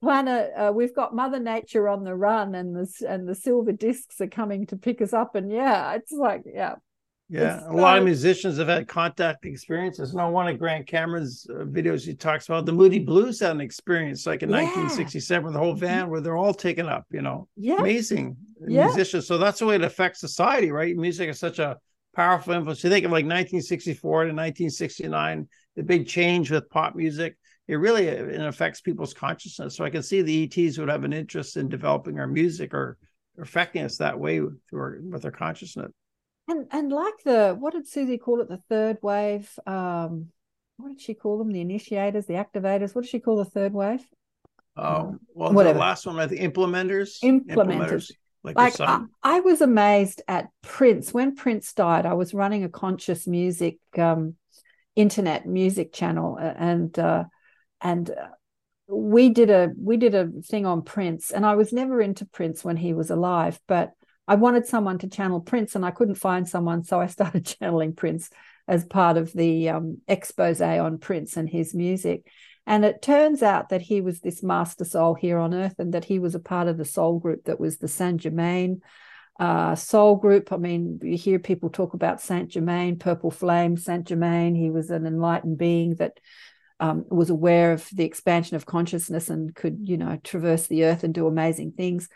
[0.00, 4.20] planet uh, we've got mother nature on the run and the and the silver discs
[4.20, 6.76] are coming to pick us up and yeah it's like yeah
[7.30, 10.14] yeah, a lot of musicians have had contact experiences.
[10.14, 13.60] No one of Grant Cameron's uh, videos he talks about the Moody Blues had an
[13.60, 14.62] experience like in yeah.
[14.62, 17.04] 1967 with the whole van where they're all taken up.
[17.10, 18.86] You know, yeah, amazing yeah.
[18.86, 19.26] musicians.
[19.26, 20.96] So that's the way it affects society, right?
[20.96, 21.76] Music is such a
[22.16, 22.82] powerful influence.
[22.82, 27.36] You think of like 1964 to 1969, the big change with pop music.
[27.66, 29.76] It really it affects people's consciousness.
[29.76, 32.96] So I can see the ETs would have an interest in developing our music or
[33.38, 35.92] affecting us that way through our, with their consciousness
[36.48, 38.48] and and like the what did Suzy call it?
[38.48, 39.50] The third wave.
[39.66, 40.28] Um,
[40.76, 41.52] what did she call them?
[41.52, 42.94] The initiators, the activators.
[42.94, 44.06] What did she call the third wave?
[44.76, 45.74] Oh, well, Whatever.
[45.74, 47.20] the last one, the implementers.
[47.22, 47.46] Implementers.
[47.48, 48.10] implementers
[48.44, 52.06] like, like I, I, was amazed at Prince when Prince died.
[52.06, 54.36] I was running a conscious music um,
[54.94, 57.24] internet music channel, and uh,
[57.80, 58.28] and uh,
[58.86, 62.64] we did a we did a thing on Prince, and I was never into Prince
[62.64, 63.92] when he was alive, but
[64.28, 66.84] I wanted someone to channel Prince and I couldn't find someone.
[66.84, 68.30] So I started channeling Prince
[68.68, 72.26] as part of the um, expose on Prince and his music.
[72.66, 76.04] And it turns out that he was this master soul here on earth and that
[76.04, 78.82] he was a part of the soul group that was the Saint Germain
[79.40, 80.52] uh, soul group.
[80.52, 84.54] I mean, you hear people talk about Saint Germain, Purple Flame, Saint Germain.
[84.54, 86.20] He was an enlightened being that
[86.78, 91.04] um, was aware of the expansion of consciousness and could, you know, traverse the earth
[91.04, 92.08] and do amazing things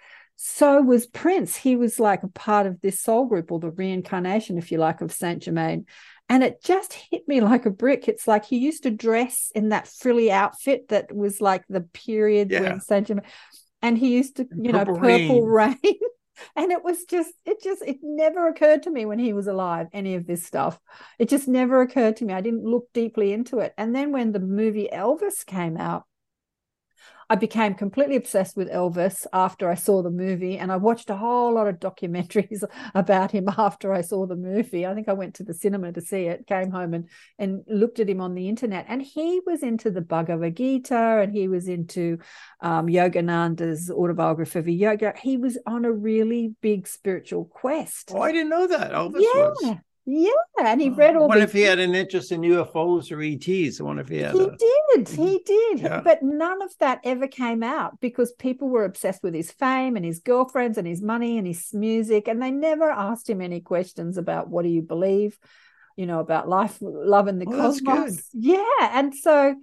[0.44, 1.54] so was Prince.
[1.54, 5.00] He was like a part of this soul group or the reincarnation, if you like,
[5.00, 5.86] of Saint Germain.
[6.28, 8.08] And it just hit me like a brick.
[8.08, 12.50] It's like he used to dress in that frilly outfit that was like the period
[12.50, 12.62] yeah.
[12.62, 13.24] when Saint Germain,
[13.82, 15.76] and he used to, you purple know, purple rain.
[15.84, 15.94] rain.
[16.56, 19.86] and it was just, it just, it never occurred to me when he was alive,
[19.92, 20.80] any of this stuff.
[21.20, 22.34] It just never occurred to me.
[22.34, 23.74] I didn't look deeply into it.
[23.78, 26.02] And then when the movie Elvis came out,
[27.30, 31.16] I became completely obsessed with Elvis after I saw the movie, and I watched a
[31.16, 32.62] whole lot of documentaries
[32.94, 34.86] about him after I saw the movie.
[34.86, 37.08] I think I went to the cinema to see it, came home and
[37.38, 41.32] and looked at him on the internet, and he was into the Bhagavad Gita, and
[41.32, 42.18] he was into
[42.60, 45.14] um, Yogananda's autobiography of yoga.
[45.20, 48.12] He was on a really big spiritual quest.
[48.14, 49.48] Oh, I didn't know that Elvis yeah.
[49.48, 49.76] was.
[50.04, 51.28] Yeah, and he read all.
[51.28, 53.80] What if he had an interest in UFOs or ETs?
[53.80, 54.34] I wonder if he had.
[54.34, 54.50] He a...
[54.50, 55.08] did.
[55.08, 55.36] He mm-hmm.
[55.46, 55.80] did.
[55.80, 56.00] Yeah.
[56.00, 60.04] But none of that ever came out because people were obsessed with his fame and
[60.04, 64.18] his girlfriends and his money and his music, and they never asked him any questions
[64.18, 65.38] about what do you believe,
[65.96, 68.28] you know, about life, love, and the well, cosmos.
[68.32, 69.54] Yeah, and so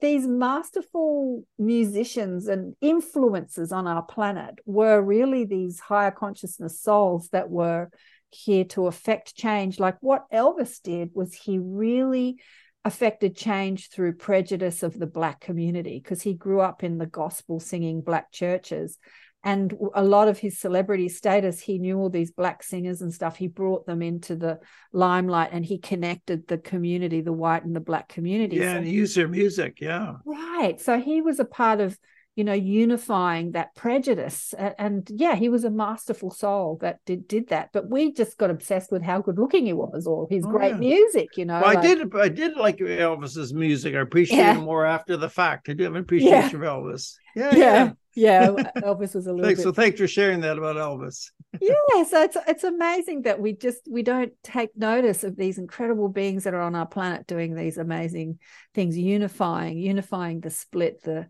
[0.00, 7.50] these masterful musicians and influences on our planet were really these higher consciousness souls that
[7.50, 7.90] were
[8.30, 9.78] here to affect change.
[9.78, 12.40] Like what Elvis did was he really
[12.84, 17.60] affected change through prejudice of the black community because he grew up in the gospel
[17.60, 18.98] singing black churches.
[19.44, 23.36] And a lot of his celebrity status he knew all these black singers and stuff.
[23.36, 24.58] He brought them into the
[24.92, 28.56] limelight and he connected the community the white and the black community.
[28.56, 30.14] Yeah so, and he used their music yeah.
[30.24, 30.80] Right.
[30.80, 31.96] So he was a part of
[32.38, 34.54] you know, unifying that prejudice.
[34.78, 37.70] And, yeah, he was a masterful soul that did did that.
[37.72, 40.74] But we just got obsessed with how good looking he was or his oh, great
[40.74, 40.78] yeah.
[40.78, 41.60] music, you know.
[41.60, 43.96] Well, like, I did I did like Elvis's music.
[43.96, 44.54] I appreciate yeah.
[44.54, 45.68] him more after the fact.
[45.68, 46.48] I do have an appreciation yeah.
[46.48, 47.14] for Elvis.
[47.34, 47.92] Yeah, yeah.
[48.14, 48.46] Yeah,
[48.78, 49.64] Elvis was a little thanks, bit.
[49.64, 51.30] So thanks for sharing that about Elvis.
[51.60, 56.08] yeah, so it's it's amazing that we just we don't take notice of these incredible
[56.08, 58.38] beings that are on our planet doing these amazing
[58.74, 61.26] things, unifying, unifying the split, the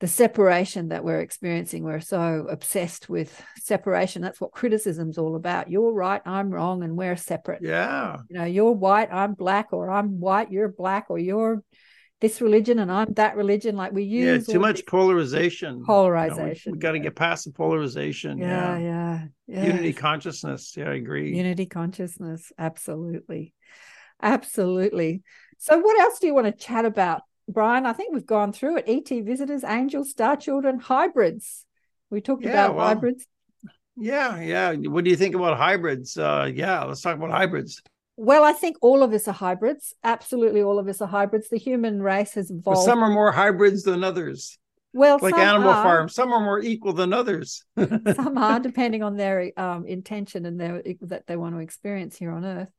[0.00, 1.84] the separation that we're experiencing.
[1.84, 4.22] We're so obsessed with separation.
[4.22, 5.70] That's what criticism's all about.
[5.70, 7.60] You're right, I'm wrong, and we're separate.
[7.62, 8.18] Yeah.
[8.28, 11.62] You know, you're white, I'm black, or I'm white, you're black, or you're
[12.20, 13.76] this religion and I'm that religion.
[13.76, 15.84] Like we use yeah, too much polarization.
[15.84, 16.40] Polarization.
[16.40, 18.38] You know, we, we got to get past the polarization.
[18.38, 19.66] Yeah, yeah, yeah.
[19.66, 20.74] Unity consciousness.
[20.76, 21.36] Yeah, I agree.
[21.36, 22.50] Unity consciousness.
[22.58, 23.52] Absolutely.
[24.22, 25.22] Absolutely.
[25.58, 28.78] So what else do you want to chat about Brian, I think we've gone through
[28.78, 28.84] it.
[28.88, 31.64] ET visitors, angels, star children, hybrids.
[32.10, 33.26] We talked yeah, about well, hybrids.
[33.96, 34.72] Yeah, yeah.
[34.88, 36.16] What do you think about hybrids?
[36.16, 37.82] Uh, yeah, let's talk about hybrids.
[38.16, 39.92] Well, I think all of us are hybrids.
[40.04, 41.48] Absolutely, all of us are hybrids.
[41.48, 42.84] The human race has evolved.
[42.84, 44.58] Some are more hybrids than others.
[44.92, 45.82] Well, like Animal are.
[45.82, 47.64] Farm, some are more equal than others.
[47.76, 52.30] some are, depending on their um, intention and their that they want to experience here
[52.30, 52.70] on Earth,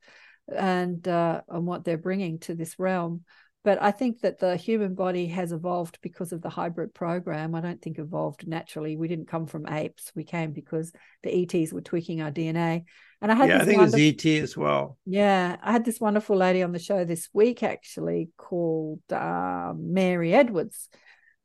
[0.48, 3.26] and uh, on what they're bringing to this realm.
[3.66, 7.56] But I think that the human body has evolved because of the hybrid program.
[7.56, 8.96] I don't think evolved naturally.
[8.96, 10.12] We didn't come from apes.
[10.14, 10.94] We came because
[11.24, 12.84] the ETs were tweaking our DNA.
[13.24, 15.00] And I had yeah, I think wonderful, it's ET as well.
[15.04, 20.32] Yeah, I had this wonderful lady on the show this week actually called uh, Mary
[20.32, 20.88] Edwards,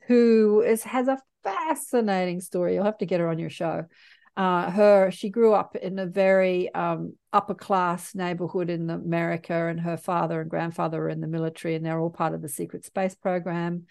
[0.06, 2.74] who is has a fascinating story.
[2.74, 3.86] You'll have to get her on your show
[4.36, 9.80] uh, her she grew up in a very um, upper class neighborhood in America, and
[9.80, 12.84] her father and grandfather were in the military, and they're all part of the secret
[12.84, 13.86] space program.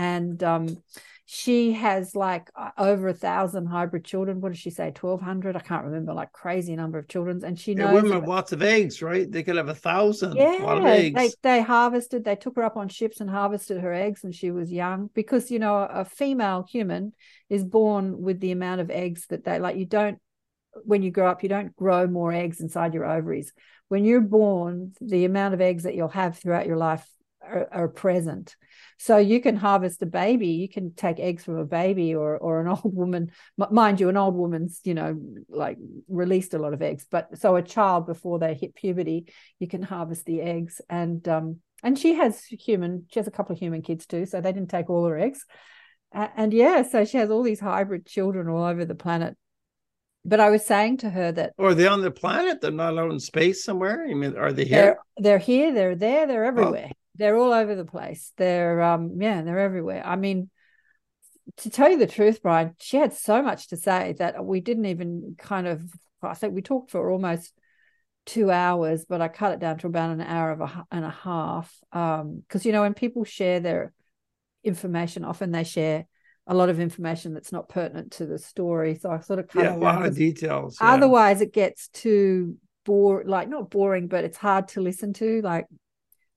[0.00, 0.82] And um,
[1.26, 4.40] she has like over a thousand hybrid children.
[4.40, 4.92] What did she say?
[4.92, 5.56] Twelve hundred?
[5.56, 6.14] I can't remember.
[6.14, 7.88] Like crazy number of children, and she knows.
[7.88, 9.30] Yeah, women have lots of eggs, right?
[9.30, 10.36] They could have a thousand.
[10.36, 12.24] Yeah, they they harvested.
[12.24, 15.50] They took her up on ships and harvested her eggs when she was young, because
[15.50, 17.12] you know a female human
[17.50, 19.76] is born with the amount of eggs that they like.
[19.76, 20.18] You don't
[20.84, 23.52] when you grow up, you don't grow more eggs inside your ovaries.
[23.88, 27.06] When you're born, the amount of eggs that you'll have throughout your life
[27.42, 28.54] are, are, present.
[29.02, 32.60] So you can harvest a baby, you can take eggs from a baby or or
[32.60, 33.30] an old woman.
[33.56, 35.18] Mind you, an old woman's you know
[35.48, 39.66] like released a lot of eggs, but so a child before they hit puberty, you
[39.66, 43.06] can harvest the eggs and um and she has human.
[43.10, 45.46] She has a couple of human kids too, so they didn't take all her eggs.
[46.14, 49.34] Uh, and yeah, so she has all these hybrid children all over the planet
[50.22, 52.60] but I was saying to her that or are they on the planet?
[52.60, 54.06] They're not out in space somewhere.
[54.06, 54.76] I mean, are they here?
[54.76, 55.72] They're, they're here.
[55.72, 56.26] They're there.
[56.26, 56.90] They're everywhere.
[57.20, 58.32] They're all over the place.
[58.38, 60.02] They're um yeah, they're everywhere.
[60.04, 60.48] I mean,
[61.58, 64.86] to tell you the truth, Brian, she had so much to say that we didn't
[64.86, 65.82] even kind of
[66.22, 67.52] I think we talked for almost
[68.24, 71.10] two hours, but I cut it down to about an hour of a, and a
[71.10, 71.74] half.
[71.92, 73.92] Um, because you know, when people share their
[74.64, 76.06] information, often they share
[76.46, 78.94] a lot of information that's not pertinent to the story.
[78.96, 80.78] So I sort of cut yeah, a lot of details.
[80.80, 80.94] Yeah.
[80.94, 85.42] Otherwise, it gets too bore like not boring, but it's hard to listen to.
[85.42, 85.66] Like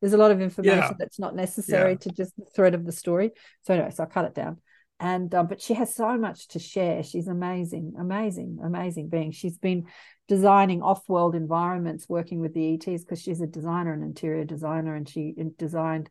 [0.03, 0.91] there's a lot of information yeah.
[0.99, 1.97] that's not necessary yeah.
[1.97, 3.31] to just the thread of the story.
[3.61, 4.57] So anyway, so I cut it down.
[4.99, 7.03] And um, but she has so much to share.
[7.03, 9.31] She's amazing, amazing, amazing being.
[9.31, 9.85] She's been
[10.27, 15.07] designing off-world environments, working with the ETs because she's a designer, an interior designer, and
[15.07, 16.09] she designed.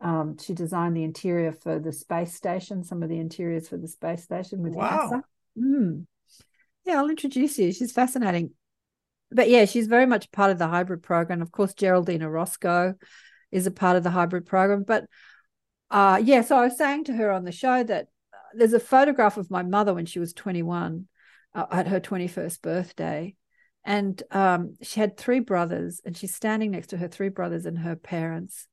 [0.00, 3.88] Um, she designed the interior for the space station, some of the interiors for the
[3.88, 5.10] space station with wow.
[5.12, 5.22] NASA.
[5.62, 6.06] Mm.
[6.86, 7.74] Yeah, I'll introduce you.
[7.74, 8.52] She's fascinating
[9.30, 11.42] but yeah, she's very much part of the hybrid program.
[11.42, 12.94] Of course, Geraldine Orozco
[13.50, 14.84] is a part of the hybrid program.
[14.84, 15.04] But
[15.90, 18.80] uh, yeah, so I was saying to her on the show that uh, there's a
[18.80, 21.06] photograph of my mother when she was 21
[21.54, 23.34] uh, at her 21st birthday.
[23.84, 27.78] And um, she had three brothers, and she's standing next to her three brothers and
[27.78, 28.66] her parents.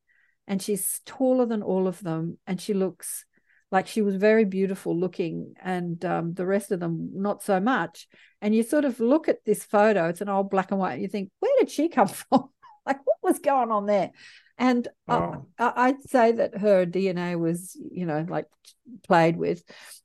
[0.48, 3.26] And she's taller than all of them, and she looks
[3.72, 8.08] like she was very beautiful looking and um, the rest of them not so much.
[8.42, 11.02] And you sort of look at this photo it's an old black and white and
[11.02, 12.50] you think where did she come from?
[12.86, 14.12] Like what was going on there?
[14.58, 14.88] And.
[15.60, 18.46] I, i'd say that her dna was you know like
[19.04, 19.64] played with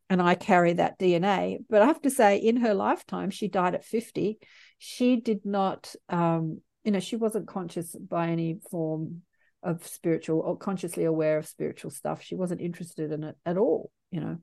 [0.09, 3.75] and i carry that dna but i have to say in her lifetime she died
[3.75, 4.39] at 50
[4.79, 9.23] she did not um you know she wasn't conscious by any form
[9.63, 12.23] of spiritual or consciously aware of spiritual stuff.
[12.23, 14.39] She wasn't interested in it at all, you know.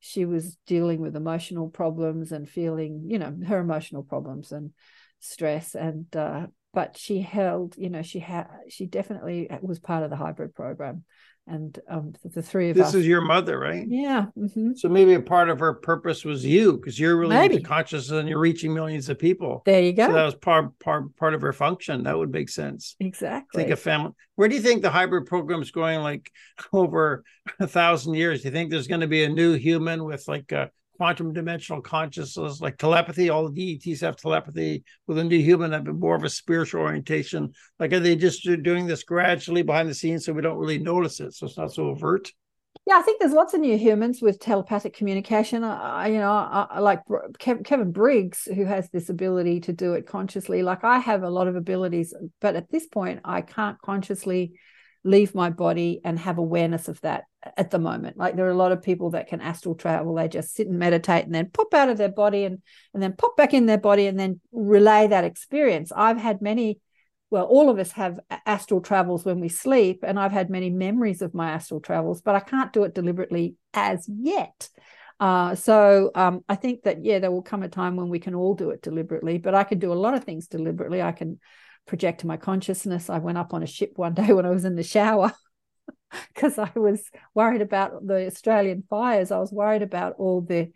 [0.00, 4.72] She was dealing with emotional problems and feeling, you know, her emotional problems and
[5.20, 10.10] stress and uh but she held, you know, she had she definitely was part of
[10.10, 11.04] the hybrid program
[11.46, 12.94] and um, the three of this us.
[12.94, 13.84] is your mother, right?
[13.88, 14.26] Yeah.
[14.38, 14.74] Mm-hmm.
[14.76, 17.56] So maybe a part of her purpose was you, because you're really maybe.
[17.56, 19.62] into consciousness and you're reaching millions of people.
[19.66, 20.06] There you go.
[20.06, 22.04] So that was part part part of her function.
[22.04, 22.94] That would make sense.
[23.00, 23.62] Exactly.
[23.62, 24.12] Think of family.
[24.36, 26.00] Where do you think the hybrid program is going?
[26.00, 26.30] Like
[26.72, 27.24] over
[27.58, 28.42] a thousand years?
[28.42, 30.70] Do you think there's going to be a new human with like a
[31.00, 33.30] quantum dimensional consciousness, like telepathy.
[33.30, 34.84] All the DETs have telepathy.
[35.06, 37.54] With a new human, have been more of a spiritual orientation.
[37.78, 41.18] Like, are they just doing this gradually behind the scenes so we don't really notice
[41.20, 41.32] it?
[41.32, 42.30] So it's not so overt.
[42.86, 45.64] Yeah, I think there's lots of new humans with telepathic communication.
[45.64, 47.00] I, you know, I, I like
[47.38, 50.62] Kevin Briggs, who has this ability to do it consciously.
[50.62, 52.12] Like I have a lot of abilities,
[52.42, 54.52] but at this point, I can't consciously
[55.02, 57.24] leave my body and have awareness of that
[57.56, 58.16] at the moment.
[58.18, 60.14] Like there are a lot of people that can astral travel.
[60.14, 62.58] They just sit and meditate and then pop out of their body and
[62.92, 65.90] and then pop back in their body and then relay that experience.
[65.94, 66.80] I've had many
[67.30, 71.22] well, all of us have astral travels when we sleep, and I've had many memories
[71.22, 74.68] of my astral travels, but I can't do it deliberately as yet.
[75.20, 78.34] Uh, so um, I think that yeah, there will come a time when we can
[78.34, 79.38] all do it deliberately.
[79.38, 81.02] But I can do a lot of things deliberately.
[81.02, 81.38] I can
[81.90, 83.10] project my consciousness.
[83.10, 85.32] I went up on a ship one day when I was in the shower
[86.32, 87.02] because I was
[87.34, 89.32] worried about the Australian fires.
[89.32, 90.70] I was worried about all the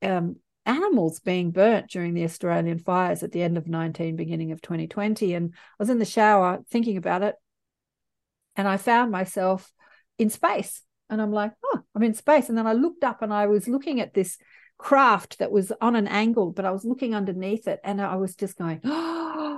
[0.00, 4.62] um, animals being burnt during the Australian fires at the end of 19, beginning of
[4.62, 5.34] 2020.
[5.34, 7.34] And I was in the shower thinking about it.
[8.54, 9.72] and I found myself
[10.18, 10.82] in space.
[11.10, 12.48] And I'm like, oh, I'm in space.
[12.48, 14.38] And then I looked up and I was looking at this
[14.78, 18.36] craft that was on an angle, but I was looking underneath it and I was
[18.36, 19.53] just going, oh,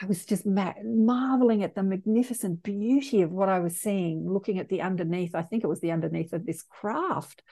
[0.00, 4.58] I was just ma- marveling at the magnificent beauty of what I was seeing, looking
[4.58, 5.34] at the underneath.
[5.34, 7.42] I think it was the underneath of this craft.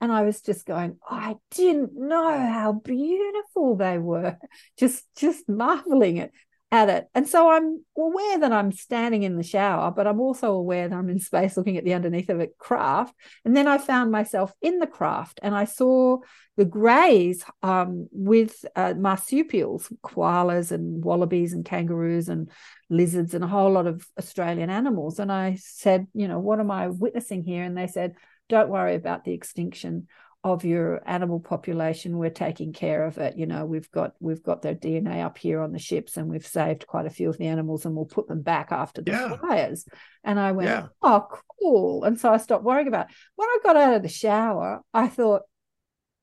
[0.00, 4.38] And I was just going, I didn't know how beautiful they were,
[4.78, 6.32] just just marveling it
[6.72, 7.08] at it.
[7.14, 10.94] And so I'm aware that I'm standing in the shower, but I'm also aware that
[10.94, 13.14] I'm in space looking at the underneath of a craft.
[13.44, 16.18] And then I found myself in the craft and I saw
[16.56, 22.50] the greys um, with uh, marsupials, koalas and wallabies and kangaroos and
[22.88, 25.18] lizards and a whole lot of Australian animals.
[25.18, 27.64] And I said, you know, what am I witnessing here?
[27.64, 28.14] And they said,
[28.48, 30.06] don't worry about the extinction
[30.42, 34.62] of your animal population we're taking care of it you know we've got we've got
[34.62, 37.46] their dna up here on the ships and we've saved quite a few of the
[37.46, 39.36] animals and we'll put them back after the yeah.
[39.36, 39.84] fires
[40.24, 40.86] and i went yeah.
[41.02, 41.26] oh
[41.60, 43.16] cool and so i stopped worrying about it.
[43.36, 45.42] when i got out of the shower i thought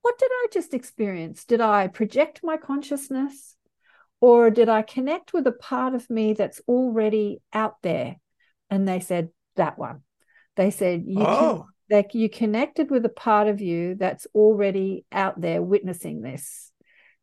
[0.02, 3.54] what did i just experience did i project my consciousness
[4.20, 8.16] or did i connect with a part of me that's already out there
[8.68, 10.02] and they said that one
[10.56, 11.66] they said you oh.
[11.66, 16.70] can like you connected with a part of you that's already out there witnessing this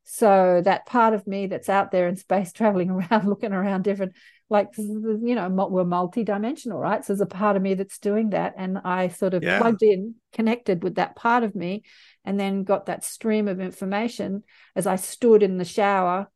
[0.04, 4.14] so that part of me that's out there in space traveling around looking around different
[4.50, 8.54] like you know we're multi-dimensional right so there's a part of me that's doing that
[8.58, 9.60] and i sort of yeah.
[9.60, 11.84] plugged in connected with that part of me
[12.24, 14.44] and then got that stream of information
[14.76, 16.30] as i stood in the shower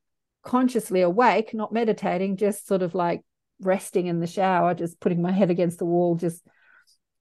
[0.43, 3.21] consciously awake not meditating just sort of like
[3.61, 6.41] resting in the shower just putting my head against the wall just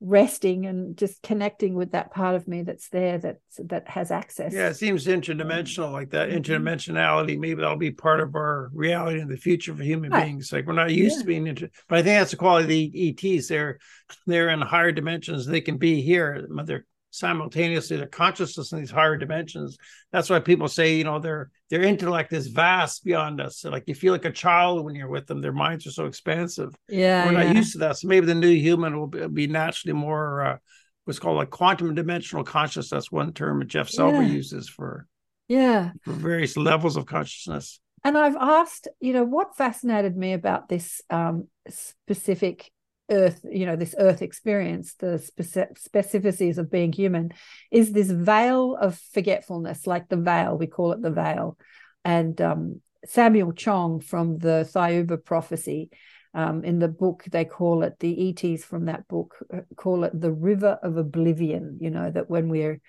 [0.01, 4.53] resting and just connecting with that part of me that's there that that has access
[4.55, 6.39] yeah it seems interdimensional like that mm-hmm.
[6.39, 10.27] interdimensionality maybe that'll be part of our reality in the future for human right.
[10.27, 11.21] beings like we're not used yeah.
[11.23, 13.79] to being inter but i think that's the quality of the ets they're
[14.25, 19.17] they're in higher dimensions they can be here they're simultaneously their consciousness in these higher
[19.17, 19.77] dimensions.
[20.13, 23.59] That's why people say, you know, their their intellect is vast beyond us.
[23.59, 25.41] So like you feel like a child when you're with them.
[25.41, 26.75] Their minds are so expansive.
[26.89, 27.45] Yeah, we're yeah.
[27.45, 27.97] not used to that.
[27.97, 30.57] So maybe the new human will be, naturally more uh,
[31.05, 32.91] what's called a quantum dimensional consciousness.
[32.91, 34.35] That's one term that Jeff Selber yeah.
[34.35, 35.07] uses for
[35.49, 37.81] yeah for various levels of consciousness.
[38.05, 42.71] And I've asked, you know, what fascinated me about this um, specific
[43.11, 47.31] earth you know this earth experience the specificities of being human
[47.71, 51.57] is this veil of forgetfulness like the veil we call it the veil
[52.05, 55.91] and um, samuel chong from the Thiaoouba prophecy
[56.35, 60.19] um, in the book they call it the ets from that book uh, call it
[60.19, 62.81] the river of oblivion you know that when we're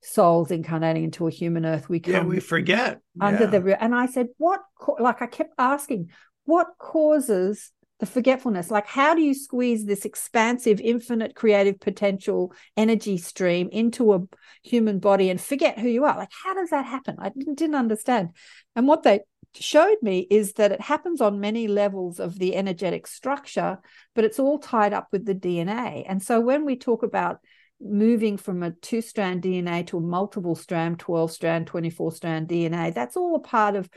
[0.00, 3.58] souls incarnating into a human earth we yeah we forget under yeah.
[3.58, 4.60] the and i said what
[5.00, 6.10] like i kept asking
[6.44, 8.70] what causes the forgetfulness.
[8.70, 14.20] Like how do you squeeze this expansive infinite creative potential energy stream into a
[14.62, 16.16] human body and forget who you are?
[16.16, 17.16] Like how does that happen?
[17.18, 18.30] I didn't, understand.
[18.76, 19.20] And what they
[19.54, 23.78] showed me is that it happens on many levels of the energetic structure
[24.14, 27.38] but it's all tied up with the dna and so when we talk about
[27.80, 32.92] moving from a two strand dna to a multiple strand 12 strand 24 strand dna
[32.92, 33.88] that's all a part of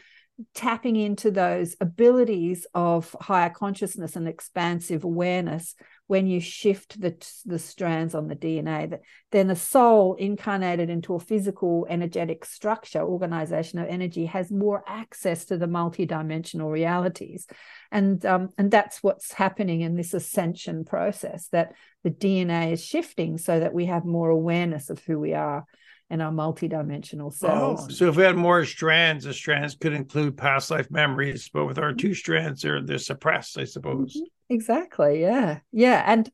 [0.53, 7.15] tapping into those abilities of higher consciousness and expansive awareness when you shift the,
[7.45, 9.01] the strands on the DNA, that
[9.31, 15.45] then the soul incarnated into a physical energetic structure, organization of energy, has more access
[15.45, 17.45] to the multidimensional realities.
[17.91, 21.73] And, um, and that's what's happening in this ascension process, that
[22.03, 25.65] the DNA is shifting so that we have more awareness of who we are
[26.09, 27.85] and our multidimensional cells.
[27.85, 31.65] Oh, so if we had more strands, the strands could include past life memories, but
[31.65, 34.15] with our two strands, they're they're suppressed, I suppose.
[34.15, 34.53] Mm-hmm.
[34.53, 35.21] Exactly.
[35.21, 35.59] Yeah.
[35.71, 36.03] Yeah.
[36.05, 36.31] And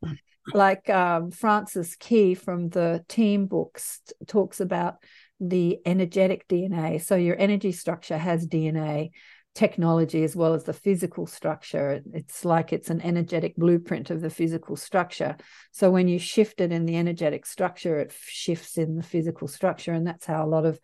[0.54, 4.98] like um, Francis Key from the team books talks about
[5.40, 7.02] the energetic DNA.
[7.02, 9.12] So your energy structure has DNA
[9.56, 12.02] technology as well as the physical structure.
[12.14, 15.38] It's like it's an energetic blueprint of the physical structure.
[15.72, 19.94] So when you shift it in the energetic structure, it shifts in the physical structure.
[19.94, 20.80] And that's how a lot of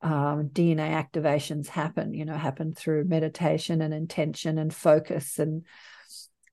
[0.00, 5.66] um, DNA activations happen, you know, happen through meditation and intention and focus and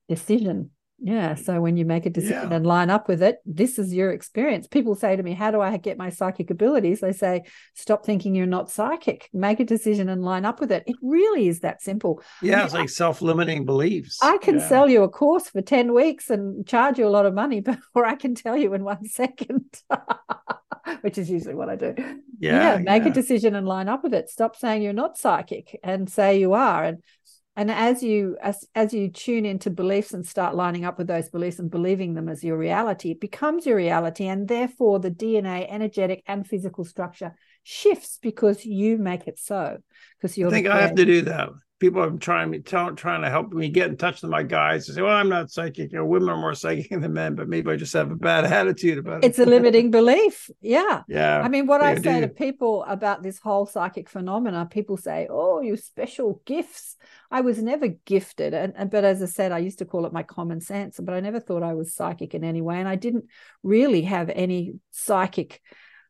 [0.10, 0.72] decision.
[1.00, 1.36] Yeah.
[1.36, 2.56] So when you make a decision yeah.
[2.56, 4.68] and line up with it, this is your experience.
[4.68, 7.02] People say to me, How do I get my psychic abilities?
[7.02, 7.44] They say,
[7.74, 9.30] Stop thinking you're not psychic.
[9.34, 10.84] Make a decision and line up with it.
[10.88, 12.22] It really is that simple.
[12.42, 12.64] Yeah.
[12.64, 14.20] it's like self limiting beliefs.
[14.22, 14.68] I can yeah.
[14.68, 17.80] sell you a course for 10 weeks and charge you a lot of money, but
[17.94, 19.66] or I can tell you in one second.
[21.02, 21.96] Which is usually what I do.
[22.40, 23.10] Yeah, yeah make yeah.
[23.10, 24.30] a decision and line up with it.
[24.30, 26.84] Stop saying you're not psychic and say you are.
[26.84, 27.04] And
[27.56, 31.30] and as you as as you tune into beliefs and start lining up with those
[31.30, 34.26] beliefs and believing them as your reality it becomes your reality.
[34.26, 39.78] And therefore the dna energetic and physical structure shifts because you make it so
[40.18, 41.50] because you're i think i have to do that
[41.80, 44.88] people are trying me tell, trying to help me get in touch with my guys
[44.88, 45.92] and say, "Well, I'm not psychic.
[45.92, 48.46] You know, women are more psychic than men, but maybe I just have a bad
[48.52, 50.50] attitude about it." It's a limiting belief.
[50.62, 51.42] Yeah, yeah.
[51.42, 55.62] I mean, what I say to people about this whole psychic phenomena, people say, "Oh,
[55.62, 56.96] you special gifts."
[57.32, 60.14] I was never gifted, and, and but as I said, I used to call it
[60.14, 62.96] my common sense, but I never thought I was psychic in any way, and I
[62.96, 63.26] didn't
[63.64, 65.62] really have any psychic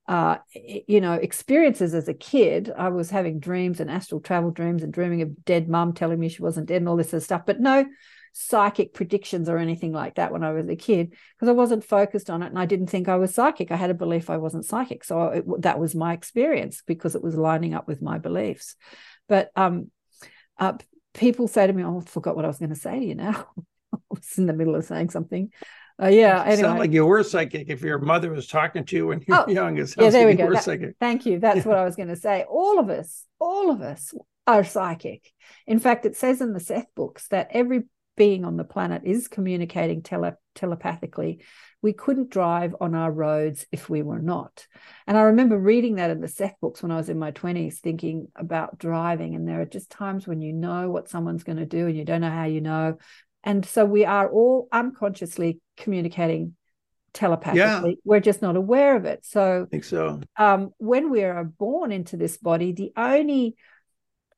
[0.07, 2.72] uh, you know, experiences as a kid.
[2.76, 6.30] I was having dreams and astral travel dreams and dreaming of dead mum telling me
[6.30, 7.86] she wasn't dead and all this sort of stuff, but no
[8.38, 12.30] psychic predictions or anything like that when I was a kid because I wasn't focused
[12.30, 13.72] on it and I didn't think I was psychic.
[13.72, 15.06] I had a belief I wasn't psychic.
[15.06, 18.76] So it, that was my experience because it was lining up with my beliefs.
[19.30, 19.90] But um,
[20.60, 20.73] uh,
[21.14, 23.15] people say to me, Oh, I forgot what I was going to say to you
[23.15, 23.48] now.
[23.94, 25.52] I was in the middle of saying something.
[26.01, 26.43] Uh, yeah.
[26.43, 26.80] It anyway.
[26.80, 29.51] like you were psychic if your mother was talking to you when you were oh,
[29.51, 29.77] young.
[29.77, 30.53] It yeah, there like we go.
[30.53, 31.39] That, thank you.
[31.39, 31.63] That's yeah.
[31.63, 32.45] what I was going to say.
[32.49, 34.13] All of us, all of us
[34.45, 35.31] are psychic.
[35.65, 37.84] In fact, it says in the Seth books that every
[38.17, 41.41] being on the planet is communicating tele- telepathically.
[41.81, 44.65] We couldn't drive on our roads if we were not.
[45.05, 47.76] And I remember reading that in the Seth books when I was in my 20s,
[47.76, 49.35] thinking about driving.
[49.35, 52.05] And there are just times when you know what someone's going to do and you
[52.05, 52.97] don't know how you know.
[53.45, 56.55] And so we are all unconsciously communicating
[57.13, 57.91] telepathically.
[57.91, 58.01] Yeah.
[58.03, 59.26] We're just not aware of it.
[59.26, 60.19] So I think so.
[60.38, 63.55] Um, when we are born into this body, the only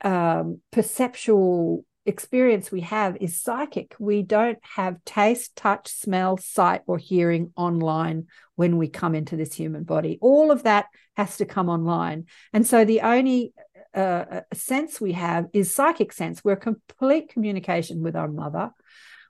[0.04, 3.96] um, perceptual experience we have is psychic.
[4.00, 9.54] We don't have taste, touch, smell, sight, or hearing online when we come into this
[9.54, 10.18] human body.
[10.22, 10.86] All of that
[11.16, 12.26] has to come online.
[12.54, 13.54] And so the only
[13.94, 16.44] uh, sense we have is psychic sense.
[16.44, 18.72] We're complete communication with our mother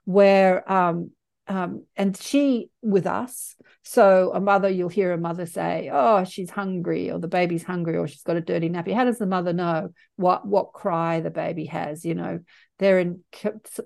[0.08, 1.10] where um,
[1.48, 3.56] um, and she with us.
[3.82, 7.98] So a mother, you'll hear a mother say, "Oh, she's hungry," or "The baby's hungry,"
[7.98, 11.30] or "She's got a dirty nappy." How does the mother know what what cry the
[11.30, 12.06] baby has?
[12.06, 12.40] You know,
[12.78, 13.22] they're in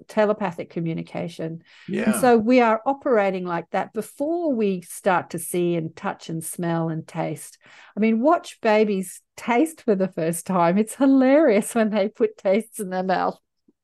[0.06, 1.62] telepathic communication.
[1.88, 2.12] Yeah.
[2.12, 6.44] And so we are operating like that before we start to see and touch and
[6.44, 7.58] smell and taste.
[7.96, 10.78] I mean, watch babies taste for the first time.
[10.78, 13.40] It's hilarious when they put tastes in their mouth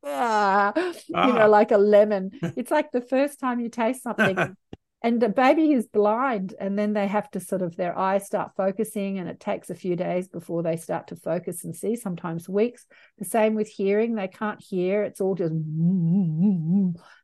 [0.09, 0.93] ah, ah.
[1.09, 1.47] you know, ah.
[1.47, 2.31] like a lemon.
[2.57, 4.57] It's like the first time you taste something.
[5.03, 8.53] and the baby is blind, and then they have to sort of their eyes start
[8.57, 12.49] focusing, and it takes a few days before they start to focus and see, sometimes
[12.49, 12.87] weeks.
[13.19, 15.55] The same with hearing, they can't hear, it's all just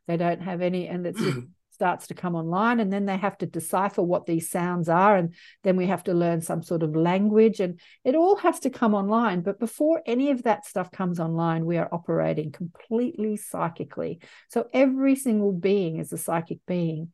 [0.07, 3.37] they don't have any, and it's just starts to come online and then they have
[3.39, 5.35] to decipher what these sounds are and
[5.65, 8.95] then we have to learn some sort of language and it all has to come
[8.95, 9.41] online.
[9.43, 14.21] But before any of that stuff comes online we are operating completely psychically.
[14.49, 17.13] So every single being is a psychic being.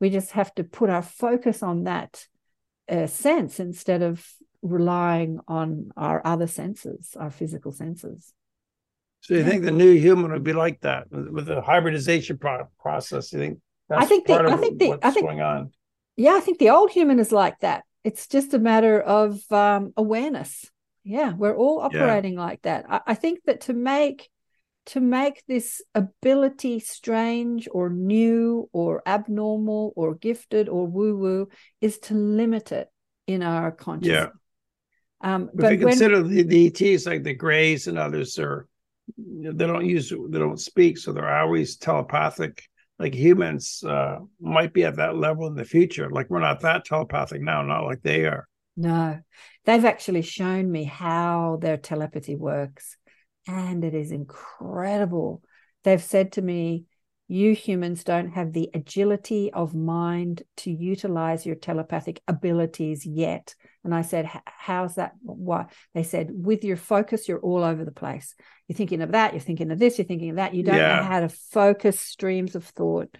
[0.00, 2.24] We just have to put our focus on that
[2.88, 4.24] uh, sense instead of
[4.62, 8.32] relying on our other senses our physical senses.
[9.20, 13.32] So you think the new human would be like that with the hybridization pro- process
[13.32, 13.58] you think
[13.88, 15.72] that's I think the, I think the, I think, going on.
[16.16, 17.84] Yeah, I think the old human is like that.
[18.04, 20.70] It's just a matter of um, awareness.
[21.04, 22.40] Yeah, we're all operating yeah.
[22.40, 22.86] like that.
[22.88, 24.28] I, I think that to make
[24.86, 31.48] to make this ability strange or new or abnormal or gifted or woo woo
[31.80, 32.88] is to limit it
[33.26, 34.30] in our consciousness.
[35.22, 35.34] Yeah.
[35.34, 38.68] Um, but if you consider the, the ETs like the Greys and others are
[39.16, 42.62] they don't use they don't speak, so they're always telepathic
[42.98, 46.08] like humans uh, might be at that level in the future.
[46.10, 48.48] Like we're not that telepathic now, not like they are.
[48.76, 49.20] No,
[49.64, 52.96] they've actually shown me how their telepathy works,
[53.46, 55.42] and it is incredible.
[55.84, 56.84] They've said to me,
[57.28, 63.54] You humans don't have the agility of mind to utilize your telepathic abilities yet.
[63.86, 65.12] And I said, How's that?
[65.22, 65.66] Why?
[65.94, 68.34] They said, With your focus, you're all over the place.
[68.68, 70.54] You're thinking of that, you're thinking of this, you're thinking of that.
[70.54, 70.96] You don't yeah.
[70.96, 73.16] know how to focus streams of thought.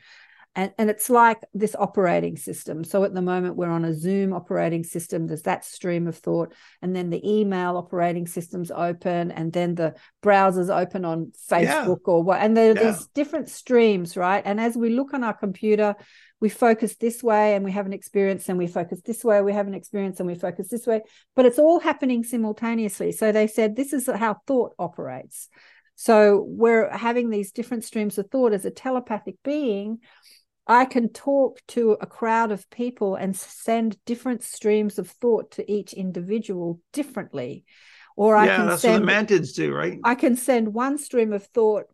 [0.57, 2.83] And, and it's like this operating system.
[2.83, 5.27] So at the moment, we're on a Zoom operating system.
[5.27, 6.55] There's that stream of thought.
[6.81, 9.31] And then the email operating system's open.
[9.31, 11.95] And then the browser's open on Facebook yeah.
[12.07, 12.41] or what.
[12.41, 12.85] And there, yeah.
[12.85, 14.43] there's different streams, right?
[14.47, 15.95] And as we look on our computer,
[16.41, 19.55] we focus this way and we have an experience and we focus this way we
[19.55, 21.03] have an experience and we focus this way.
[21.35, 23.13] But it's all happening simultaneously.
[23.13, 25.49] So they said this is how thought operates.
[25.95, 28.53] So we're having these different streams of thought.
[28.53, 30.01] As a telepathic being
[30.67, 35.71] I can talk to a crowd of people and send different streams of thought to
[35.71, 37.65] each individual differently.
[38.17, 39.99] Or I yeah, can that's send, what the mantids do, right?
[40.03, 41.85] I can send one stream of thought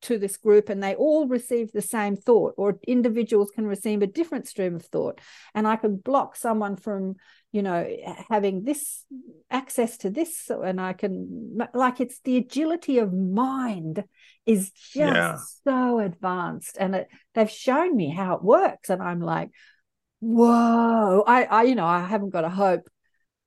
[0.00, 4.06] to this group and they all receive the same thought or individuals can receive a
[4.06, 5.20] different stream of thought
[5.54, 7.14] and i can block someone from
[7.50, 7.86] you know
[8.28, 9.04] having this
[9.50, 14.04] access to this and i can like it's the agility of mind
[14.46, 15.36] is just yeah.
[15.64, 19.50] so advanced and it, they've shown me how it works and i'm like
[20.20, 22.88] whoa I, I you know i haven't got a hope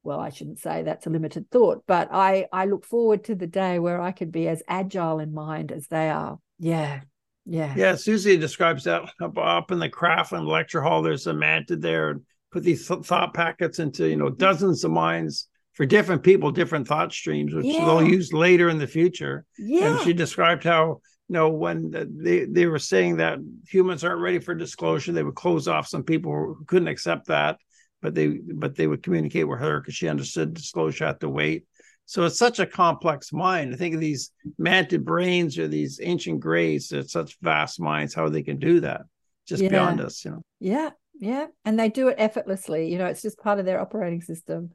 [0.03, 3.47] well i shouldn't say that's a limited thought but i i look forward to the
[3.47, 6.39] day where i can be as agile in mind as they are.
[6.59, 7.01] Yeah
[7.45, 7.73] yeah.
[7.75, 12.11] Yeah suzy describes that up, up in the Kraaflin lecture hall there's a mantid there
[12.11, 12.21] and
[12.51, 14.35] put these thought packets into you know mm-hmm.
[14.35, 17.85] dozens of minds for different people different thought streams which yeah.
[17.85, 19.45] they'll use later in the future.
[19.57, 19.93] Yeah.
[19.93, 21.91] and she described how you know when
[22.21, 26.03] they, they were saying that humans aren't ready for disclosure they would close off some
[26.03, 27.57] people who couldn't accept that
[28.01, 31.65] but they but they would communicate with her because she understood disclosure had to wait.
[32.05, 33.73] So it's such a complex mind.
[33.73, 38.27] I think of these mantid brains or these ancient greys, it's such vast minds, how
[38.27, 39.03] they can do that,
[39.47, 39.69] just yeah.
[39.69, 40.41] beyond us, you know.
[40.59, 41.47] Yeah, yeah.
[41.63, 42.91] And they do it effortlessly.
[42.91, 44.71] You know, it's just part of their operating system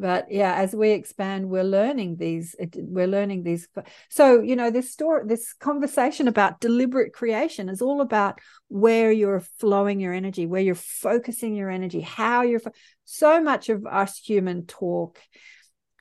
[0.00, 3.68] but yeah as we expand we're learning these we're learning these
[4.08, 9.44] so you know this story this conversation about deliberate creation is all about where you're
[9.58, 12.60] flowing your energy where you're focusing your energy how you're
[13.04, 15.18] so much of us human talk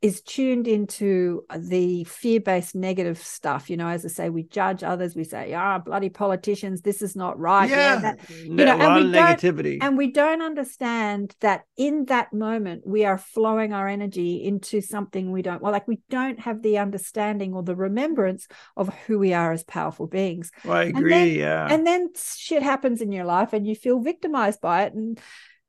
[0.01, 3.69] is tuned into the fear-based negative stuff.
[3.69, 5.15] You know as i say we judge others.
[5.15, 7.69] We say ah oh, bloody politicians this is not right.
[7.69, 9.77] Yeah, yeah you know, and we negativity.
[9.81, 15.31] and we don't understand that in that moment we are flowing our energy into something
[15.31, 18.47] we don't well like we don't have the understanding or the remembrance
[18.77, 20.51] of who we are as powerful beings.
[20.63, 21.67] Well, i agree and then, yeah.
[21.73, 24.93] and then shit happens in your life and you feel victimized by it.
[24.93, 25.19] And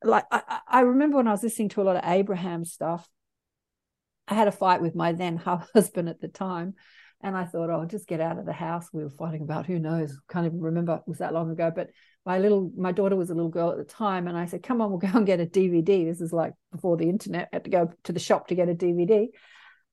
[0.02, 3.06] like I, I remember when i was listening to a lot of abraham stuff
[4.30, 5.36] I had a fight with my then
[5.74, 6.74] husband at the time.
[7.22, 8.88] And I thought, oh, I'll just get out of the house.
[8.94, 11.70] We were fighting about who knows, can't even remember it was that long ago.
[11.74, 11.90] But
[12.24, 14.80] my little my daughter was a little girl at the time, and I said, Come
[14.80, 16.06] on, we'll go and get a DVD.
[16.06, 18.70] This is like before the internet, I had to go to the shop to get
[18.70, 19.28] a DVD.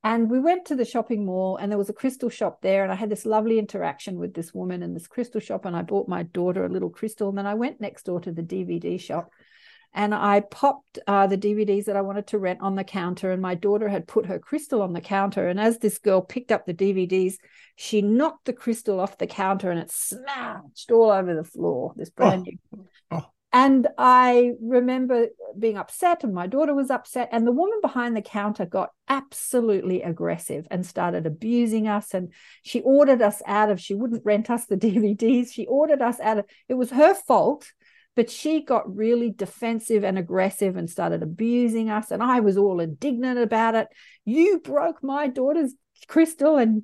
[0.03, 2.83] And we went to the shopping mall, and there was a crystal shop there.
[2.83, 5.65] And I had this lovely interaction with this woman in this crystal shop.
[5.65, 7.27] And I bought my daughter a little crystal.
[7.27, 9.31] And then I went next door to the DVD shop
[9.97, 13.31] and I popped uh, the DVDs that I wanted to rent on the counter.
[13.31, 15.47] And my daughter had put her crystal on the counter.
[15.47, 17.37] And as this girl picked up the DVDs,
[17.75, 21.93] she knocked the crystal off the counter and it smashed all over the floor.
[21.95, 22.77] This brand oh.
[22.77, 22.87] new.
[23.09, 23.25] Oh.
[23.51, 27.29] And I remember being upset, and my daughter was upset.
[27.31, 32.13] And the woman behind the counter got absolutely aggressive and started abusing us.
[32.13, 35.51] And she ordered us out of, she wouldn't rent us the DVDs.
[35.51, 37.71] She ordered us out of, it was her fault
[38.17, 42.09] but she got really defensive and aggressive and started abusing us.
[42.09, 43.87] And I was all indignant about it.
[44.25, 45.75] You broke my daughter's
[46.07, 46.57] crystal.
[46.57, 46.81] And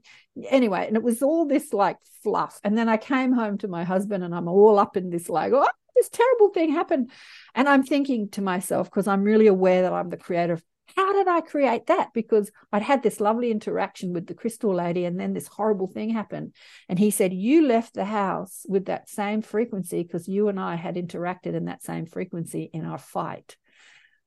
[0.48, 2.60] anyway, and it was all this like fluff.
[2.64, 5.54] And then I came home to my husband and I'm all up in this like,
[5.54, 7.10] oh, this terrible thing happened.
[7.56, 10.64] And I'm thinking to myself, because I'm really aware that I'm the creator of
[10.96, 12.10] how did I create that?
[12.14, 16.10] Because I'd had this lovely interaction with the crystal lady, and then this horrible thing
[16.10, 16.54] happened.
[16.88, 20.76] And he said, You left the house with that same frequency because you and I
[20.76, 23.56] had interacted in that same frequency in our fight.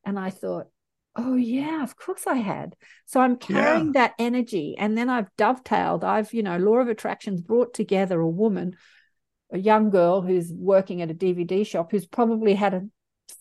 [0.05, 0.66] And I thought,
[1.15, 2.77] Oh, yeah, of course I had.
[3.07, 3.93] So I'm carrying yeah.
[3.93, 4.77] that energy.
[4.77, 8.77] And then I've dovetailed, I've, you know, law of attractions brought together a woman,
[9.51, 12.83] a young girl who's working at a DVD shop who's probably had a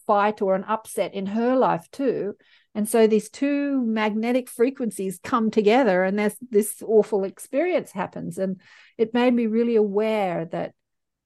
[0.07, 2.35] fight or an upset in her life too
[2.75, 8.37] and so these two magnetic frequencies come together and there's this awful experience happens.
[8.37, 8.59] And
[8.97, 10.73] it made me really aware that,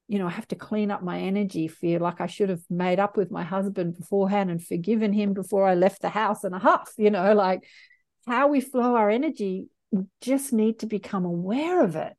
[0.08, 3.00] you know, I have to clean up my energy, feel like I should have made
[3.00, 6.60] up with my husband beforehand and forgiven him before I left the house in a
[6.60, 7.64] huff, you know, like
[8.28, 12.19] how we flow our energy, we just need to become aware of it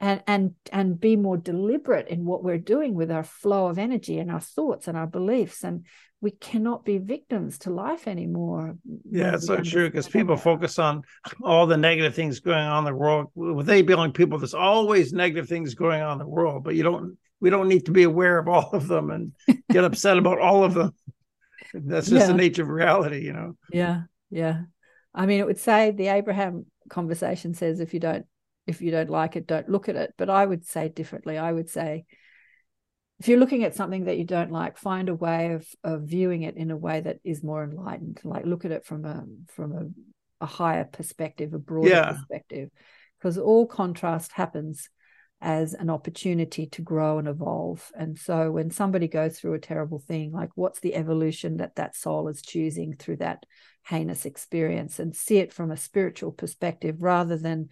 [0.00, 4.18] and and and be more deliberate in what we're doing with our flow of energy
[4.18, 5.62] and our thoughts and our beliefs.
[5.62, 5.84] And
[6.22, 8.76] we cannot be victims to life anymore.
[9.10, 11.02] Yeah it's so true because people focus on
[11.42, 13.26] all the negative things going on in the world.
[13.34, 16.82] With they belong people there's always negative things going on in the world but you
[16.82, 19.32] don't we don't need to be aware of all of them and
[19.70, 20.94] get upset about all of them.
[21.74, 22.26] That's just yeah.
[22.26, 23.56] the nature of reality you know.
[23.70, 24.62] Yeah yeah.
[25.14, 28.26] I mean it would say the abraham conversation says if you don't
[28.70, 30.14] if you don't like it, don't look at it.
[30.16, 31.36] But I would say differently.
[31.36, 32.04] I would say
[33.20, 36.42] if you're looking at something that you don't like, find a way of, of viewing
[36.42, 38.20] it in a way that is more enlightened.
[38.24, 42.12] Like look at it from a from a, a higher perspective, a broader yeah.
[42.12, 42.70] perspective.
[43.18, 44.88] Because all contrast happens
[45.42, 47.90] as an opportunity to grow and evolve.
[47.94, 51.96] And so when somebody goes through a terrible thing, like what's the evolution that that
[51.96, 53.44] soul is choosing through that
[53.86, 57.68] heinous experience and see it from a spiritual perspective rather than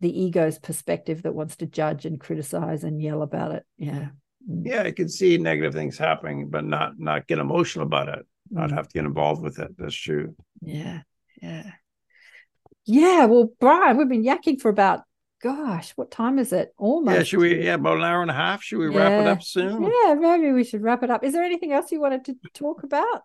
[0.00, 3.64] the ego's perspective that wants to judge and criticize and yell about it.
[3.76, 4.08] Yeah.
[4.48, 4.62] Mm.
[4.64, 8.70] Yeah, I can see negative things happening, but not not get emotional about it, not
[8.70, 8.74] mm.
[8.74, 9.76] have to get involved with it.
[9.76, 10.36] That's true.
[10.60, 11.00] Yeah.
[11.42, 11.70] Yeah.
[12.84, 13.24] Yeah.
[13.26, 15.02] Well, Brian, we've been yakking for about
[15.42, 16.74] gosh, what time is it?
[16.78, 17.16] Almost.
[17.16, 17.64] Yeah, should we?
[17.64, 18.62] Yeah, about an hour and a half.
[18.62, 18.98] Should we yeah.
[18.98, 19.82] wrap it up soon?
[19.82, 21.24] Yeah, maybe we should wrap it up.
[21.24, 23.22] Is there anything else you wanted to talk about?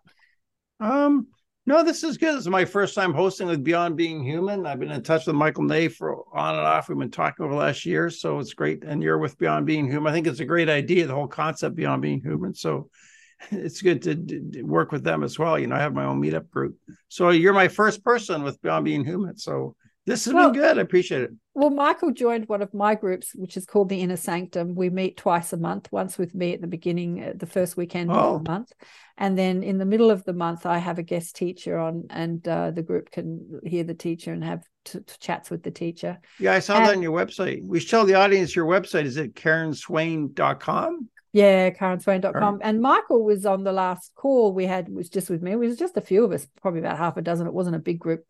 [0.80, 1.28] Um,
[1.66, 2.34] no, this is good.
[2.34, 4.66] This is my first time hosting with Beyond Being Human.
[4.66, 6.88] I've been in touch with Michael Ney for on and off.
[6.88, 8.84] We've been talking over the last year, so it's great.
[8.84, 10.10] And you're with Beyond Being Human.
[10.10, 12.54] I think it's a great idea, the whole concept Beyond Being Human.
[12.54, 12.90] So
[13.50, 15.58] it's good to, to work with them as well.
[15.58, 16.76] You know, I have my own meetup group.
[17.08, 19.38] So you're my first person with Beyond Being Human.
[19.38, 19.74] So
[20.06, 20.78] this has well, been good.
[20.78, 21.30] I appreciate it.
[21.54, 24.74] Well, Michael joined one of my groups, which is called the Inner Sanctum.
[24.74, 28.10] We meet twice a month, once with me at the beginning, uh, the first weekend
[28.10, 28.34] oh.
[28.36, 28.72] of the month.
[29.16, 32.46] And then in the middle of the month, I have a guest teacher on, and
[32.46, 36.18] uh, the group can hear the teacher and have t- t- chats with the teacher.
[36.38, 37.64] Yeah, I saw and, that on your website.
[37.64, 39.04] We should tell the audience your website.
[39.04, 41.08] Is it karenswain.com?
[41.32, 42.54] Yeah, karenswain.com.
[42.56, 42.60] Right.
[42.62, 45.52] And Michael was on the last call we had, was just with me.
[45.52, 47.46] It was just a few of us, probably about half a dozen.
[47.46, 48.24] It wasn't a big group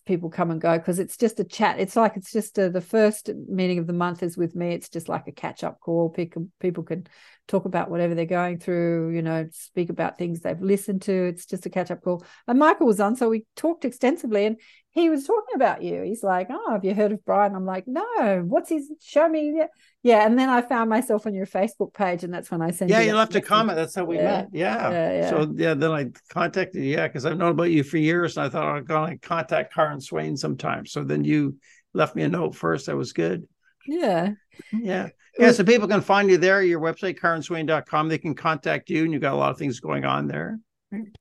[0.00, 1.78] people come and go because it's just a chat.
[1.78, 4.72] It's like it's just a, the first meeting of the month is with me.
[4.72, 6.10] It's just like a catch up call.
[6.10, 7.06] People people can
[7.48, 9.10] talk about whatever they're going through.
[9.10, 11.12] You know, speak about things they've listened to.
[11.26, 12.24] It's just a catch up call.
[12.46, 14.46] And Michael was on, so we talked extensively.
[14.46, 14.56] And
[14.92, 16.02] he was talking about you.
[16.02, 18.44] He's like, "Oh, have you heard of Brian?" I'm like, "No.
[18.46, 18.92] What's his?
[19.00, 19.62] Show me."
[20.02, 22.90] Yeah, and then I found myself on your Facebook page, and that's when I sent.
[22.90, 23.76] Yeah, you, you left a comment.
[23.76, 24.22] That's how we yeah.
[24.22, 24.48] met.
[24.52, 24.90] Yeah.
[24.90, 25.30] Yeah, yeah.
[25.30, 26.90] So yeah, then I contacted you.
[26.90, 29.26] Yeah, because I've known about you for years, and I thought oh, I'm going to
[29.26, 30.84] contact Karen Swain sometime.
[30.84, 31.56] So then you
[31.94, 32.86] left me a note first.
[32.86, 33.48] That was good.
[33.86, 34.32] Yeah.
[34.72, 35.08] Yeah.
[35.38, 35.52] Yeah.
[35.52, 36.62] So people can find you there.
[36.62, 38.08] Your website, karenswain.com.
[38.08, 40.58] They can contact you, and you've got a lot of things going on there.
[40.92, 41.14] Mm.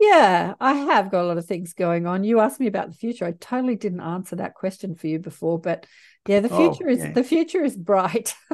[0.00, 2.24] Yeah, I have got a lot of things going on.
[2.24, 3.24] You asked me about the future.
[3.24, 5.86] I totally didn't answer that question for you before, but
[6.28, 8.34] yeah, the oh, future oh, is the future is bright.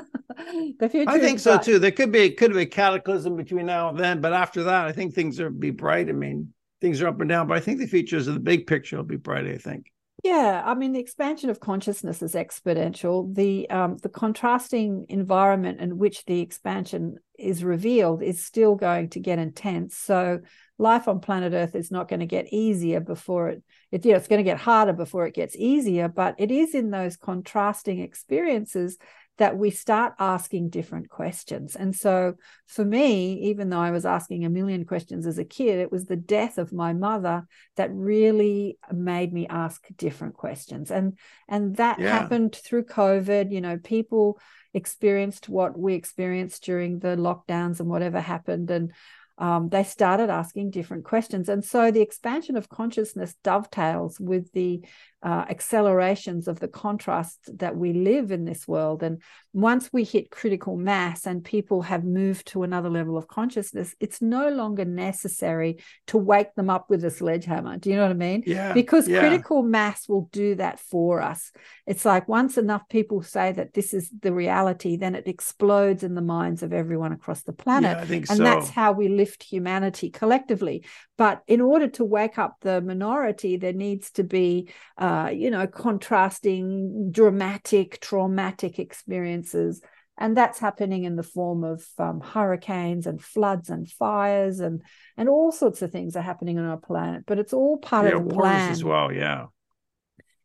[0.79, 1.11] the future.
[1.11, 1.65] I think so bright.
[1.65, 1.79] too.
[1.79, 4.93] There could be could be a cataclysm between now and then, but after that, I
[4.93, 6.09] think things will be bright.
[6.09, 8.67] I mean, things are up and down, but I think the futures of the big
[8.67, 9.47] picture will be bright.
[9.47, 9.87] I think.
[10.23, 13.35] Yeah, I mean the expansion of consciousness is exponential.
[13.35, 19.21] The um, the contrasting environment in which the expansion is revealed is still going to
[19.21, 19.97] get intense.
[19.97, 20.41] So
[20.77, 23.63] life on planet Earth is not going to get easier before it.
[23.93, 26.09] It you know, it's going to get harder before it gets easier.
[26.09, 28.99] But it is in those contrasting experiences
[29.41, 31.75] that we start asking different questions.
[31.75, 32.35] And so
[32.67, 36.05] for me, even though I was asking a million questions as a kid, it was
[36.05, 37.47] the death of my mother
[37.77, 40.91] that really made me ask different questions.
[40.91, 41.19] And
[41.49, 42.11] and that yeah.
[42.11, 43.51] happened through COVID.
[43.51, 44.39] You know, people
[44.75, 48.71] experienced what we experienced during the lockdowns and whatever happened.
[48.71, 48.93] And
[49.41, 51.49] um, they started asking different questions.
[51.49, 54.85] And so the expansion of consciousness dovetails with the
[55.23, 59.03] uh, accelerations of the contrast that we live in this world.
[59.03, 59.21] And
[59.53, 64.23] once we hit critical mass and people have moved to another level of consciousness, it's
[64.23, 67.77] no longer necessary to wake them up with a sledgehammer.
[67.77, 68.45] Do you know what I mean?
[68.47, 68.73] Yeah.
[68.73, 69.21] Because yeah.
[69.21, 71.53] critical mass will do that for us.
[71.87, 76.15] It's like once enough people say that this is the reality, then it explodes in
[76.15, 77.97] the minds of everyone across the planet.
[77.97, 78.43] Yeah, I think and so.
[78.45, 79.09] that's how we
[79.41, 80.85] humanity collectively.
[81.17, 85.51] But in order to wake up the minority, there needs to be uh, uh, you
[85.51, 89.83] know, contrasting dramatic, traumatic experiences.
[90.17, 94.83] And that's happening in the form of um, hurricanes and floods and fires and
[95.17, 97.25] and all sorts of things are happening on our planet.
[97.27, 99.13] But it's all part yeah, of the plan as well.
[99.13, 99.47] Yeah,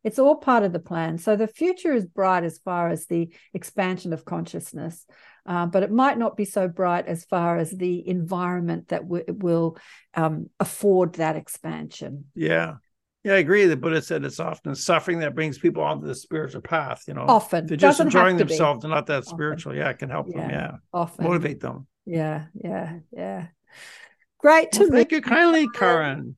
[0.02, 1.18] it's all part of the plan.
[1.18, 5.06] So the future is bright as far as the expansion of consciousness,
[5.46, 9.24] uh, but it might not be so bright as far as the environment that w-
[9.28, 9.78] will
[10.14, 12.26] um, afford that expansion.
[12.34, 12.74] Yeah,
[13.22, 13.66] yeah, I agree.
[13.66, 17.04] The Buddha said it's often suffering that brings people onto the spiritual path.
[17.08, 18.82] You know, often they're just enjoying themselves.
[18.82, 19.36] They're not that often.
[19.36, 19.74] spiritual.
[19.74, 20.40] Yeah, it can help yeah.
[20.40, 20.50] them.
[20.50, 21.86] Yeah, often motivate them.
[22.04, 23.46] Yeah, yeah, yeah.
[24.38, 26.36] Great to well, thank you kindly, Karen.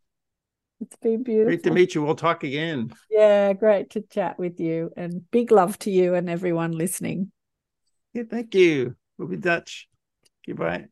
[0.81, 1.49] It's been beautiful.
[1.49, 2.03] Great to meet you.
[2.03, 2.95] We'll talk again.
[3.11, 7.33] Yeah, great to chat with you, and big love to you and everyone listening.
[8.13, 8.97] Yeah, thank you.
[9.17, 9.89] We'll be Dutch.
[10.47, 10.89] Goodbye.